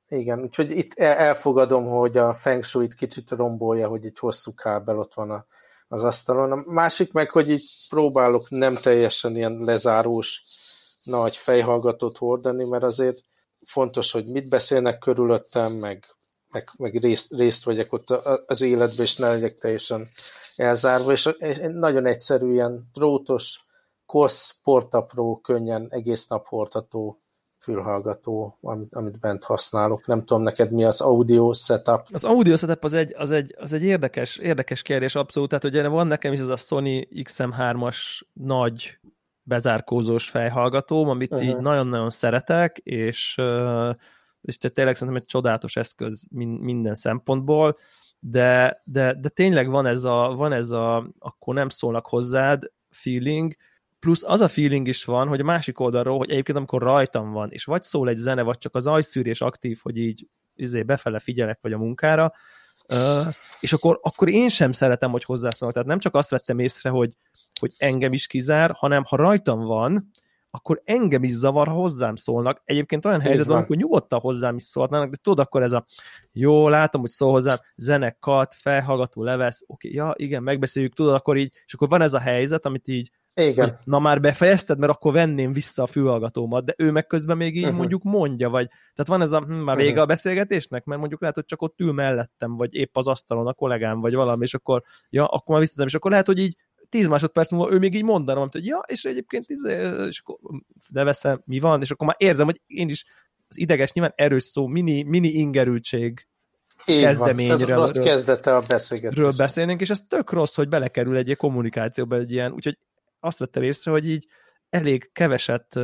igen, 0.07 0.41
úgyhogy 0.41 0.71
itt 0.71 0.93
elfogadom, 0.99 1.85
hogy 1.85 2.17
a 2.17 2.33
Feng 2.33 2.63
Shui-t 2.63 2.93
kicsit 2.93 3.31
rombolja, 3.31 3.87
hogy 3.87 4.05
egy 4.05 4.19
hosszú 4.19 4.53
kábel 4.53 4.99
ott 4.99 5.13
van 5.13 5.31
a, 5.31 5.45
az 5.91 6.03
asztalon. 6.03 6.51
A 6.51 6.63
másik 6.65 7.11
meg, 7.11 7.29
hogy 7.29 7.49
így 7.49 7.65
próbálok 7.89 8.49
nem 8.49 8.75
teljesen 8.75 9.35
ilyen 9.35 9.57
lezárós 9.57 10.41
nagy 11.03 11.35
fejhallgatót 11.35 12.17
hordani, 12.17 12.65
mert 12.65 12.83
azért 12.83 13.23
fontos, 13.65 14.11
hogy 14.11 14.25
mit 14.25 14.47
beszélnek 14.47 14.97
körülöttem, 14.97 15.73
meg, 15.73 16.05
meg, 16.51 16.69
meg 16.77 16.95
részt, 16.95 17.31
részt 17.31 17.63
vegyek 17.63 17.93
ott 17.93 18.09
az 18.45 18.61
életben, 18.61 19.05
és 19.05 19.15
ne 19.15 19.27
legyek 19.27 19.57
teljesen 19.57 20.09
elzárva, 20.55 21.11
és 21.11 21.29
nagyon 21.73 22.05
egyszerű 22.05 22.51
ilyen 22.51 22.89
drótos, 22.93 23.65
kosz, 24.05 24.59
portapró, 24.63 25.39
könnyen 25.39 25.87
egész 25.89 26.27
nap 26.27 26.47
hordható 26.47 27.20
fülhallgató, 27.61 28.57
amit, 28.61 28.95
amit 28.95 29.19
bent 29.19 29.43
használok. 29.43 30.07
Nem 30.07 30.25
tudom, 30.25 30.43
neked 30.43 30.71
mi 30.71 30.83
az 30.83 31.01
audio 31.01 31.53
setup? 31.53 32.07
Az 32.11 32.23
audio 32.23 32.55
setup 32.55 32.83
az 32.83 32.93
egy, 32.93 33.13
az 33.17 33.31
egy, 33.31 33.55
az 33.59 33.73
egy 33.73 33.83
érdekes, 33.83 34.37
érdekes 34.37 34.81
kérdés 34.81 35.15
abszolút, 35.15 35.49
tehát 35.49 35.63
ugye 35.63 35.87
van 35.87 36.07
nekem 36.07 36.33
is 36.33 36.39
ez 36.39 36.47
a 36.47 36.55
Sony 36.55 37.07
XM3-as 37.13 38.21
nagy 38.33 38.99
bezárkózós 39.43 40.29
fejhallgatóm, 40.29 41.09
amit 41.09 41.33
uh-huh. 41.33 41.47
így 41.47 41.57
nagyon-nagyon 41.57 42.09
szeretek, 42.09 42.77
és, 42.77 43.41
és 44.41 44.57
tényleg 44.57 44.95
szerintem 44.95 45.15
egy 45.15 45.25
csodálatos 45.25 45.75
eszköz 45.75 46.27
minden 46.59 46.95
szempontból, 46.95 47.77
de, 48.19 48.81
de, 48.85 49.13
de 49.13 49.29
tényleg 49.29 49.69
van 49.69 49.85
ez, 49.85 50.03
a, 50.03 50.33
van 50.35 50.51
ez 50.51 50.71
a 50.71 51.11
akkor 51.19 51.53
nem 51.53 51.69
szólnak 51.69 52.07
hozzád 52.07 52.71
feeling, 52.89 53.55
plusz 54.01 54.23
az 54.23 54.41
a 54.41 54.47
feeling 54.47 54.87
is 54.87 55.05
van, 55.05 55.27
hogy 55.27 55.39
a 55.39 55.43
másik 55.43 55.79
oldalról, 55.79 56.17
hogy 56.17 56.31
egyébként 56.31 56.57
amikor 56.57 56.81
rajtam 56.81 57.31
van, 57.31 57.51
és 57.51 57.63
vagy 57.63 57.83
szól 57.83 58.09
egy 58.09 58.17
zene, 58.17 58.41
vagy 58.41 58.57
csak 58.57 58.75
az 58.75 58.87
ajszűrés 58.87 59.41
aktív, 59.41 59.79
hogy 59.81 59.97
így 59.97 60.27
izé, 60.55 60.83
befele 60.83 61.19
figyelek, 61.19 61.59
vagy 61.61 61.73
a 61.73 61.77
munkára, 61.77 62.33
és 63.59 63.73
akkor, 63.73 63.99
akkor 64.01 64.29
én 64.29 64.49
sem 64.49 64.71
szeretem, 64.71 65.11
hogy 65.11 65.23
hozzászólnak. 65.23 65.75
Tehát 65.75 65.89
nem 65.89 65.99
csak 65.99 66.15
azt 66.15 66.29
vettem 66.29 66.59
észre, 66.59 66.89
hogy, 66.89 67.13
hogy 67.59 67.73
engem 67.77 68.13
is 68.13 68.27
kizár, 68.27 68.71
hanem 68.73 69.03
ha 69.03 69.15
rajtam 69.15 69.59
van, 69.59 70.11
akkor 70.51 70.81
engem 70.83 71.23
is 71.23 71.31
zavar, 71.31 71.67
ha 71.67 71.73
hozzám 71.73 72.15
szólnak. 72.15 72.61
Egyébként 72.65 73.05
olyan 73.05 73.21
helyzet 73.21 73.45
van, 73.45 73.57
amikor 73.57 73.75
nyugodtan 73.75 74.19
hozzám 74.19 74.55
is 74.55 74.63
szólhatnának, 74.63 75.09
de 75.09 75.17
tudod, 75.21 75.45
akkor 75.45 75.63
ez 75.63 75.71
a 75.71 75.85
jó, 76.31 76.69
látom, 76.69 77.01
hogy 77.01 77.09
szól 77.09 77.31
hozzám, 77.31 77.57
zene, 77.75 78.17
kat, 78.19 78.53
felhallgató, 78.53 79.23
levesz, 79.23 79.63
oké, 79.67 79.89
ja, 79.93 80.13
igen, 80.15 80.43
megbeszéljük, 80.43 80.93
tudod, 80.93 81.13
akkor 81.13 81.37
így, 81.37 81.53
és 81.65 81.73
akkor 81.73 81.89
van 81.89 82.01
ez 82.01 82.13
a 82.13 82.19
helyzet, 82.19 82.65
amit 82.65 82.87
így, 82.87 83.11
igen. 83.33 83.69
Hogy, 83.69 83.77
na 83.83 83.99
már 83.99 84.21
befejezted, 84.21 84.77
mert 84.77 84.91
akkor 84.91 85.13
venném 85.13 85.53
vissza 85.53 85.83
a 85.83 85.87
fülhallgatómat, 85.87 86.65
de 86.65 86.73
ő 86.77 86.91
meg 86.91 87.07
közben 87.07 87.37
még 87.37 87.55
így 87.55 87.63
uh-huh. 87.63 87.77
mondjuk 87.77 88.03
mondja, 88.03 88.49
vagy 88.49 88.67
tehát 88.67 89.07
van 89.07 89.21
ez 89.21 89.31
a, 89.31 89.39
hm, 89.39 89.53
már 89.53 89.75
vége 89.75 89.89
uh-huh. 89.89 90.03
a 90.03 90.05
beszélgetésnek, 90.05 90.83
mert 90.83 90.99
mondjuk 90.99 91.21
lehet, 91.21 91.35
hogy 91.35 91.45
csak 91.45 91.61
ott 91.61 91.79
ül 91.79 91.91
mellettem, 91.91 92.57
vagy 92.57 92.73
épp 92.73 92.97
az 92.97 93.07
asztalon 93.07 93.47
a 93.47 93.53
kollégám, 93.53 93.99
vagy 93.99 94.13
valami, 94.13 94.43
és 94.43 94.53
akkor, 94.53 94.83
ja, 95.09 95.25
akkor 95.25 95.47
már 95.47 95.59
visszateszem, 95.59 95.87
és 95.87 95.95
akkor 95.95 96.11
lehet, 96.11 96.25
hogy 96.25 96.39
így 96.39 96.55
10 96.89 97.07
másodperc 97.07 97.51
múlva 97.51 97.73
ő 97.73 97.77
még 97.77 97.95
így 97.95 98.03
mondanom, 98.03 98.47
hogy 98.51 98.65
ja, 98.65 98.83
és 98.87 99.03
egyébként 99.03 99.49
izé, 99.49 99.89
és 100.07 100.19
akkor 100.19 100.37
de 100.89 101.03
veszem, 101.03 101.41
mi 101.45 101.59
van, 101.59 101.81
és 101.81 101.91
akkor 101.91 102.07
már 102.07 102.15
érzem, 102.19 102.45
hogy 102.45 102.61
én 102.67 102.89
is 102.89 103.05
az 103.47 103.59
ideges 103.59 103.91
nyilván 103.91 104.13
erős 104.15 104.43
szó, 104.43 104.67
mini, 104.67 105.03
mini 105.03 105.27
ingerültség 105.27 106.27
így 106.85 107.01
kezdeményről. 107.01 107.75
Rossz 107.75 107.91
kezdete 107.91 108.55
a 108.55 108.61
beszélgetésről 108.67 109.31
beszélnénk, 109.37 109.81
és 109.81 109.89
ez 109.89 110.01
tök 110.07 110.31
rossz, 110.31 110.55
hogy 110.55 110.69
belekerül 110.69 111.15
egy 111.17 111.35
kommunikációba 111.37 112.15
egy 112.15 112.31
ilyen, 112.31 112.51
úgyhogy 112.51 112.77
azt 113.21 113.39
vettem 113.39 113.63
észre, 113.63 113.91
hogy 113.91 114.09
így 114.09 114.27
elég 114.69 115.11
keveset 115.11 115.79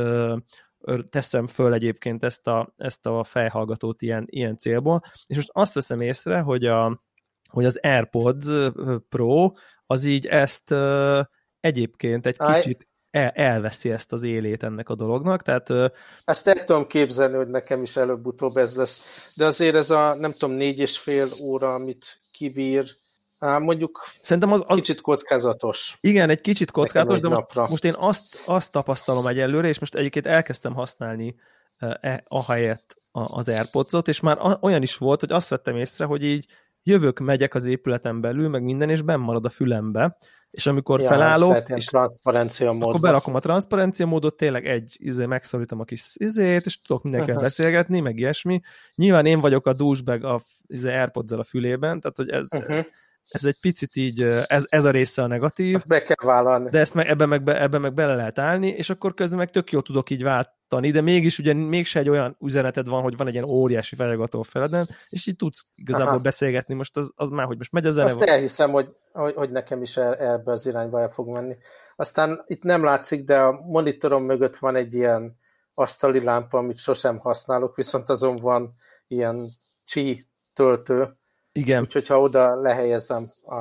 teszem 1.10 1.46
föl 1.46 1.72
egyébként 1.72 2.24
ezt 2.24 2.46
a, 2.46 2.74
ezt 2.76 3.06
a 3.06 3.24
fejhallgatót 3.24 4.02
ilyen, 4.02 4.24
ilyen 4.28 4.56
célból, 4.56 5.02
és 5.26 5.36
most 5.36 5.50
azt 5.52 5.74
veszem 5.74 6.00
észre, 6.00 6.40
hogy, 6.40 6.64
a, 6.64 7.02
hogy 7.50 7.64
az 7.64 7.78
AirPods 7.82 8.46
Pro 9.08 9.52
az 9.86 10.04
így 10.04 10.26
ezt 10.26 10.74
egyébként 11.60 12.26
egy 12.26 12.36
kicsit 12.36 12.88
el, 13.10 13.28
elveszi 13.28 13.90
ezt 13.90 14.12
az 14.12 14.22
élét 14.22 14.62
ennek 14.62 14.88
a 14.88 14.94
dolognak, 14.94 15.42
tehát... 15.42 15.70
Ezt 16.24 16.48
el 16.48 16.64
tudom 16.64 16.86
képzelni, 16.86 17.36
hogy 17.36 17.48
nekem 17.48 17.82
is 17.82 17.96
előbb-utóbb 17.96 18.56
ez 18.56 18.76
lesz, 18.76 19.30
de 19.34 19.44
azért 19.44 19.74
ez 19.74 19.90
a, 19.90 20.14
nem 20.14 20.32
tudom, 20.32 20.54
négy 20.54 20.78
és 20.78 20.98
fél 20.98 21.28
óra, 21.40 21.74
amit 21.74 22.20
kibír, 22.32 22.96
Á, 23.38 23.58
mondjuk 23.58 24.04
Szerintem 24.22 24.52
az, 24.52 24.62
az 24.66 24.76
kicsit 24.76 25.00
kockázatos. 25.00 25.98
Igen, 26.00 26.30
egy 26.30 26.40
kicsit 26.40 26.70
kockázatos, 26.70 27.20
de 27.20 27.28
most, 27.28 27.54
most 27.54 27.84
én 27.84 27.94
azt, 27.96 28.42
azt 28.46 28.72
tapasztalom 28.72 29.26
egyelőre, 29.26 29.68
és 29.68 29.78
most 29.78 29.94
egyébként 29.94 30.26
elkezdtem 30.26 30.74
használni 30.74 31.34
e, 31.78 32.24
ahelyett 32.28 32.96
az 33.10 33.48
airpods 33.48 34.08
és 34.08 34.20
már 34.20 34.58
olyan 34.60 34.82
is 34.82 34.96
volt, 34.96 35.20
hogy 35.20 35.32
azt 35.32 35.48
vettem 35.48 35.76
észre, 35.76 36.04
hogy 36.04 36.24
így 36.24 36.46
jövök, 36.82 37.18
megyek 37.18 37.54
az 37.54 37.66
épületen 37.66 38.20
belül, 38.20 38.48
meg 38.48 38.62
minden, 38.62 38.90
és 38.90 39.02
benn 39.02 39.20
marad 39.20 39.44
a 39.44 39.50
fülembe, 39.50 40.16
és 40.50 40.66
amikor 40.66 41.00
ja, 41.00 41.08
felállok, 41.08 41.68
és 41.68 41.84
transzparencia 41.84 42.70
módban. 42.72 42.88
akkor 42.88 43.00
berakom 43.00 43.34
a 43.34 43.38
transzparencia 43.38 44.06
módot, 44.06 44.36
tényleg 44.36 44.66
egy 44.66 44.96
izé, 44.98 45.26
megszorítom 45.26 45.80
a 45.80 45.84
kis 45.84 46.14
izét, 46.14 46.66
és 46.66 46.80
tudok 46.80 47.02
mindenkivel 47.02 47.36
uh-huh. 47.36 47.50
beszélgetni, 47.50 48.00
meg 48.00 48.18
ilyesmi. 48.18 48.60
Nyilván 48.94 49.26
én 49.26 49.40
vagyok 49.40 49.66
a 49.66 49.72
douchebag 49.72 50.24
a 50.24 50.40
izé, 50.66 50.88
airpods 50.88 51.32
a 51.32 51.44
fülében, 51.44 52.00
tehát 52.00 52.16
hogy 52.16 52.30
ez, 52.30 52.48
uh-huh 52.52 52.84
ez 53.28 53.44
egy 53.44 53.60
picit 53.60 53.96
így, 53.96 54.22
ez, 54.46 54.64
ez 54.68 54.84
a 54.84 54.90
része 54.90 55.22
a 55.22 55.26
negatív. 55.26 55.74
Ezt 55.74 55.86
be 55.86 56.02
kell 56.02 56.16
vállalni. 56.24 56.70
De 56.70 56.78
ezt 56.78 56.94
meg, 56.94 57.06
ebben, 57.06 57.28
meg, 57.28 57.48
ebben 57.48 57.80
meg 57.80 57.94
bele 57.94 58.14
lehet 58.14 58.38
állni, 58.38 58.68
és 58.68 58.90
akkor 58.90 59.14
közben 59.14 59.38
meg 59.38 59.50
tök 59.50 59.72
jó 59.72 59.80
tudok 59.80 60.10
így 60.10 60.22
váltani, 60.22 60.90
de 60.90 61.00
mégis 61.00 61.38
ugye 61.38 61.52
mégse 61.52 61.98
egy 61.98 62.08
olyan 62.08 62.36
üzeneted 62.40 62.88
van, 62.88 63.02
hogy 63.02 63.16
van 63.16 63.26
egy 63.26 63.32
ilyen 63.32 63.48
óriási 63.48 63.94
felgató 63.94 64.42
feleden, 64.42 64.88
és 65.08 65.26
így 65.26 65.36
tudsz 65.36 65.66
igazából 65.74 66.08
Aha. 66.08 66.18
beszélgetni, 66.18 66.74
most 66.74 66.96
az, 66.96 67.12
az 67.14 67.30
már, 67.30 67.46
hogy 67.46 67.56
most 67.56 67.72
megy 67.72 67.86
a 67.86 67.90
zene. 67.90 68.06
Azt 68.06 68.22
elhiszem, 68.22 68.70
hogy, 68.70 68.88
hogy, 69.12 69.34
hogy 69.34 69.50
nekem 69.50 69.82
is 69.82 69.96
el, 69.96 70.14
ebbe 70.14 70.52
az 70.52 70.66
irányba 70.66 71.00
el 71.00 71.08
fog 71.08 71.28
menni. 71.28 71.56
Aztán 71.96 72.44
itt 72.46 72.62
nem 72.62 72.84
látszik, 72.84 73.24
de 73.24 73.38
a 73.38 73.52
monitorom 73.52 74.24
mögött 74.24 74.56
van 74.56 74.76
egy 74.76 74.94
ilyen 74.94 75.36
asztali 75.74 76.24
lámpa, 76.24 76.58
amit 76.58 76.78
sosem 76.78 77.18
használok, 77.18 77.76
viszont 77.76 78.08
azon 78.08 78.36
van 78.36 78.74
ilyen 79.06 79.50
csi 79.84 80.26
töltő, 80.54 81.17
igen. 81.58 81.82
Úgyhogy 81.82 82.06
ha 82.06 82.20
oda 82.20 82.54
lehelyezem 82.54 83.32
a, 83.46 83.56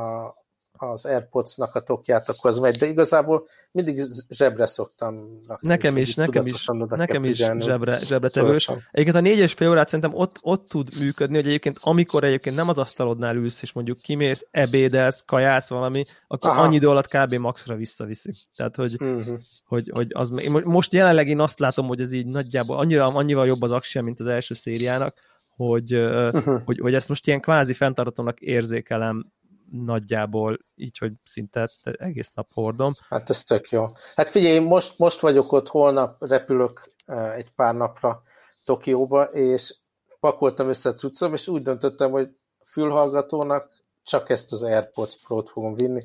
az 0.85 1.05
Airpods-nak 1.05 1.75
a 1.75 1.79
tokját, 1.79 2.29
akkor 2.29 2.49
az 2.49 2.57
megy, 2.57 2.77
de 2.77 2.85
igazából 2.85 3.47
mindig 3.71 4.01
zsebre 4.29 4.65
szoktam 4.65 5.39
rakni. 5.47 5.67
Nekem 5.67 5.97
is, 5.97 6.15
nekem 6.15 6.47
is, 6.47 6.65
nekem 6.89 7.23
is 7.23 7.35
zsebre, 7.35 7.97
zsebre 7.99 8.29
tevős. 8.29 8.67
Egyébként 8.91 9.15
a 9.15 9.21
négyes 9.21 9.53
fél 9.53 9.69
órát 9.69 9.87
szerintem 9.87 10.19
ott, 10.19 10.39
ott 10.41 10.67
tud 10.67 10.87
működni, 10.99 11.35
hogy 11.35 11.45
egyébként 11.47 11.77
amikor 11.81 12.23
egyébként 12.23 12.55
nem 12.55 12.69
az 12.69 12.77
asztalodnál 12.77 13.35
ülsz, 13.35 13.61
és 13.61 13.71
mondjuk 13.71 14.01
kimész, 14.01 14.47
ebédelsz, 14.51 15.23
kajász 15.25 15.69
valami, 15.69 16.05
akkor 16.27 16.49
Aha. 16.49 16.61
annyi 16.61 16.75
idő 16.75 16.89
alatt 16.89 17.07
kb. 17.07 17.33
maxra 17.33 17.75
visszaviszi. 17.75 18.35
Tehát, 18.55 18.75
hogy, 18.75 19.01
uh-huh. 19.01 19.37
hogy, 19.65 19.89
hogy 19.93 20.07
az, 20.13 20.29
most 20.63 20.93
jelenleg 20.93 21.27
én 21.27 21.39
azt 21.39 21.59
látom, 21.59 21.87
hogy 21.87 22.01
ez 22.01 22.11
így 22.11 22.25
nagyjából 22.25 22.77
annyira, 22.77 23.07
annyival 23.07 23.47
jobb 23.47 23.61
az 23.61 23.71
aksia, 23.71 24.01
mint 24.01 24.19
az 24.19 24.27
első 24.27 24.53
szériának, 24.53 25.15
hogy, 25.57 25.95
uh-huh. 25.95 26.61
hogy, 26.65 26.79
hogy 26.79 26.93
ezt 26.93 27.09
most 27.09 27.27
ilyen 27.27 27.41
kvázi 27.41 27.73
fenntartatónak 27.73 28.39
érzékelem 28.39 29.31
nagyjából, 29.71 30.59
így, 30.75 30.97
hogy 30.97 31.13
szinte 31.23 31.69
egész 31.83 32.31
nap 32.31 32.53
hordom. 32.53 32.93
Hát 33.09 33.29
ez 33.29 33.43
tök 33.43 33.69
jó. 33.69 33.85
Hát 34.15 34.29
figyelj, 34.29 34.59
most, 34.59 34.97
most 34.97 35.19
vagyok 35.19 35.51
ott, 35.51 35.67
holnap 35.67 36.15
repülök 36.19 36.89
egy 37.35 37.49
pár 37.49 37.75
napra 37.75 38.21
Tokióba, 38.65 39.23
és 39.23 39.75
pakoltam 40.19 40.67
össze 40.67 40.89
a 40.89 40.93
cuccom, 40.93 41.33
és 41.33 41.47
úgy 41.47 41.61
döntöttem, 41.61 42.11
hogy 42.11 42.29
fülhallgatónak 42.65 43.69
csak 44.03 44.29
ezt 44.29 44.51
az 44.51 44.63
AirPods 44.63 45.19
Pro-t 45.27 45.49
fogom 45.49 45.73
vinni. 45.73 46.03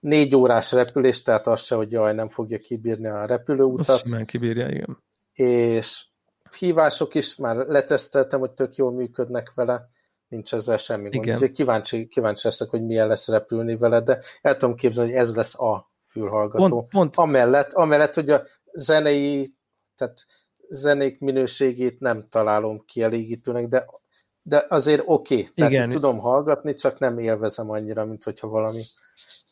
Négy 0.00 0.34
órás 0.34 0.72
repülés, 0.72 1.22
tehát 1.22 1.46
az 1.46 1.62
se, 1.62 1.74
hogy 1.74 1.92
jaj, 1.92 2.14
nem 2.14 2.28
fogja 2.28 2.58
kibírni 2.58 3.08
a 3.08 3.24
repülőutat. 3.26 3.88
Azt 3.88 4.06
simán 4.06 4.26
kibírja, 4.26 4.68
igen. 4.68 5.02
És 5.32 6.04
hívások 6.54 7.14
is, 7.14 7.36
már 7.36 7.56
leteszteltem, 7.56 8.40
hogy 8.40 8.50
tök 8.50 8.76
jól 8.76 8.92
működnek 8.92 9.52
vele, 9.54 9.88
nincs 10.28 10.54
ezzel 10.54 10.76
semmi 10.76 11.08
gond. 11.08 11.28
Úgyhogy 11.28 11.50
kíváncsi, 11.50 12.08
kíváncsi 12.08 12.46
leszek, 12.46 12.68
hogy 12.68 12.82
milyen 12.82 13.08
lesz 13.08 13.28
repülni 13.28 13.76
vele, 13.76 14.00
de 14.00 14.20
el 14.42 14.56
tudom 14.56 14.74
képzelni, 14.74 15.10
hogy 15.10 15.20
ez 15.20 15.36
lesz 15.36 15.60
a 15.60 15.90
fülhallgató. 16.08 16.68
Pont, 16.68 16.90
pont. 16.90 17.16
Amellett, 17.16 17.72
amellett, 17.72 18.14
hogy 18.14 18.30
a 18.30 18.42
zenei, 18.72 19.54
tehát 19.94 20.26
zenék 20.68 21.20
minőségét 21.20 22.00
nem 22.00 22.28
találom 22.28 22.84
kielégítőnek, 22.84 23.66
de 23.66 23.86
de 24.42 24.66
azért 24.68 25.02
oké, 25.04 25.34
okay. 25.34 25.48
tehát 25.54 25.72
Igen. 25.72 25.90
tudom 25.90 26.18
hallgatni, 26.18 26.74
csak 26.74 26.98
nem 26.98 27.18
élvezem 27.18 27.70
annyira, 27.70 28.04
mint 28.04 28.24
hogyha 28.24 28.48
valami 28.48 28.82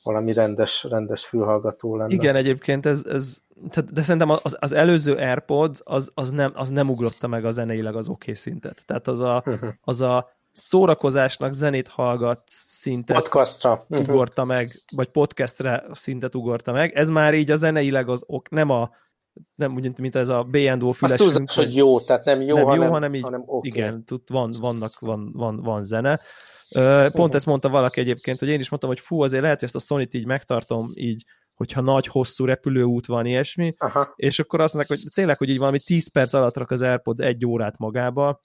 valami 0.08 0.32
rendes, 0.32 0.86
rendes 0.88 1.26
fülhallgató 1.26 1.96
lenne. 1.96 2.14
Igen, 2.14 2.36
egyébként 2.36 2.86
ez, 2.86 3.04
ez 3.04 3.42
de 3.90 4.02
szerintem 4.02 4.30
az, 4.30 4.56
az 4.58 4.72
előző 4.72 5.14
AirPods 5.14 5.80
az, 5.84 6.10
az, 6.14 6.30
nem, 6.30 6.52
az 6.54 6.70
nem 6.70 6.90
ugrotta 6.90 7.26
meg 7.26 7.44
a 7.44 7.50
zeneileg 7.50 7.96
az 7.96 8.08
oké 8.08 8.14
okay 8.14 8.34
szintet. 8.34 8.82
Tehát 8.86 9.08
az 9.08 9.20
a, 9.20 9.44
az 9.80 10.00
a 10.00 10.28
szórakozásnak 10.52 11.52
zenét 11.52 11.88
hallgat 11.88 12.42
szintet 12.46 13.16
Podcastra. 13.16 13.84
ugorta 13.88 14.44
meg, 14.44 14.82
vagy 14.96 15.08
podcastre 15.08 15.84
szintet 15.92 16.34
ugorta 16.34 16.72
meg. 16.72 16.94
Ez 16.94 17.08
már 17.08 17.34
így 17.34 17.50
a 17.50 17.56
zeneileg 17.56 18.08
az 18.08 18.22
ok, 18.26 18.50
nem 18.50 18.70
a 18.70 18.90
nem 19.54 19.74
úgy, 19.74 19.98
mint 19.98 20.16
ez 20.16 20.28
a 20.28 20.42
B&O 20.42 20.92
fülesünk. 20.92 21.00
Azt 21.02 21.18
tudod, 21.18 21.50
hogy 21.50 21.74
jó, 21.74 22.00
tehát 22.00 22.24
nem 22.24 22.40
jó, 22.40 22.56
nem 22.56 22.64
hanem, 22.64 22.82
jó, 22.82 22.92
hanem 22.92 23.14
így, 23.14 23.22
hanem 23.22 23.42
okay. 23.46 23.70
igen, 23.70 24.04
tud, 24.04 24.22
van, 24.26 24.52
vannak, 24.60 24.98
van, 24.98 25.30
van, 25.32 25.60
van 25.62 25.82
zene. 25.82 26.20
Pont 27.12 27.34
ezt 27.34 27.46
mondta 27.46 27.68
valaki 27.68 28.00
egyébként, 28.00 28.38
hogy 28.38 28.48
én 28.48 28.60
is 28.60 28.68
mondtam, 28.68 28.90
hogy 28.90 29.00
fú, 29.00 29.22
azért 29.22 29.42
lehet, 29.42 29.58
hogy 29.58 29.68
ezt 29.74 29.90
a 29.90 29.94
Sony-t 29.94 30.14
így 30.14 30.26
megtartom 30.26 30.90
így, 30.94 31.24
hogyha 31.54 31.80
nagy, 31.80 32.06
hosszú 32.06 32.44
repülőút 32.44 33.06
van, 33.06 33.26
ilyesmi, 33.26 33.74
Aha. 33.78 34.12
és 34.16 34.38
akkor 34.38 34.60
azt 34.60 34.74
mondják, 34.74 35.00
hogy 35.00 35.10
tényleg, 35.14 35.38
hogy 35.38 35.48
így 35.48 35.58
valami 35.58 35.80
10 35.80 36.12
perc 36.12 36.32
alatt 36.32 36.56
rak 36.56 36.70
az 36.70 36.82
AirPods 36.82 37.20
egy 37.20 37.46
órát 37.46 37.78
magába, 37.78 38.40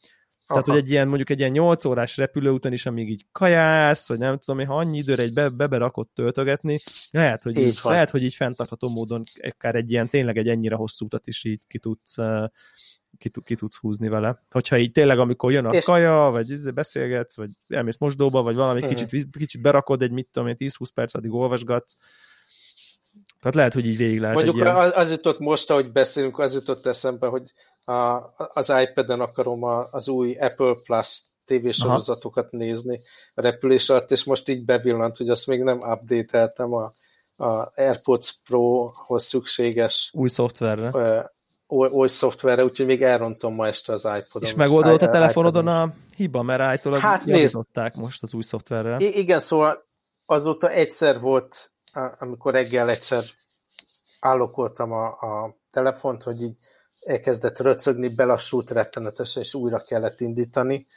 tehát, 0.48 0.66
hogy 0.66 0.78
egy 0.78 0.90
ilyen, 0.90 1.08
mondjuk 1.08 1.30
egy 1.30 1.40
ilyen 1.40 1.52
8 1.52 1.86
órás 1.86 2.18
repülőúton 2.18 2.74
is, 2.74 2.86
amíg 2.86 3.10
így 3.10 3.26
kajász, 3.32 4.08
vagy 4.08 4.18
nem 4.18 4.38
tudom, 4.38 4.66
ha 4.66 4.76
annyi 4.76 4.98
időre 4.98 5.24
egy 5.24 5.34
be, 5.34 5.50
beberakott 5.50 6.12
töltögetni, 6.14 6.80
lehet, 7.12 7.44
hogy 7.44 7.58
így, 7.58 7.68
így 7.68 7.80
lehet, 7.84 8.10
hogy 8.10 8.24
így 8.24 8.34
fenntartható 8.34 8.90
módon 8.90 9.24
akár 9.42 9.76
egy 9.76 9.92
ilyen, 9.92 10.10
tényleg 10.10 10.38
egy 10.38 10.50
ennyire 10.50 10.76
hosszú 10.76 11.06
utat 11.06 11.28
is 11.28 11.44
így 11.44 11.62
ki 11.68 11.80
tudsz, 11.80 12.18
ki, 13.18 13.32
ki 13.44 13.56
tudsz 13.56 13.78
húzni 13.78 14.08
vele. 14.08 14.44
Hogyha 14.50 14.78
így 14.78 14.92
tényleg, 14.92 15.20
amikor 15.20 15.52
jön 15.52 15.66
a 15.66 15.74
és... 15.74 15.86
kaja, 15.86 16.30
vagy 16.32 16.50
izé 16.50 16.72
beszélgetsz, 16.72 17.36
vagy 17.36 17.50
elmész 17.68 17.98
mosdóba, 17.98 18.42
vagy 18.42 18.56
valami 18.56 18.82
uh-huh. 18.82 18.96
kicsit, 18.96 19.38
kicsit 19.38 19.62
berakod 19.62 20.02
egy, 20.02 20.12
mit 20.12 20.30
tudom 20.32 20.48
én, 20.48 20.56
10-20 20.60 20.90
perc, 20.94 21.14
addig 21.14 21.34
olvasgatsz, 21.34 21.96
tehát 23.40 23.56
lehet, 23.56 23.74
hogy 23.74 23.86
így 23.86 23.98
végig 23.98 24.20
lehet 24.20 24.36
Mondjuk 24.36 24.56
ilyen... 24.56 24.76
az 24.76 25.12
jutott 25.12 25.40
most, 25.40 25.72
ahogy 25.72 25.92
beszélünk, 25.92 26.40
az 26.40 26.54
jutott 26.54 26.86
eszembe, 26.86 27.28
hogy 27.28 27.54
a, 27.86 28.22
az 28.54 28.74
iPad-en 28.82 29.20
akarom 29.20 29.64
a, 29.64 29.88
az 29.92 30.08
új 30.08 30.36
Apple 30.36 30.74
Plus 30.84 31.24
tévésorozatokat 31.46 32.48
Aha. 32.54 32.64
nézni 32.64 33.00
a 33.34 33.42
repülés 33.42 33.90
alatt, 33.90 34.12
és 34.12 34.24
most 34.24 34.50
így 34.50 34.66
bevillant, 34.66 35.18
hogy 35.18 35.30
azt 35.30 35.48
még 35.48 35.64
nem 35.64 35.80
update-eltem 35.80 36.74
a, 36.74 36.94
a 37.36 37.72
AirPods 37.76 38.36
Pro-hoz 38.46 39.24
szükséges 39.24 40.12
új 40.14 40.30
szoftverre. 40.30 40.92
Új, 41.68 41.88
új 41.90 42.08
szoftverre, 42.08 42.64
úgyhogy 42.64 42.86
még 42.86 43.04
elrontom 43.04 43.54
ma 43.56 43.68
este 43.68 43.94
az 43.94 44.04
iPod-on. 44.04 44.42
És 44.42 44.54
megoldott 44.54 45.02
a 45.02 45.10
telefonodon 45.10 45.68
a 45.68 45.94
hiba, 46.16 46.42
mert 46.42 46.62
állítólag 46.62 47.00
hát 47.00 47.26
javították 47.26 47.96
most 47.96 48.24
az 48.24 48.34
új 48.34 48.42
szoftverrel. 48.42 49.00
I- 49.00 49.18
igen, 49.18 49.40
szóval 49.40 49.86
azóta 50.26 50.70
egyszer 50.70 51.20
volt 51.20 51.73
amikor 52.18 52.54
reggel 52.54 52.90
egyszer 52.90 53.24
állokoltam 54.20 54.92
a, 54.92 55.06
a 55.06 55.58
telefont, 55.72 56.24
hogy 56.24 56.42
így 56.42 56.56
elkezdett 57.00 57.60
röcögni, 57.60 58.08
belassult 58.08 58.72
rettenetesen, 58.72 59.42
és 59.42 59.54
újra 59.54 59.84
kellett 59.84 60.20
indítani, 60.20 60.88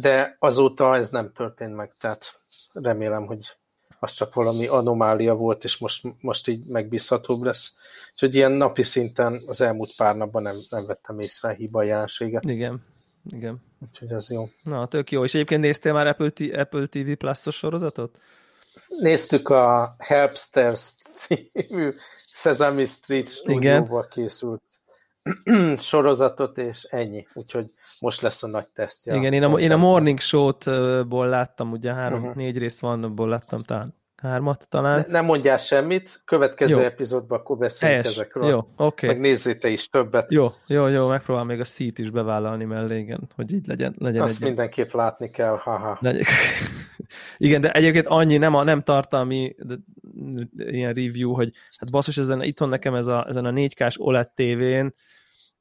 de 0.00 0.36
azóta 0.38 0.96
ez 0.96 1.10
nem 1.10 1.32
történt 1.32 1.74
meg, 1.74 1.94
tehát 2.00 2.40
remélem, 2.72 3.26
hogy 3.26 3.56
az 3.98 4.12
csak 4.12 4.34
valami 4.34 4.66
anomália 4.66 5.34
volt, 5.34 5.64
és 5.64 5.78
most, 5.78 6.02
most 6.20 6.48
így 6.48 6.66
megbízhatóbb 6.68 7.42
lesz. 7.42 7.76
És 8.14 8.20
hogy 8.20 8.34
ilyen 8.34 8.52
napi 8.52 8.82
szinten 8.82 9.42
az 9.46 9.60
elmúlt 9.60 9.96
pár 9.96 10.16
napban 10.16 10.42
nem, 10.42 10.56
nem 10.70 10.86
vettem 10.86 11.18
észre 11.18 11.48
a 11.48 11.52
hiba 11.52 11.82
jelenséget. 11.82 12.44
Igen, 12.44 12.84
igen. 13.30 13.62
Úgyhogy 13.80 14.12
ez 14.12 14.30
jó. 14.30 14.44
Na, 14.62 14.86
tök 14.86 15.10
jó. 15.10 15.24
És 15.24 15.34
egyébként 15.34 15.60
néztél 15.60 15.92
már 15.92 16.06
Apple, 16.06 16.60
Apple 16.60 16.86
TV 16.86 17.12
Plus-os 17.12 17.56
sorozatot? 17.56 18.18
Néztük 18.88 19.48
a 19.48 19.94
Helpsters 19.98 20.94
című 20.98 21.90
Sesame 22.26 22.86
Street 22.86 23.28
stúdióval 23.28 24.08
készült 24.08 24.62
sorozatot, 25.76 26.58
és 26.58 26.82
ennyi. 26.82 27.26
Úgyhogy 27.34 27.70
most 28.00 28.20
lesz 28.20 28.42
a 28.42 28.46
nagy 28.46 28.68
tesztje. 28.68 29.16
Igen, 29.16 29.32
én 29.32 29.42
a, 29.42 29.58
én 29.58 29.72
a 29.72 29.76
Morning 29.76 30.20
Show-ból 30.20 31.28
láttam, 31.28 31.72
ugye 31.72 31.92
három, 31.92 32.20
uh-huh. 32.20 32.34
négy 32.36 32.58
rész 32.58 32.78
van, 32.78 33.04
abból 33.04 33.28
láttam 33.28 33.62
talán 33.62 34.00
hármat 34.22 34.66
talán. 34.68 34.98
Ne, 34.98 35.12
nem 35.12 35.24
mondjál 35.24 35.56
semmit, 35.56 36.22
következő 36.24 36.80
jó. 36.80 36.86
epizódban 36.86 37.38
akkor 37.38 37.58
beszélünk 37.58 38.00
Helyes. 38.00 38.16
ezekről. 38.16 38.48
Jó, 38.48 38.58
oké. 38.58 39.06
Okay. 39.06 39.18
Meg 39.18 39.72
is 39.72 39.88
többet. 39.88 40.32
Jó, 40.32 40.48
jó, 40.66 40.86
jó, 40.86 41.08
megpróbál 41.08 41.44
még 41.44 41.60
a 41.60 41.64
szít 41.64 41.98
is 41.98 42.10
bevállalni 42.10 42.64
mellé, 42.64 42.98
igen, 42.98 43.28
hogy 43.34 43.52
így 43.52 43.66
legyen. 43.66 43.94
legyen 43.98 44.22
Azt 44.22 44.36
egy 44.36 44.46
mindenképp 44.46 44.92
látni 44.92 45.30
kell, 45.30 45.56
haha. 45.56 45.98
Igen, 47.36 47.60
de 47.60 47.70
egyébként 47.70 48.06
annyi 48.06 48.36
nem, 48.36 48.54
a, 48.54 48.62
nem 48.62 48.82
tartalmi 48.82 49.54
de, 49.58 49.74
ilyen 50.56 50.92
review, 50.92 51.32
hogy 51.32 51.52
hát 51.76 51.90
basszus, 51.90 52.16
ezen, 52.16 52.42
itthon 52.42 52.68
nekem 52.68 52.94
ez 52.94 53.06
a, 53.06 53.26
ezen 53.28 53.44
a 53.44 53.50
4K-s 53.50 53.96
OLED 53.98 54.30
tévén, 54.30 54.94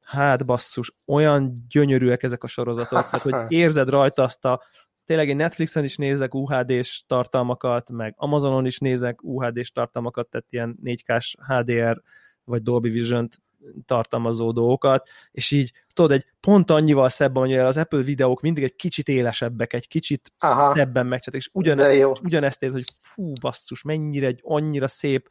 hát 0.05 0.45
basszus, 0.45 0.93
olyan 1.05 1.53
gyönyörűek 1.69 2.23
ezek 2.23 2.43
a 2.43 2.47
sorozatok, 2.47 3.05
hát 3.11 3.21
hogy 3.21 3.35
érzed 3.47 3.89
rajta 3.89 4.23
azt 4.23 4.45
a 4.45 4.61
tényleg 5.05 5.27
én 5.27 5.35
Netflixen 5.35 5.83
is 5.83 5.95
nézek 5.95 6.33
UHD-s 6.33 7.03
tartalmakat, 7.07 7.91
meg 7.91 8.13
Amazonon 8.17 8.65
is 8.65 8.77
nézek 8.77 9.23
UHD-s 9.23 9.71
tartalmakat, 9.71 10.27
tehát 10.27 10.47
ilyen 10.49 10.77
4K-s 10.83 11.35
HDR 11.47 12.01
vagy 12.43 12.61
Dolby 12.61 12.89
Vision-t 12.89 13.41
tartalmazó 13.85 14.51
dolgokat, 14.51 15.09
és 15.31 15.51
így 15.51 15.71
tudod, 15.93 16.11
egy 16.11 16.25
pont 16.39 16.71
annyival 16.71 17.09
szebb, 17.09 17.37
hogy 17.37 17.53
az 17.53 17.77
Apple 17.77 18.01
videók 18.01 18.41
mindig 18.41 18.63
egy 18.63 18.75
kicsit 18.75 19.07
élesebbek, 19.07 19.73
egy 19.73 19.87
kicsit 19.87 20.31
Aha, 20.39 20.73
szebben 20.73 21.05
megcsináltak, 21.05 21.33
és 21.33 21.49
ugyane, 21.53 22.07
ugyanezt 22.07 22.63
érzed, 22.63 22.77
hogy 22.77 22.95
fú, 23.01 23.33
basszus, 23.33 23.81
mennyire 23.83 24.27
egy 24.27 24.39
annyira 24.43 24.87
szép 24.87 25.29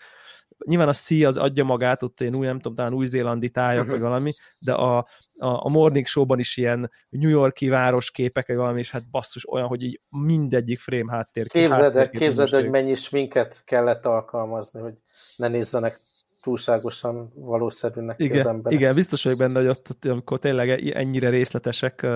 nyilván 0.64 0.88
a 0.88 0.92
Sea 0.92 1.28
az 1.28 1.36
adja 1.36 1.64
magát, 1.64 2.02
ott 2.02 2.20
én 2.20 2.34
új, 2.34 2.46
nem 2.46 2.56
tudom, 2.56 2.74
talán 2.74 2.92
új-zélandi 2.92 3.50
tájak, 3.50 3.86
vagy 3.86 4.00
valami, 4.00 4.32
de 4.58 4.72
a, 4.72 4.96
a, 4.98 5.06
a 5.38 5.68
Morning 5.68 6.06
Show-ban 6.06 6.38
is 6.38 6.56
ilyen 6.56 6.90
New 7.08 7.30
Yorki 7.30 7.68
városképek, 7.68 8.46
vagy 8.46 8.56
valami, 8.56 8.78
és 8.78 8.90
hát 8.90 9.10
basszus 9.10 9.52
olyan, 9.52 9.66
hogy 9.66 9.82
így 9.82 10.00
mindegyik 10.08 10.78
frame 10.78 11.12
háttér. 11.12 11.46
Képzeld, 11.46 12.10
képzeld 12.10 12.50
hogy 12.50 12.68
mennyi 12.68 12.94
sminket 12.94 13.62
kellett 13.64 14.06
alkalmazni, 14.06 14.80
hogy 14.80 14.94
ne 15.36 15.48
nézzenek 15.48 16.00
túlságosan 16.42 17.32
valószerűnek 17.34 18.20
igen, 18.20 18.38
az 18.38 18.46
ember. 18.46 18.72
Igen, 18.72 18.94
biztos 18.94 19.22
vagyok 19.22 19.38
benne, 19.38 19.58
hogy 19.58 19.68
ott, 19.68 20.04
amikor 20.04 20.38
tényleg 20.38 20.90
ennyire 20.90 21.28
részletesek, 21.28 22.06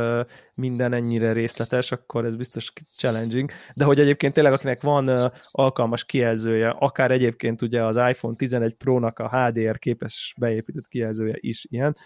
minden 0.54 0.92
ennyire 0.92 1.32
részletes, 1.32 1.92
akkor 1.92 2.24
ez 2.24 2.36
biztos 2.36 2.72
challenging. 2.96 3.50
De 3.74 3.84
hogy 3.84 4.00
egyébként 4.00 4.34
tényleg 4.34 4.52
akinek 4.52 4.82
van 4.82 5.32
alkalmas 5.50 6.04
kijelzője, 6.04 6.68
akár 6.68 7.10
egyébként 7.10 7.62
ugye 7.62 7.84
az 7.84 7.96
iPhone 7.96 8.36
11 8.36 8.74
Pro-nak 8.74 9.18
a 9.18 9.28
HDR 9.28 9.78
képes 9.78 10.34
beépített 10.38 10.88
kijelzője 10.88 11.36
is 11.40 11.66
ilyen, 11.70 11.96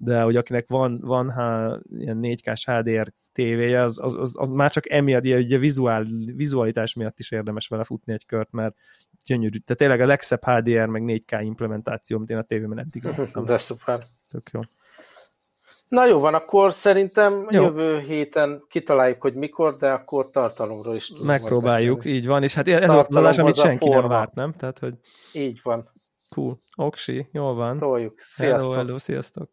de 0.00 0.22
hogy 0.22 0.36
akinek 0.36 0.68
van, 0.68 1.00
van 1.00 1.30
ha, 1.30 1.78
ilyen 1.90 2.18
4K-s 2.22 2.64
HDR 2.64 3.12
tévéje, 3.32 3.82
az, 3.82 3.98
az, 4.02 4.14
az, 4.14 4.32
az, 4.36 4.48
már 4.48 4.70
csak 4.70 4.90
emiatt, 4.90 5.22
ugye 5.24 5.58
vizuál, 5.58 6.06
vizualitás 6.34 6.94
miatt 6.94 7.18
is 7.18 7.30
érdemes 7.30 7.68
vele 7.68 7.84
futni 7.84 8.12
egy 8.12 8.26
kört, 8.26 8.50
mert 8.50 8.74
gyönyörű. 9.24 9.58
Tehát 9.58 9.78
tényleg 9.80 10.00
a 10.00 10.06
legszebb 10.06 10.44
HDR 10.44 10.86
meg 10.86 11.02
4K 11.06 11.40
implementáció, 11.42 12.16
amit 12.16 12.30
én 12.30 12.36
a 12.36 12.42
tévében 12.42 12.78
eddig 12.78 13.04
láttam. 13.16 13.44
De 13.44 13.58
szuper. 13.58 14.04
Tök 14.28 14.50
jó. 14.52 14.60
Na 15.88 16.06
jó 16.06 16.18
van, 16.18 16.34
akkor 16.34 16.72
szerintem 16.72 17.46
jó. 17.50 17.62
jövő 17.62 17.98
héten 17.98 18.64
kitaláljuk, 18.68 19.22
hogy 19.22 19.34
mikor, 19.34 19.76
de 19.76 19.90
akkor 19.90 20.30
tartalomról 20.30 20.94
is 20.94 21.08
tudunk 21.08 21.26
Megpróbáljuk, 21.26 22.04
így 22.04 22.26
van, 22.26 22.42
és 22.42 22.54
hát 22.54 22.68
ez 22.68 22.92
volt 22.92 23.08
az 23.08 23.16
adás, 23.16 23.38
amit 23.38 23.56
senki 23.56 23.84
forma. 23.84 24.00
nem 24.00 24.08
várt, 24.08 24.34
nem? 24.34 24.52
Tehát, 24.52 24.78
hogy... 24.78 24.94
Így 25.32 25.60
van. 25.62 25.88
Cool. 26.28 26.58
Oksi, 26.76 27.28
jól 27.32 27.54
van. 27.54 27.78
Toljuk. 27.78 28.20
Sziasztok. 28.20 28.72
Hello, 28.72 28.84
hello, 28.84 28.98
sziasztok. 28.98 29.50